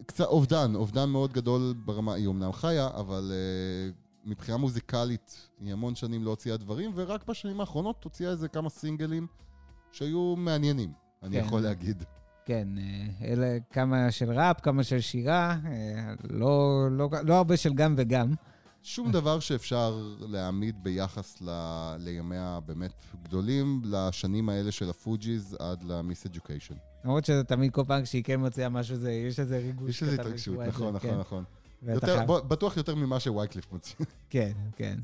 [0.00, 3.90] וקצת אובדן, אובדן מאוד גדול ברמה, היא אומנם חיה, אבל אה,
[4.24, 9.26] מבחינה מוזיקלית היא המון שנים לא הוציאה דברים, ורק בשנים האחרונות הוציאה איזה כמה סינגלים
[9.92, 10.92] שהיו מעניינים,
[11.24, 11.46] אני כן.
[11.46, 12.04] יכול להגיד.
[12.44, 17.74] כן, אה, אלה כמה של ראפ, כמה של שירה, אה, לא, לא, לא הרבה של
[17.74, 18.34] גם וגם.
[18.82, 21.48] שום דבר שאפשר להעמיד ביחס ל...
[21.98, 22.92] לימי הבאמת
[23.24, 26.74] גדולים, לשנים האלה של הפוג'יז עד למיס אדיוקיישן.
[27.04, 30.12] למרות שזה תמיד כל פעם כשהיא כן מוציאה משהו, זה, יש איזה ריגוש יש קטן
[30.20, 31.08] התרגשות, נכון, כן.
[31.08, 31.44] נכון, נכון.
[31.82, 33.94] ואתה יותר- בטוח יותר ממה שווייקלף מוציא.
[34.30, 34.98] כן, כן.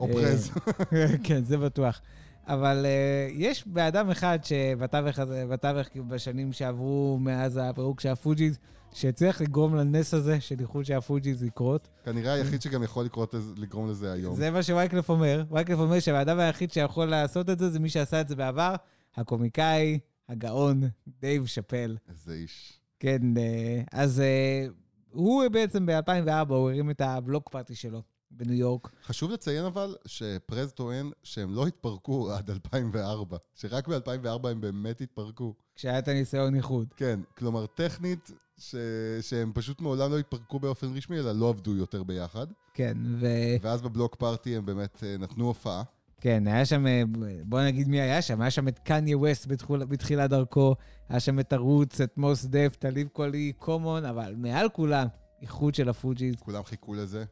[0.00, 0.50] או אה, פראז.
[1.24, 2.00] כן, זה בטוח.
[2.46, 8.58] אבל אה, יש באדם אחד שבתווך הזה, בתווך בשנים שעברו מאז הפירוק של הפוג'יז,
[8.92, 11.88] שהצליח לגרום לנס הזה של איחוד של הפוג'יז לקרות.
[12.04, 14.36] כנראה היחיד שגם יכול לקרות לגרום לזה היום.
[14.36, 15.44] זה מה שווייקלף אומר.
[15.50, 18.74] וייקלף אומר שהאדם היחיד שיכול לעשות את זה, זה מי שעשה את זה בעבר,
[19.16, 19.98] הקומיקאי,
[20.28, 20.82] הגאון,
[21.20, 21.96] דייב שאפל.
[22.08, 22.78] איזה איש.
[23.00, 24.66] כן, אה, אז אה,
[25.10, 28.02] הוא בעצם ב-2004, הוא הרים את הבלוק פארטי שלו
[28.36, 28.90] בניו יורק.
[29.04, 35.54] חשוב לציין אבל שפרז טוען שהם לא התפרקו עד 2004, שרק ב-2004 הם באמת התפרקו.
[35.76, 36.94] כשהיה את הניסיון איחוד.
[36.96, 38.74] כן, כלומר טכנית, ש...
[39.20, 42.46] שהם פשוט מעולם לא התפרקו באופן רשמי, אלא לא עבדו יותר ביחד.
[42.74, 43.26] כן, ו...
[43.62, 45.82] ואז בבלוק פארטי הם באמת אה, נתנו הופעה.
[46.20, 47.02] כן, היה שם, אה,
[47.44, 50.74] בוא נגיד מי היה שם, היה שם את קניה ווסט בתחול, בתחילת דרכו,
[51.08, 55.06] היה שם את ערוץ, את מוס דף, טליב קולי, קומון, אבל מעל כולם,
[55.42, 56.34] איחוד של הפוג'יז.
[56.38, 57.24] כולם חיכו לזה.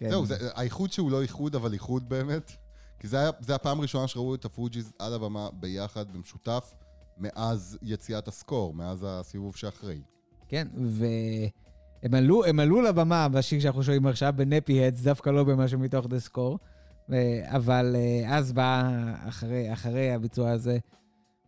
[0.00, 0.10] כן.
[0.10, 2.52] זהו, זה, האיחוד שהוא לא איחוד, אבל איחוד באמת.
[2.98, 6.74] כי זה היה, זה הפעם הראשונה שראו את הפוג'יז על הבמה ביחד, במשותף,
[7.18, 10.00] מאז יציאת הסקור, מאז הסיבוב שאחרי.
[10.48, 15.78] כן, והם עלו, הם עלו לבמה בשיר שאנחנו שומעים עכשיו, בנפי הדס, דווקא לא במשהו
[15.78, 16.58] מתוך דה סקור,
[17.44, 18.90] אבל אה, אז בא,
[19.28, 20.78] אחרי, אחרי הביצוע הזה,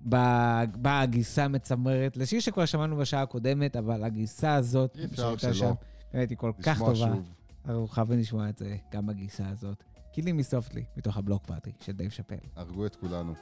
[0.01, 5.55] באה באה הגרסה מצמררת, לשיר שכבר שמענו בשעה הקודמת, אבל הגרסה הזאת, שהייתה.
[5.55, 5.73] שם,
[6.15, 6.95] באמת היא כל כך טובה.
[6.95, 7.23] שוב.
[7.65, 9.85] אנחנו חייבים לשמוע את זה גם בגרסה הזאת.
[10.13, 12.37] Killing Me Softly, מתוך ה Block Party של דייב שאפל.
[12.57, 13.35] הרגו את כולנו.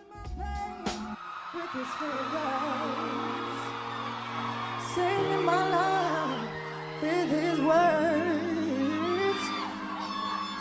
[1.55, 3.59] with his fingers,
[4.95, 6.49] singing my life
[7.03, 9.43] with his words,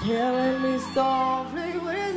[0.03, 2.08] killing me softly with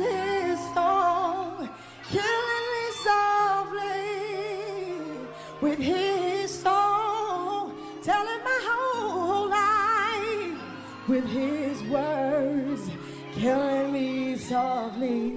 [14.53, 15.31] softly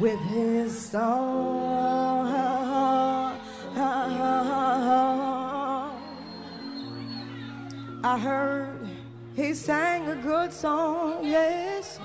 [0.00, 2.26] with his song.
[8.02, 8.88] I heard
[9.36, 12.00] he sang a good song, yes.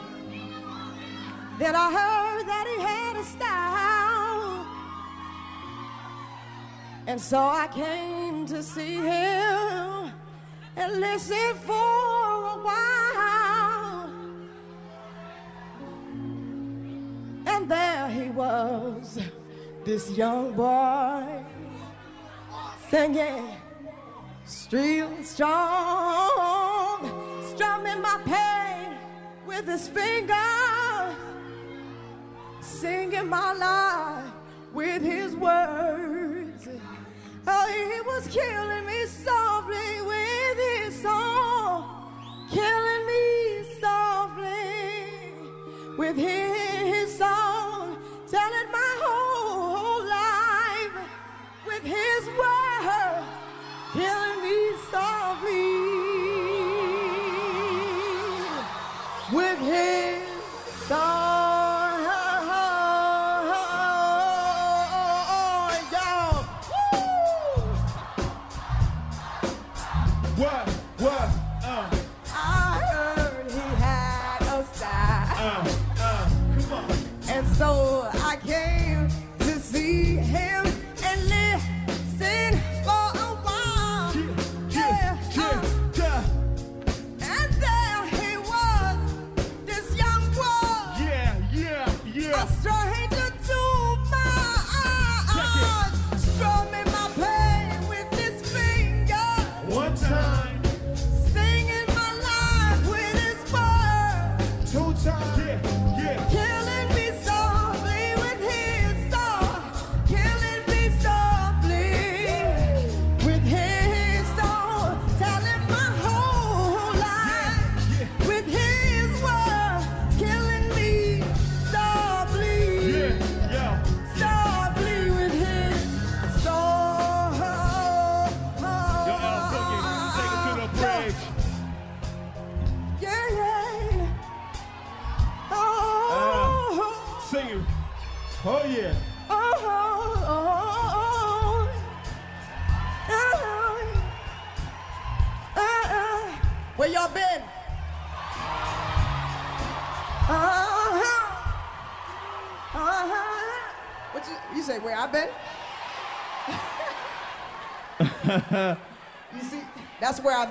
[1.57, 4.65] Then I heard that he had a style.
[7.07, 10.13] And so I came to see him
[10.75, 13.60] and listen for a while.
[17.45, 19.19] And there he was,
[19.83, 21.43] this young boy,
[22.89, 23.47] singing,
[24.45, 26.99] Street strong,
[27.53, 28.97] strumming my pain
[29.47, 31.15] with his fingers,
[32.59, 34.33] singing my life
[34.73, 36.67] with his words.
[37.47, 42.11] Oh, he was killing me softly with his song,
[42.51, 44.80] killing me softly
[45.97, 47.97] with his song,
[48.29, 51.07] telling my whole life.
[51.65, 53.23] With his word,
[53.93, 54.71] killing me.
[54.91, 56.10] softly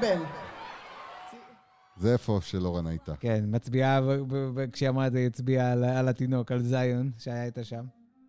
[0.01, 0.51] been.
[1.97, 3.17] זה איפה שלורן הייתה.
[3.17, 4.01] כן, מצביעה,
[4.73, 7.85] כשהיא אמרה את זה, היא הצביעה על, על התינוק, על זיון, שהיה איתה שם.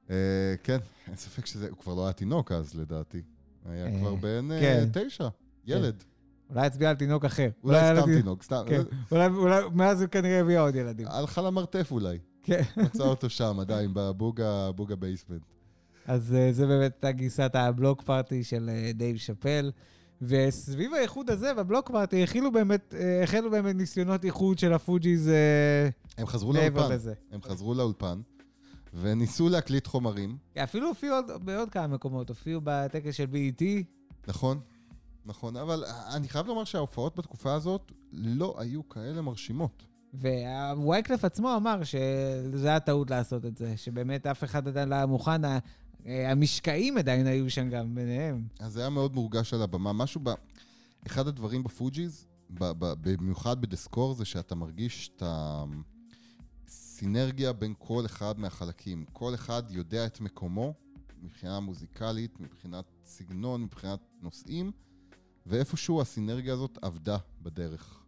[0.09, 0.15] אה,
[0.63, 0.77] כן,
[1.07, 3.21] אין ספק שזה, הוא כבר לא היה תינוק אז, לדעתי.
[3.65, 4.89] היה אה, כבר בן אה, כן.
[4.93, 5.27] תשע,
[5.65, 6.03] ילד.
[6.49, 7.49] אולי הצביעה על תינוק אחר.
[7.63, 8.63] אולי סתם תינוק, סתם.
[8.67, 8.81] כן,
[9.11, 11.07] אולי, אולי, מאז הוא כנראה הביאה עוד ילדים.
[11.07, 12.17] הלכה למרתף אולי.
[12.43, 12.61] כן.
[12.77, 14.41] מצא אותו שם עדיין, בבוג
[14.75, 15.41] בבוגה basement.
[16.05, 19.71] אז אה, זה באמת הייתה גרסת ה Block Party של אה, דייב שאפל.
[20.21, 25.27] וסביב האיחוד הזה, ב Block Party, החלו באמת, אה, החלו באמת ניסיונות איחוד של הפוג'יז
[25.29, 26.91] אה, הם חזרו לאולפן.
[26.91, 27.13] לזה.
[27.31, 28.21] הם חזרו לאולפן,
[28.93, 30.37] וניסו להקליט חומרים.
[30.63, 33.63] אפילו הופיעו עוד- בעוד כמה מקומות, הופיעו בטקס של BET.
[34.27, 34.59] נכון,
[35.25, 35.83] נכון, אבל
[36.15, 39.83] אני חייב לומר שההופעות בתקופה הזאת לא היו כאלה מרשימות.
[40.77, 45.05] ווייקלף עצמו אמר שזה היה טעות לעשות את זה, שבאמת אף אחד עדיין לא היה
[45.05, 45.41] מוכן,
[46.05, 48.47] המשקעים עדיין היו שם גם ביניהם.
[48.59, 49.93] אז זה היה מאוד מורגש על הבמה.
[49.93, 50.29] משהו ב...
[51.07, 55.23] אחד הדברים בפוג'יז, במיוחד בדסקור, זה שאתה מרגיש את
[56.67, 59.05] הסינרגיה בין כל אחד מהחלקים.
[59.13, 60.73] כל אחד יודע את מקומו
[61.21, 64.71] מבחינה מוזיקלית, מבחינת סגנון, מבחינת נושאים,
[65.45, 68.03] ואיפשהו הסינרגיה הזאת עבדה בדרך.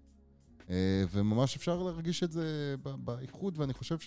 [0.70, 3.98] אה, וממש אפשר להרגיש את זה באיחוד, ואני חושב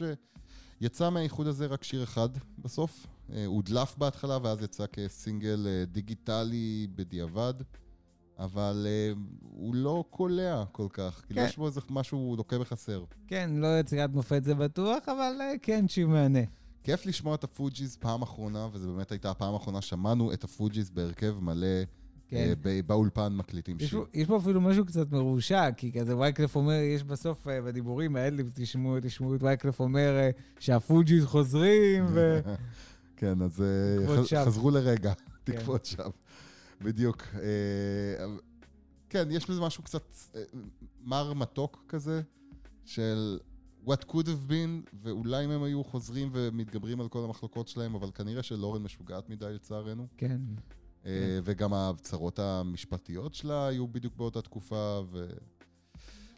[0.80, 3.06] שיצא מהאיחוד הזה רק שיר אחד בסוף.
[3.32, 7.54] אה, הודלף בהתחלה, ואז יצא כסינגל אה, דיגיטלי בדיעבד.
[8.38, 11.46] אבל אה, הוא לא קולע כל כך, כאילו כן.
[11.46, 13.04] יש בו איזה משהו לוקה בחסר.
[13.26, 15.32] כן, לא יצירת מופת זה בטוח, אבל
[15.62, 16.40] כן, שיר מהנה.
[16.84, 21.36] כיף לשמוע את הפוג'יז פעם אחרונה, וזו באמת הייתה הפעם האחרונה שמענו את הפוג'יז בהרכב
[21.40, 21.66] מלא
[22.28, 22.54] כן.
[22.86, 23.98] באולפן מקליטים יש שיר.
[23.98, 28.50] פה, יש פה אפילו משהו קצת מרושע, כי כזה וייקלף אומר, יש בסוף בדיבורים, האדליב,
[28.54, 30.28] תשמעו, תשמעו את וייקלף אומר
[30.58, 32.40] שהפוג'יז חוזרים, ו...
[33.16, 34.44] כן, אז אה.
[34.44, 35.52] חזרו לרגע, כן.
[35.52, 36.10] תקוות שווא.
[36.80, 37.22] בדיוק.
[37.22, 38.26] אה,
[39.08, 40.42] כן, יש בזה משהו קצת אה,
[41.04, 42.22] מר מתוק כזה,
[42.84, 43.38] של
[43.86, 48.10] what could have been, ואולי אם הם היו חוזרים ומתגברים על כל המחלוקות שלהם, אבל
[48.14, 50.06] כנראה שלורן משוגעת מדי לצערנו.
[50.16, 50.40] כן.
[51.44, 55.26] וגם הצרות המשפטיות שלה היו בדיוק באותה תקופה, ו...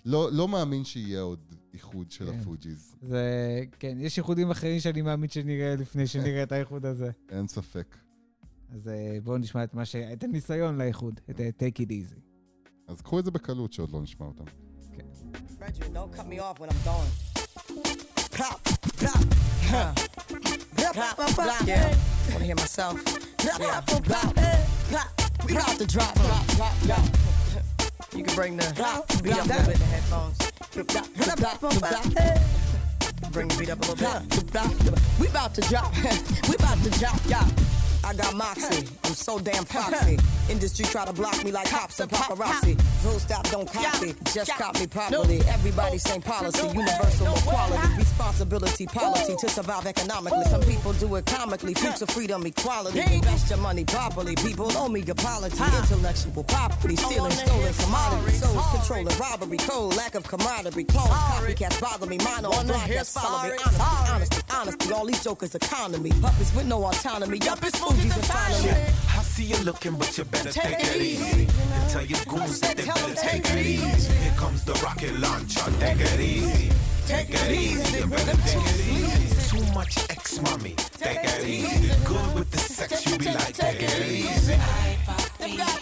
[0.05, 2.39] לא, לא מאמין שיהיה עוד איחוד של כן.
[2.39, 2.95] הפוג'יז.
[3.03, 7.11] זה, כן, יש איחודים אחרים שאני מאמין שנראה לפני שנראה את האיחוד הזה.
[7.31, 7.97] אין ספק.
[8.71, 9.97] אז אה, בואו נשמע את מה ש...
[9.97, 12.21] את הניסיון לאיחוד, את אה, Take It Easy.
[12.89, 14.45] אז קחו את זה בקלות שעוד לא נשמע אותם.
[21.69, 21.95] Yeah.
[22.33, 22.97] Wanna hear myself?
[23.45, 23.59] Yeah.
[23.59, 24.33] Plop, plop.
[25.45, 27.28] We about to drop, drop, drop, drop.
[28.19, 28.67] You can bring the
[29.23, 30.39] beat up a little bit the headphones.
[33.31, 34.21] Bring the beat up a little
[34.91, 35.21] bit.
[35.21, 35.95] We about to drop.
[36.49, 37.78] we about to drop, yeah.
[38.09, 38.89] I got moxie.
[39.05, 40.19] I'm so damn foxy.
[40.49, 42.81] Industry try to block me like cops and paparazzi.
[43.03, 44.15] Full stop, don't copy.
[44.33, 45.41] Just cop me properly.
[45.41, 46.67] Everybody same policy.
[46.69, 47.97] Universal equality.
[47.99, 50.45] Responsibility, policy to survive economically.
[50.45, 51.75] Some people do it comically.
[51.75, 53.01] Future freedom, equality.
[53.01, 54.35] Invest your money properly.
[54.37, 55.63] People owe me apology.
[55.63, 56.97] Intellectual property.
[56.97, 58.41] Stealing, stolen commodities.
[58.41, 59.59] Souls controlling robbery.
[59.59, 60.85] Cold lack of camaraderie.
[60.85, 62.17] Clones, copycats bother me.
[62.17, 63.55] Mono and blind cats follow me.
[63.67, 64.93] Honesty, honesty, honesty.
[64.95, 66.11] All these jokers economy.
[66.23, 67.37] Puppets with no autonomy.
[67.45, 68.71] Yup, it's Fuji's and finally.
[68.71, 71.49] I see you looking, but you better take, it easy.
[71.73, 74.13] And tell your goons that they better take it easy.
[74.15, 76.71] Here comes the rocket launcher, take it easy.
[77.07, 79.57] Take it easy, you better take it easy.
[79.59, 81.89] Too much ex mommy, take it easy.
[82.05, 84.57] Good with the sex, you be like, take it easy.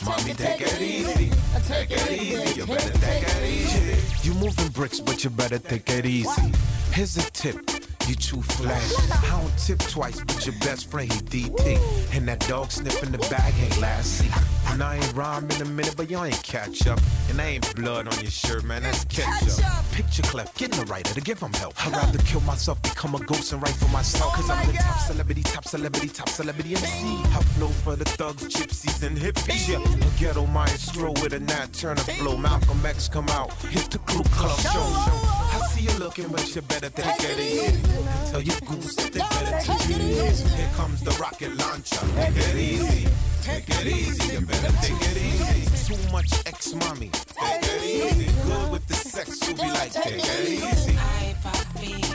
[0.05, 1.31] Mommy, take it easy.
[1.67, 4.29] Take it easy, you better take it easy.
[4.29, 6.53] You moving bricks, but you better take it easy.
[6.93, 7.76] Here's a tip.
[8.07, 8.93] You too flash.
[9.11, 12.17] I don't tip twice, but your best friend he DP.
[12.17, 14.23] And that dog sniffing the bag ain't last.
[14.71, 17.01] And I ain't rhyme in a minute, but y'all ain't catch up.
[17.31, 19.65] And I ain't blood on your shirt, man, that's ketchup.
[19.91, 21.75] Picture cleft, getting a writer to give him help.
[21.85, 24.35] I'd rather kill myself, become a ghost, and write for myself.
[24.35, 26.87] Cause I'm the top celebrity, top celebrity, top celebrity MC.
[26.87, 29.69] I flow for the thugs, gypsies, and hippies.
[29.69, 32.37] Yeah, a ghetto maestro with a Nat Turner flow.
[32.37, 35.46] Malcolm X come out, hit the Ku Klux show.
[35.77, 37.83] I see you looking, but you better take it easy.
[38.31, 40.49] Tell your goose that they better take it easy.
[40.57, 42.01] Here comes the rocket launcher.
[42.17, 43.09] Take it easy.
[43.43, 44.33] Take it easy.
[44.33, 45.95] You better take it easy.
[45.95, 47.11] Too much ex mommy.
[47.11, 48.25] Take it easy.
[48.47, 50.97] Good with the sex, you be like, take it easy.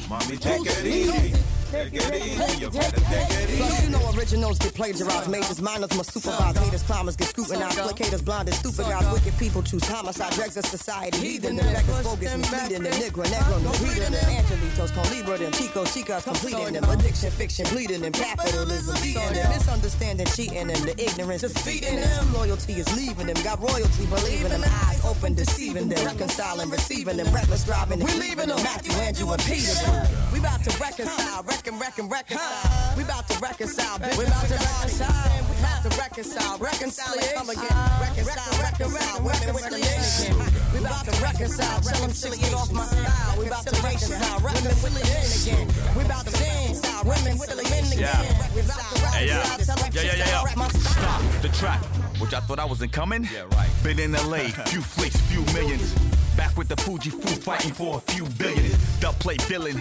[0.09, 1.33] Mommy, take it easy.
[1.71, 2.61] Take it easy.
[2.61, 3.85] You better take it easy.
[3.85, 8.53] you know originals get plagiarized, majors, minors must supervise, haters, climbers get scrutinized, placators, blinded,
[8.55, 12.93] stupid guys, wicked people choose homicide, dregs of society, heathen, and records, bogus, misleading, them
[12.93, 17.65] negro, negro, no reading, them angelitos, con libra, them chico, chicas, completing them, addiction, fiction,
[17.69, 23.27] bleeding, them capitalism, beating them, misunderstanding, cheating them, the ignorance, defeating them, loyalty is leaving
[23.27, 28.11] them, got royalty, believing them, eyes open, deceiving them, reconciling, receiving them, reckless driving, we
[28.15, 33.27] leaving them, Matthew, Andrew, and Peter, we about to reconcile, reckon, reckon, reconcile, we about
[33.27, 34.17] to reconcile, bitch.
[34.17, 39.53] we about to reconcile, we about to reconcile, reconcile, and come again, reconcile, reconcile, women
[39.53, 43.47] with the again, we about to reconcile, tell them shit get off my style, we
[43.47, 45.67] about to reconcile, women with the men again,
[45.99, 48.55] we about to reconcile, women with the men again, Yeah.
[48.55, 49.35] we about to yeah.
[49.35, 50.95] reconcile, tell them Yeah, yeah, shit get off my style.
[50.95, 51.83] Stop the track,
[52.23, 53.27] which I thought I wasn't coming.
[53.27, 53.69] Yeah, right.
[53.83, 55.91] Been in LA, few flicks, few millions.
[56.37, 58.71] Back with the Fuji Fu fighting for a few billion.
[58.99, 59.77] The play villain,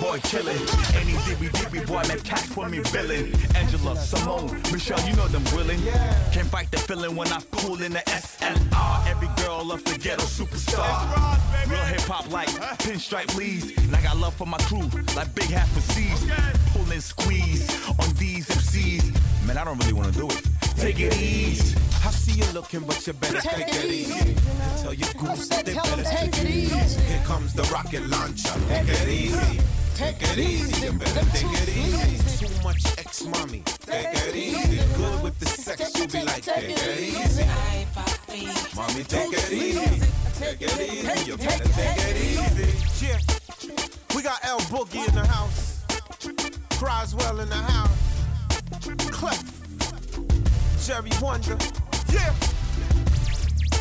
[0.00, 0.58] boy chillin'.
[0.96, 3.32] Any dibby dibby boy make cash for me villain.
[3.54, 5.80] Angela, Simone, Michelle, you know them willing.
[6.32, 9.06] Can't fight the feeling when I pull in the SLR.
[9.06, 11.38] Every girl loves the ghetto superstar.
[11.70, 12.48] Real hip hop like
[12.78, 13.76] pinstripe leads.
[13.78, 16.26] And I got love for my crew like Big Hat for C's.
[16.72, 19.35] Pull and squeeze on these MCs.
[19.46, 20.42] Man, I don't really wanna do it.
[20.76, 21.76] Take it easy.
[22.04, 24.30] I see you looking, but you better take, it easy.
[24.30, 27.00] And tell your goose that they better take it easy.
[27.02, 28.52] Here comes the rocket launcher.
[28.68, 29.60] Take it easy.
[29.94, 30.86] Take it easy.
[30.86, 32.46] You better take it easy.
[32.46, 33.62] Too much ex mommy.
[33.86, 34.76] Take it easy.
[34.96, 37.44] Good with the sex, you be like, take it easy.
[38.74, 40.02] Mommy, take it easy.
[40.34, 41.30] take it it, easy.
[41.30, 42.74] You better take take it, it take it.
[42.74, 43.06] easy.
[43.06, 45.84] Yeah, we got L Boogie in the house.
[46.78, 47.85] Croswell in the house.
[49.11, 49.43] Clef.
[50.85, 51.57] Jerry Wonder.
[52.11, 52.33] Yeah.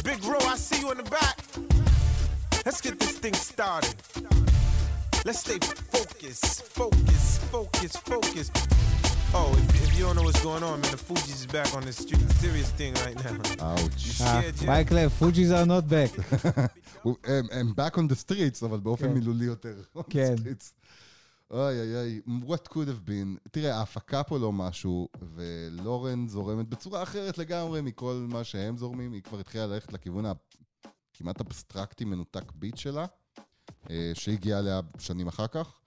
[0.05, 1.38] Big Ro, I see you in the back.
[2.64, 3.94] Let's get this thing started.
[5.24, 5.59] Let's stay
[5.92, 8.52] focused, focused, focused, focused.
[9.32, 11.84] Oh, if, if you don't know what's going on, man, the Fuji's is back on
[11.84, 12.28] the street.
[12.32, 13.36] Serious thing right now.
[13.60, 14.06] Ouch.
[14.06, 14.68] You אה, scared, Jim?
[14.68, 16.18] וייקלב, פוג'יז are not back.
[17.24, 19.12] הם- הם back on the streets, אבל באופן כן.
[19.14, 19.74] מילולי יותר.
[19.97, 20.34] on the כן.
[21.51, 23.49] אוי אוי אוי, what could have been.
[23.51, 29.13] תראה, ההפקה פה לא משהו, ולורן זורמת בצורה אחרת לגמרי מכל מה שהם זורמים.
[29.13, 33.05] היא כבר התחילה ללכת לכיוון הכמעט אבסטרקטי, מנותק ביט שלה,
[33.89, 35.80] אה, שהגיעה אליה שנים אחר כך.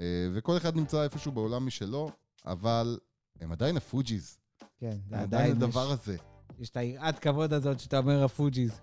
[0.00, 2.10] אה, וכל אחד נמצא איפשהו בעולם משלו,
[2.46, 2.98] אבל
[3.40, 4.38] הם עדיין הפוג'יז.
[4.78, 5.62] כן, זה הם עדיין יש.
[5.62, 6.16] הדבר הזה.
[6.58, 8.80] יש את היראת כבוד הזאת שאתה אומר הפוג'יז.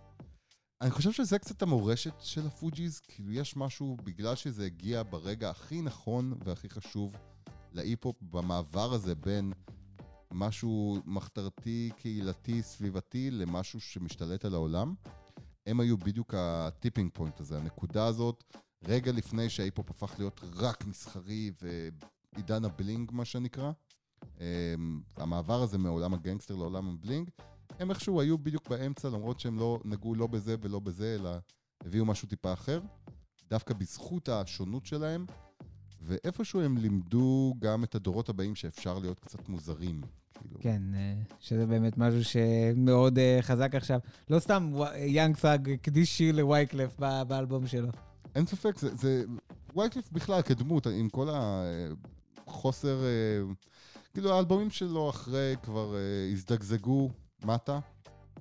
[0.81, 5.81] אני חושב שזה קצת המורשת של הפוג'יז, כאילו יש משהו, בגלל שזה הגיע ברגע הכי
[5.81, 7.15] נכון והכי חשוב
[7.73, 9.53] להיפ-הופ במעבר הזה בין
[10.31, 14.93] משהו מחתרתי, קהילתי, סביבתי, למשהו שמשתלט על העולם.
[15.67, 18.43] הם היו בדיוק ה tipping point הזה, הנקודה הזאת,
[18.83, 23.71] רגע לפני שההיפ-הופ הפך להיות רק מסחרי ועידן ה bling, מה שנקרא.
[24.39, 27.29] אמ, המעבר הזה מעולם הגנגסטר לעולם ה bling,
[27.79, 31.29] הם איכשהו היו בדיוק באמצע, למרות שהם לא נגעו לא בזה ולא בזה, אלא
[31.85, 32.81] הביאו משהו טיפה אחר,
[33.49, 35.25] דווקא בזכות השונות שלהם,
[36.01, 40.01] ואיפשהו הם לימדו גם את הדורות הבאים שאפשר להיות קצת מוזרים.
[40.33, 40.59] כאילו.
[40.59, 43.99] כן, אה, שזה באמת משהו שמאוד אה, חזק עכשיו.
[44.29, 47.89] לא סתם יאנג ת'אג הקדיש שיר לווייקלף באלבום שלו.
[48.35, 49.23] אין ספק, זה, זה...
[49.75, 51.27] וייקליף בכלל כדמות, עם כל
[52.47, 53.03] החוסר...
[53.03, 53.53] אה,
[54.13, 55.95] כאילו האלבומים שלו אחרי כבר
[56.31, 57.09] הזדגזגו
[57.45, 57.79] מטה.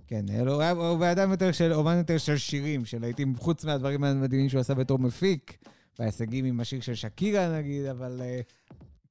[0.06, 4.48] כן, הוא היה- אדם יותר של, אומן יותר של שירים, של להיטים, חוץ מהדברים המדהימים
[4.48, 5.64] שהוא עשה בתור מפיק,
[5.98, 8.20] וההישגים עם השיר של שקירה נגיד, אבל...
[8.20, 8.40] אה,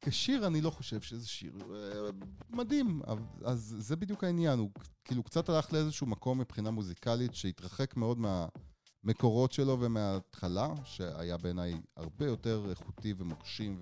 [0.02, 2.10] כשיר אני לא חושב שזה שיר אה,
[2.50, 3.02] מדהים,
[3.46, 4.70] אז זה בדיוק העניין, הוא
[5.06, 12.26] כאילו קצת הלך לאיזשהו מקום מבחינה מוזיקלית שהתרחק מאוד מהמקורות שלו ומההתחלה, שהיה בעיניי הרבה
[12.26, 13.80] יותר איכותי ומרשים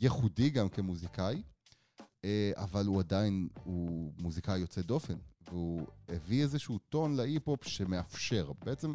[0.00, 1.42] וייחודי גם כמוזיקאי,
[2.54, 5.14] אבל הוא עדיין, הוא מוזיקאי יוצא דופן,
[5.48, 8.52] והוא הביא איזשהו טון להיפ-הופ שמאפשר.
[8.64, 8.92] בעצם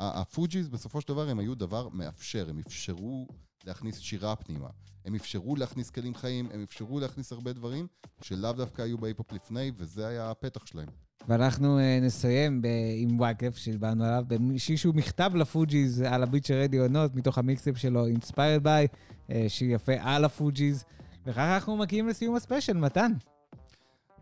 [0.00, 3.26] הפוג'יז בסופו של דבר הם היו דבר מאפשר, הם אפשרו
[3.66, 4.68] להכניס שירה פנימה.
[5.04, 7.86] הם אפשרו להכניס כלים חיים, הם אפשרו להכניס הרבה דברים
[8.22, 10.88] שלאו דווקא היו בהיפ-הופ לפני, וזה היה הפתח שלהם.
[11.28, 16.82] ואנחנו אה, נסיים ב- עם וייקלף שדיברנו עליו, באיזשהו מכתב לפוג'יז על הביט של Ready
[16.82, 18.96] or Not, מתוך המיקסטייפ שלו, Inspired by,
[19.30, 20.84] אה, שיר יפה על הפוג'יז.
[21.26, 23.12] וכך אנחנו מגיעים לסיום הספיישל, מתן.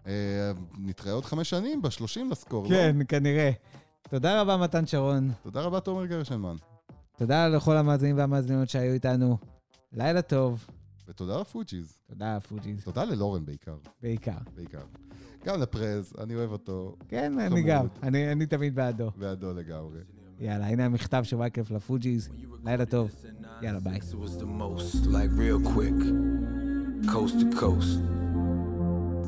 [0.06, 3.05] אה, נתראה עוד חמש שנים, בשלושים לסקור, כן, לא?
[3.05, 3.51] כנראה.
[4.10, 5.31] תודה רבה, מתן שרון.
[5.43, 6.56] תודה רבה, תומר גרשנמן.
[7.18, 9.39] תודה לכל המאזינים והמאזינות שהיו איתנו.
[9.93, 10.66] לילה טוב.
[11.09, 11.93] ותודה לפוג'יז.
[12.09, 12.85] תודה לפוג'יז.
[12.85, 13.77] תודה ללורן בעיקר.
[14.02, 14.39] בעיקר.
[14.56, 14.82] בעיקר.
[15.44, 16.97] גם לפרז, אני אוהב אותו.
[17.09, 17.62] כן, אני.
[17.62, 17.86] גם.
[18.02, 19.10] אני אני תמיד בעדו.
[19.16, 20.01] בעדו לגמרי.
[20.40, 22.28] יאללה, הנה המכתב של וייקף לפוג'יז.
[22.64, 23.10] לילה טוב.
[23.62, 24.01] יאללה, ביי.
[27.06, 28.01] Coast to coast.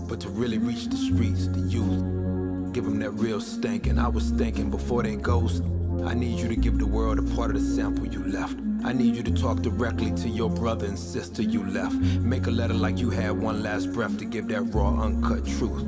[0.09, 3.87] But to really reach the streets, the youth, give them that real stink.
[3.87, 5.63] And I was thinking before they ghost,
[6.05, 8.59] I need you to give the world a part of the sample you left.
[8.85, 11.95] I need you to talk directly to your brother and sister you left.
[11.95, 15.83] Make a letter like you had one last breath to give that raw, uncut truth.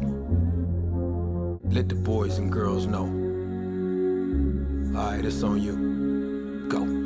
[1.65, 3.06] Let the boys and girls know.
[4.97, 6.69] Alright, it's on you.
[6.69, 7.03] Go.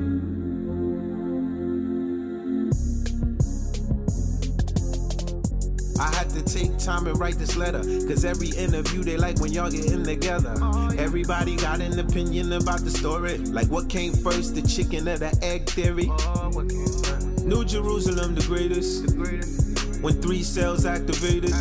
[6.01, 7.81] I had to take time and write this letter.
[8.07, 10.55] Cause every interview they like when y'all getting together.
[10.97, 13.39] Everybody got an opinion about the story.
[13.39, 16.11] Like what came first, the chicken or the egg theory?
[17.45, 19.68] New Jerusalem, the greatest.
[20.01, 21.53] When three cells activated,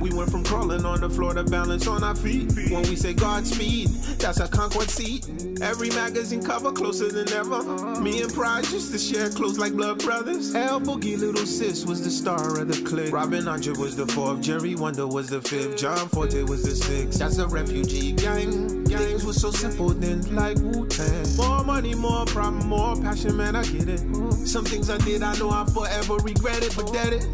[0.00, 2.52] we went from crawling on the floor to balance on our feet.
[2.70, 3.88] When we say Godspeed,
[4.18, 5.28] that's a Concord seat.
[5.62, 7.54] Every magazine cover closer than ever.
[7.54, 8.00] Uh-huh.
[8.00, 10.54] Me and Pride used to share clothes like blood brothers.
[10.54, 13.12] L Boogie, little sis, was the star of the clique.
[13.12, 17.18] Robin Andre was the fourth, Jerry Wonder was the fifth, John Forte was the sixth.
[17.18, 18.84] That's a refugee gang.
[18.84, 21.36] Things were so simple then, like Wu Tang.
[21.36, 24.00] More money, more problem, more passion, man, I get it.
[24.00, 24.44] Mm-hmm.
[24.44, 27.26] Some things I did, I know I forever regret it, but that it.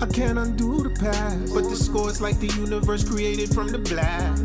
[0.00, 4.42] I can't undo the past, but the score's like the universe created from the blast.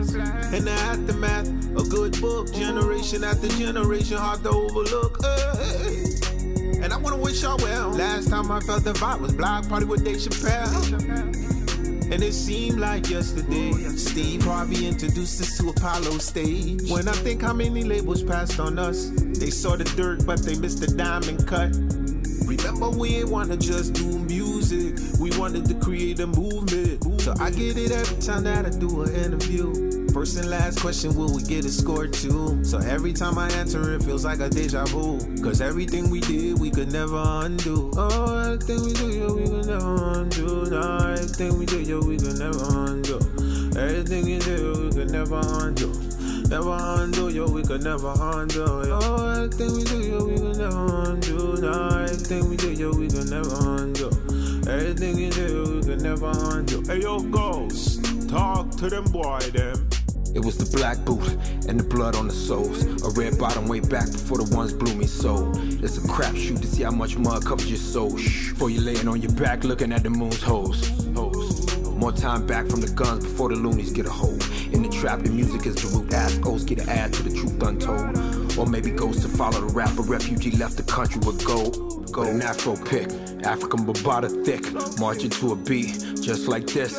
[0.54, 1.48] And the aftermath,
[1.78, 5.20] a good book, generation after generation, hard to overlook.
[5.24, 6.84] eh.
[6.84, 7.92] And I wanna wish y'all well.
[7.92, 11.42] Last time I felt the vibe was Block Party with Dave Chappelle.
[12.12, 16.90] And it seemed like yesterday, Steve Harvey introduced us to Apollo stage.
[16.90, 19.10] When I think how many labels passed on us,
[19.40, 21.72] they saw the dirt, but they missed the diamond cut.
[22.46, 24.43] Remember, we ain't wanna just do music,
[25.24, 27.22] we wanted to create a movement.
[27.22, 29.72] So I get it every time that I do an interview.
[30.12, 32.62] First and last question, will we get a score too?
[32.66, 35.18] So every time I answer, it feels like a deja vu.
[35.42, 37.90] Cause everything we did, we could never undo.
[37.96, 40.66] Oh, everything we do, yo, we could never undo.
[40.70, 43.16] Nah, everything we do, yo, we could never undo.
[43.80, 45.88] Everything you did, we could never undo.
[46.50, 48.60] Never undo, yo, we could never undo.
[48.60, 49.00] Yo.
[49.02, 51.62] Oh, everything we do, yo, we could never undo.
[51.62, 54.13] Nah, everything we did, yo, we could never undo.
[54.66, 56.82] You did, we could never undo.
[56.88, 59.90] Hey, yo, ghost, talk to them boy, them.
[60.34, 61.28] It was the black boot
[61.68, 62.84] and the blood on the soles.
[63.04, 65.52] A red bottom way back before the ones blew me so.
[65.56, 68.18] It's a crapshoot to see how much mud covers your soul.
[68.18, 68.52] Shh.
[68.52, 70.90] Before you laying on your back looking at the moon's hose.
[72.04, 74.44] More time back from the guns before the loonies get a hold.
[74.72, 76.14] In the trap, the music is the root.
[76.14, 78.58] Ask ghosts, get an add to the truth untold.
[78.58, 79.98] Or maybe ghosts to follow the rap.
[80.00, 81.93] A refugee left the country with gold.
[82.14, 83.10] Go an Afro pick,
[83.44, 86.94] African Barbada thick, marching to a beat just like this.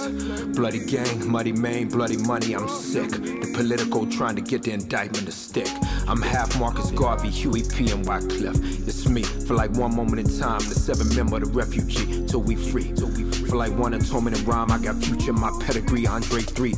[0.56, 3.10] Bloody gang, muddy mane, bloody money, I'm sick.
[3.12, 5.68] The political trying to get the indictment to stick.
[6.08, 8.58] I'm half Marcus Garvey, Huey P, and Wycliffe.
[8.88, 12.56] It's me, for like one moment in time, the seven member, the refugee, till we
[12.56, 12.92] free.
[12.92, 13.48] Till we free.
[13.48, 16.72] For like one atonement in rhyme, I got future my pedigree, Andre 3.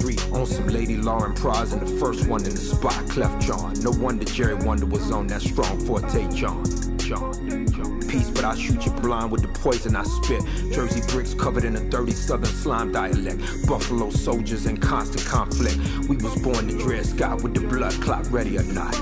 [0.00, 0.16] Three.
[0.32, 3.74] On some Lady Lauren prize and the first one in the spot, Clef John.
[3.80, 6.89] No wonder Jerry Wonder was on that strong forte, John.
[7.10, 7.66] John.
[7.72, 8.00] John.
[8.06, 10.44] Peace, but I shoot you blind with the poison I spit.
[10.70, 13.66] Jersey bricks covered in a dirty southern slime dialect.
[13.66, 15.76] Buffalo soldiers in constant conflict.
[16.08, 18.94] We was born to dread sky with the blood clot ready or not.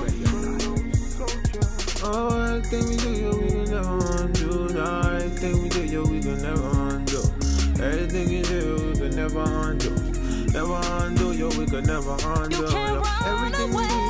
[2.01, 4.73] Oh, everything we do, yo, we can never undo.
[4.73, 7.19] Nah, everything we do, yo, we can never undo.
[7.79, 9.91] Everything you do, we can never undo.
[10.51, 12.57] Never undo, yo, we could never undo.
[12.57, 13.01] You can't yo.
[13.01, 14.09] run Everything we away